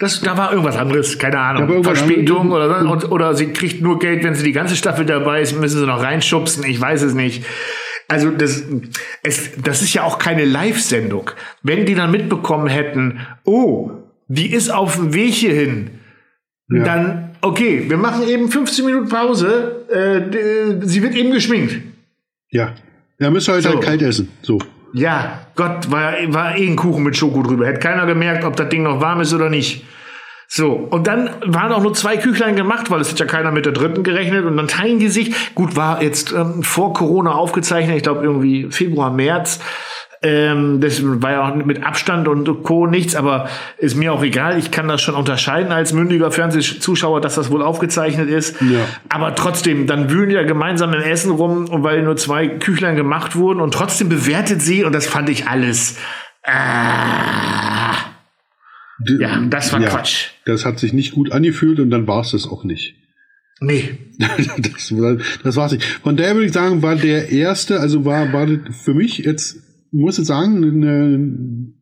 Das, 0.00 0.20
da 0.22 0.36
war 0.36 0.50
irgendwas 0.50 0.76
anderes, 0.76 1.18
keine 1.18 1.38
Ahnung. 1.38 1.84
Verspätung 1.84 2.52
anderes. 2.52 2.82
oder, 2.82 2.90
und, 2.90 3.10
oder 3.12 3.34
sie 3.34 3.46
kriegt 3.52 3.80
nur 3.80 4.00
Geld, 4.00 4.24
wenn 4.24 4.34
sie 4.34 4.44
die 4.44 4.52
ganze 4.52 4.74
Staffel 4.74 5.06
dabei 5.06 5.40
ist, 5.40 5.58
müssen 5.58 5.78
sie 5.78 5.86
noch 5.86 6.02
reinschubsen, 6.02 6.64
ich 6.64 6.80
weiß 6.80 7.02
es 7.02 7.14
nicht. 7.14 7.44
Also 8.08 8.30
das, 8.30 8.64
es, 9.22 9.52
das 9.62 9.82
ist 9.82 9.94
ja 9.94 10.02
auch 10.02 10.18
keine 10.18 10.44
Live-Sendung. 10.46 11.30
Wenn 11.62 11.84
die 11.86 11.94
dann 11.94 12.10
mitbekommen 12.10 12.66
hätten, 12.66 13.20
oh, 13.44 13.90
die 14.28 14.52
ist 14.52 14.70
auf 14.70 14.96
dem 14.96 15.12
Weg 15.14 15.34
hierhin, 15.34 15.90
Ja. 16.70 16.84
dann, 16.84 17.30
okay, 17.40 17.84
wir 17.88 17.96
machen 17.96 18.28
eben 18.28 18.50
15 18.50 18.84
Minuten 18.84 19.08
Pause, 19.08 19.86
äh, 19.90 20.86
sie 20.86 21.02
wird 21.02 21.14
eben 21.14 21.32
geschminkt. 21.32 21.76
ja, 22.50 22.74
ja, 23.18 23.30
müsst 23.30 23.48
ihr 23.48 23.54
heute 23.54 23.62
So. 23.62 23.68
halt 23.70 23.82
kalt 23.82 24.02
essen, 24.02 24.28
so. 24.42 24.58
Ja, 24.94 25.40
Gott, 25.56 25.90
war, 25.90 26.14
war 26.28 26.56
eh 26.56 26.66
ein 26.66 26.76
Kuchen 26.76 27.02
mit 27.02 27.14
Schoko 27.16 27.42
drüber. 27.42 27.66
Hätte 27.66 27.80
keiner 27.80 28.06
gemerkt, 28.06 28.44
ob 28.44 28.56
das 28.56 28.68
Ding 28.70 28.84
noch 28.84 29.00
warm 29.02 29.20
ist 29.20 29.34
oder 29.34 29.50
nicht. 29.50 29.84
So, 30.46 30.72
und 30.72 31.06
dann 31.06 31.28
waren 31.44 31.72
auch 31.72 31.82
nur 31.82 31.92
zwei 31.92 32.16
Küchlein 32.16 32.56
gemacht, 32.56 32.90
weil 32.90 33.02
es 33.02 33.10
hat 33.10 33.18
ja 33.20 33.26
keiner 33.26 33.50
mit 33.52 33.66
der 33.66 33.72
dritten 33.74 34.02
gerechnet. 34.02 34.46
Und 34.46 34.56
dann 34.56 34.66
teilen 34.66 34.98
die 34.98 35.08
sich. 35.08 35.34
Gut, 35.54 35.76
war 35.76 36.02
jetzt 36.02 36.32
ähm, 36.32 36.62
vor 36.62 36.94
Corona 36.94 37.32
aufgezeichnet, 37.32 37.96
ich 37.98 38.02
glaube 38.02 38.24
irgendwie 38.24 38.68
Februar, 38.70 39.10
März. 39.12 39.60
Ähm, 40.20 40.80
das 40.80 41.00
war 41.04 41.30
ja 41.30 41.48
auch 41.48 41.54
mit 41.54 41.84
Abstand 41.84 42.26
und 42.26 42.64
Co. 42.64 42.86
nichts, 42.88 43.14
aber 43.14 43.48
ist 43.78 43.94
mir 43.94 44.12
auch 44.12 44.22
egal. 44.22 44.58
Ich 44.58 44.72
kann 44.72 44.88
das 44.88 45.00
schon 45.00 45.14
unterscheiden 45.14 45.70
als 45.70 45.92
mündiger 45.92 46.32
Fernsehzuschauer, 46.32 47.20
dass 47.20 47.36
das 47.36 47.50
wohl 47.52 47.62
aufgezeichnet 47.62 48.28
ist. 48.28 48.60
Ja. 48.60 48.80
Aber 49.08 49.34
trotzdem, 49.36 49.86
dann 49.86 50.10
wühlen 50.10 50.28
die 50.30 50.34
ja 50.34 50.42
gemeinsam 50.42 50.92
im 50.92 51.02
Essen 51.02 51.30
rum, 51.30 51.68
weil 51.84 52.02
nur 52.02 52.16
zwei 52.16 52.48
Küchlein 52.48 52.96
gemacht 52.96 53.36
wurden 53.36 53.60
und 53.60 53.72
trotzdem 53.72 54.08
bewertet 54.08 54.60
sie, 54.60 54.82
und 54.84 54.92
das 54.92 55.06
fand 55.06 55.28
ich 55.28 55.46
alles. 55.46 55.96
Ah, 56.42 57.94
ja, 59.20 59.40
das 59.48 59.72
war 59.72 59.80
Quatsch. 59.80 60.30
Das 60.44 60.64
hat 60.64 60.78
sich 60.80 60.92
nicht 60.92 61.12
gut 61.12 61.30
angefühlt 61.30 61.78
und 61.78 61.90
dann 61.90 62.06
war 62.08 62.22
es 62.22 62.32
das 62.32 62.46
auch 62.48 62.64
nicht. 62.64 62.96
Nee. 63.60 63.98
das, 64.18 64.92
war- 64.96 65.18
das 65.44 65.56
war's 65.56 65.72
nicht. 65.72 65.84
Von 65.84 66.16
daher 66.16 66.34
würde 66.34 66.46
ich 66.46 66.52
sagen, 66.52 66.82
war 66.82 66.96
der 66.96 67.30
erste, 67.30 67.78
also 67.80 68.04
war, 68.04 68.32
war 68.32 68.46
das 68.46 68.76
für 68.84 68.94
mich 68.94 69.18
jetzt, 69.18 69.58
muss 69.90 70.18
ich 70.18 70.26
sagen, 70.26 70.56
eine, 70.64 71.72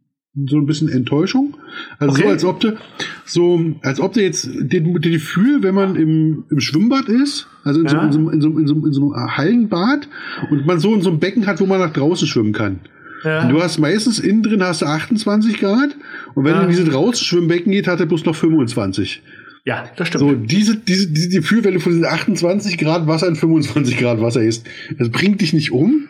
so 0.49 0.57
ein 0.59 0.67
bisschen 0.67 0.89
Enttäuschung. 0.91 1.57
Also 1.99 2.13
Okay. 2.15 2.23
so, 2.25 2.29
als 2.31 2.45
ob 2.45 2.61
du, 2.61 2.77
so, 3.25 3.61
als 3.83 4.01
ob 4.01 4.13
du 4.13 4.23
jetzt 4.23 4.45
den, 4.47 4.95
den 5.01 5.01
Gefühl, 5.13 5.63
wenn 5.63 5.75
man 5.75 5.97
im, 5.97 6.45
im 6.51 6.61
Schwimmbad 6.61 7.09
ist, 7.09 7.47
also 7.65 7.81
in, 7.81 7.89
so, 7.89 7.97
Ja. 7.97 8.05
in, 8.07 8.13
so, 8.13 8.31
in, 8.31 8.41
so, 8.41 8.49
in, 8.59 8.67
so, 8.67 8.75
in 8.87 8.93
so 8.93 9.13
einem 9.13 9.37
Hallenbad 9.37 10.09
und 10.51 10.67
man 10.67 10.79
so 10.79 10.95
in 10.95 11.01
so 11.03 11.11
einem 11.11 11.21
Becken 11.21 11.47
hat, 11.47 11.61
wo 11.61 11.67
man 11.67 11.81
nach 11.81 11.93
draußen 11.93 12.29
schwimmen 12.29 12.53
kann. 12.53 12.81
Ja. 13.25 13.49
Du 13.49 13.61
hast 13.63 13.79
meistens 13.79 14.19
innen 14.19 14.43
drin 14.43 14.63
hast 14.63 14.83
du 14.83 14.87
28 14.87 15.59
Grad 15.59 15.97
und 16.35 16.45
wenn 16.45 16.53
Ja. 16.53 16.59
du 16.59 16.65
in 16.65 16.71
dieses 16.71 16.89
Draußenschwimmbecken 16.91 17.73
geht, 17.73 17.89
hat 17.89 17.99
er 18.01 18.07
bloß 18.07 18.25
noch 18.27 18.37
25. 18.37 19.23
Ja, 19.65 19.85
das 19.97 20.09
stimmt. 20.09 20.21
So, 20.21 20.33
diese, 20.35 20.77
diese, 20.77 21.09
diese 21.11 21.31
Gefühl, 21.31 21.65
wenn 21.65 21.75
du 21.75 21.81
von 21.81 21.93
diesen 21.93 22.05
28 22.05 22.77
Grad 22.79 23.07
Wasser 23.09 23.27
in 23.27 23.35
25 23.37 23.97
Grad 23.97 24.21
Wasser 24.21 24.43
isst, 24.43 24.67
das 24.99 25.09
bringt 25.09 25.41
dich 25.41 25.53
nicht 25.55 25.73
um, 25.73 26.09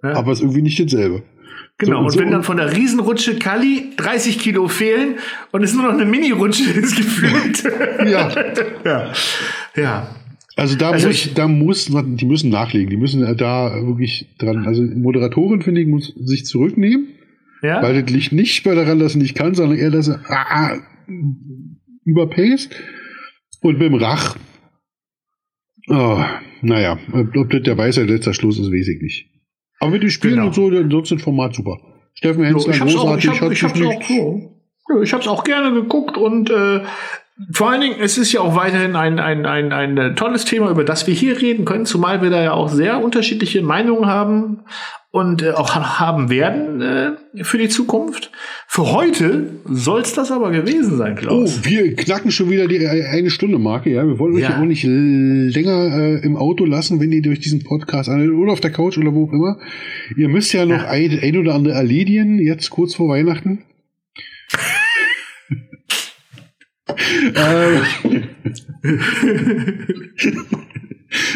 aber 0.00 0.32
ist 0.32 0.40
irgendwie 0.40 0.62
nicht 0.62 0.78
dasselbe. 0.80 1.22
Genau, 1.78 1.98
So, 2.00 2.04
und 2.04 2.10
so- 2.12 2.18
wenn 2.20 2.30
dann 2.30 2.42
von 2.44 2.56
der 2.56 2.72
Riesenrutsche 2.76 3.36
Kali 3.38 3.90
30 3.96 4.38
Kilo 4.38 4.68
fehlen 4.68 5.16
und 5.50 5.62
es 5.64 5.74
nur 5.74 5.82
noch 5.84 5.92
eine 5.92 6.04
Mini-Rutsche 6.04 6.70
ist 6.70 6.96
gefühlt. 6.96 7.64
Ja. 8.08 8.30
ja. 8.84 9.12
Ja. 9.76 10.16
Also 10.56 10.76
da 10.76 10.90
Also 10.90 11.08
muss, 11.08 11.16
ich- 11.26 11.34
da 11.34 11.48
muss, 11.48 11.86
die 11.90 12.24
müssen 12.26 12.50
nachlegen, 12.50 12.88
die 12.90 12.96
müssen 12.96 13.20
da 13.36 13.74
wirklich 13.86 14.28
dran. 14.38 14.66
Also 14.66 14.82
Moderatorin, 14.82 15.62
finde 15.62 15.80
ich, 15.80 15.88
muss 15.88 16.14
sich 16.14 16.46
zurücknehmen, 16.46 17.08
Ja. 17.60 17.82
weil 17.82 18.00
das 18.00 18.08
liegt 18.12 18.30
nicht 18.32 18.62
bei 18.62 18.76
daran, 18.76 19.00
dass 19.00 19.14
sie 19.14 19.18
nicht 19.18 19.34
kann, 19.34 19.54
sondern 19.56 19.76
eher, 19.78 19.90
dass 19.90 20.06
sie 20.06 20.14
ah, 20.28 20.46
ah, 20.48 20.76
überpaced. 22.04 22.70
Und 23.62 23.78
beim 23.80 23.94
Rach, 23.94 24.36
oh, 25.88 26.22
naja, 26.62 26.98
ob 27.12 27.50
das 27.50 27.62
der 27.62 27.76
Weisheit 27.76 28.08
letzter 28.08 28.34
Schluss 28.34 28.58
ist, 28.60 28.70
weiß 28.70 28.88
ich 28.88 29.00
nicht. 29.02 29.26
Aber 29.84 29.92
mit 29.92 30.02
den 30.02 30.10
Spielen 30.10 30.36
Genau. 30.36 30.46
und 30.46 30.54
so, 30.54 30.70
dann 30.70 30.90
ist 30.90 31.12
das 31.12 31.22
Format 31.22 31.54
super. 31.54 31.78
Steffen 32.14 32.42
Hensler, 32.44 32.72
ich 32.74 32.80
hab's 32.80 32.96
auch, 32.96 33.16
ich 33.18 33.26
großartig, 33.26 33.40
hab, 33.42 33.52
ich 33.52 33.62
hab's 33.64 33.80
auch 33.82 35.02
Ich 35.02 35.12
hab's 35.12 35.28
auch 35.28 35.44
gerne 35.44 35.72
geguckt 35.74 36.16
und 36.16 36.48
äh, 36.48 36.80
vor 37.52 37.70
allen 37.70 37.80
Dingen, 37.82 37.96
es 38.00 38.16
ist 38.16 38.32
ja 38.32 38.40
auch 38.40 38.56
weiterhin 38.56 38.96
ein, 38.96 39.18
ein, 39.18 39.44
ein, 39.44 39.72
ein 39.72 40.16
tolles 40.16 40.46
Thema, 40.46 40.70
über 40.70 40.84
das 40.84 41.06
wir 41.06 41.14
hier 41.14 41.40
reden 41.40 41.64
können, 41.66 41.84
zumal 41.84 42.22
wir 42.22 42.30
da 42.30 42.42
ja 42.42 42.52
auch 42.52 42.68
sehr 42.68 43.02
unterschiedliche 43.04 43.60
Meinungen 43.60 44.06
haben 44.06 44.60
und 45.14 45.42
äh, 45.42 45.52
auch 45.52 45.76
ha- 45.76 46.00
haben 46.00 46.28
werden 46.28 46.80
äh, 46.82 47.12
für 47.44 47.56
die 47.56 47.68
Zukunft. 47.68 48.32
Für 48.66 48.90
heute 48.90 49.46
soll's 49.64 50.12
das 50.12 50.32
aber 50.32 50.50
gewesen 50.50 50.96
sein, 50.98 51.12
Oh, 51.16 51.20
Klaus. 51.20 51.60
wir 51.64 51.94
knacken 51.94 52.32
schon 52.32 52.50
wieder 52.50 52.66
die 52.66 52.78
äh, 52.84 53.04
eine 53.06 53.30
Stunde 53.30 53.60
Marke, 53.60 53.90
ja. 53.90 54.04
Wir 54.04 54.18
wollen 54.18 54.34
euch 54.34 54.42
Ja. 54.42 54.50
ja 54.50 54.60
auch 54.60 54.64
nicht 54.64 54.82
länger 54.82 55.96
äh, 55.96 56.16
im 56.26 56.36
Auto 56.36 56.64
lassen, 56.64 56.98
wenn 56.98 57.12
ihr 57.12 57.22
durch 57.22 57.38
diesen 57.38 57.62
Podcast 57.62 58.08
anhört 58.08 58.32
oder 58.32 58.50
auf 58.52 58.60
der 58.60 58.72
Couch 58.72 58.98
oder 58.98 59.14
wo 59.14 59.26
auch 59.28 59.32
immer. 59.32 59.60
Ihr 60.16 60.28
müsst 60.28 60.52
ja 60.52 60.66
noch 60.66 60.82
Ja. 60.82 60.88
Ein, 60.88 61.16
ein 61.22 61.36
oder 61.36 61.54
andere 61.54 61.74
erledigen, 61.76 62.40
jetzt 62.40 62.70
kurz 62.70 62.96
vor 62.96 63.08
Weihnachten. 63.10 63.62
äh, 67.34 67.80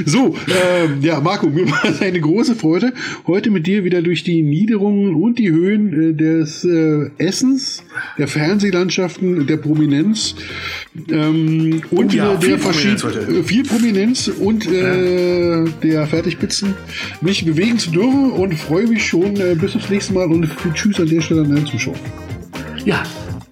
So, 0.04 0.34
äh, 0.48 1.06
ja, 1.06 1.20
Marco, 1.20 1.48
mir 1.48 1.70
war 1.70 1.84
es 1.84 2.00
eine 2.02 2.20
große 2.20 2.54
Freude, 2.54 2.92
heute 3.26 3.50
mit 3.50 3.66
dir 3.66 3.84
wieder 3.84 4.02
durch 4.02 4.24
die 4.24 4.42
Niederungen 4.42 5.14
und 5.14 5.38
die 5.38 5.50
Höhen 5.50 6.10
äh, 6.10 6.14
des 6.14 6.64
äh, 6.64 7.10
Essens, 7.18 7.84
der 8.18 8.28
Fernsehlandschaften, 8.28 9.46
der 9.46 9.56
Prominenz 9.56 10.34
ähm, 11.10 11.82
und, 11.90 11.98
Und 11.98 12.14
ja, 12.14 12.34
äh, 12.34 12.40
viel 12.40 12.50
der 12.50 12.56
Prominenz 12.58 13.02
verschied- 13.02 13.04
heute. 13.04 13.38
äh, 13.38 13.42
viel 13.42 13.62
Prominenz 13.64 14.28
und 14.28 14.66
äh, 14.70 15.64
der 15.82 16.06
Fertigpizzen 16.06 16.74
mich 17.20 17.44
bewegen 17.44 17.78
zu 17.78 17.90
dürfen 17.90 18.30
und 18.32 18.54
freue 18.54 18.86
mich 18.86 19.06
schon 19.06 19.36
äh, 19.36 19.54
bis 19.54 19.72
zum 19.72 19.80
nächsten 19.90 20.14
Mal 20.14 20.26
und 20.26 20.48
tschüss 20.74 20.98
an 21.00 21.08
der 21.08 21.20
Stelle 21.20 21.42
an 21.42 21.52
allen 21.52 21.66
Zuschauern. 21.66 21.98
Ja, 22.84 23.02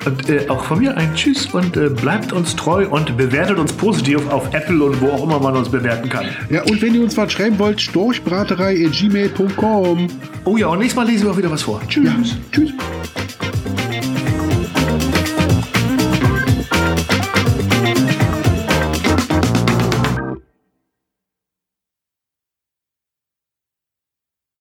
und 0.07 0.29
äh, 0.29 0.49
auch 0.49 0.65
von 0.65 0.79
mir 0.79 0.97
ein 0.97 1.13
Tschüss 1.15 1.47
und 1.47 1.77
äh, 1.77 1.89
bleibt 1.89 2.33
uns 2.33 2.55
treu 2.57 2.87
und 2.89 3.17
bewertet 3.17 3.59
uns 3.59 3.73
positiv 3.73 4.21
auf 4.31 4.55
Apple 4.55 4.85
und 4.85 5.01
wo 5.01 5.09
auch 5.09 5.25
immer 5.25 5.41
man 5.41 5.57
uns 5.57 5.69
bewerten 5.69 6.09
kann. 6.09 6.27
Ja, 6.49 6.63
und 6.63 6.81
wenn 6.83 6.95
ihr 6.95 7.03
uns 7.03 7.17
was 7.17 7.33
schreiben 7.33 7.59
wollt, 7.59 7.81
storchbraterei.gmail.com. 7.81 10.07
Oh 10.45 10.57
ja, 10.57 10.69
und 10.69 10.79
nächstes 10.79 10.95
Mal 10.97 11.07
lesen 11.07 11.25
wir 11.25 11.33
auch 11.33 11.39
wieder 11.39 11.51
was 11.51 11.63
vor. 11.63 11.81
Tschüss. 11.89 12.05
Ja, 12.05 12.15
tschüss. 12.53 12.71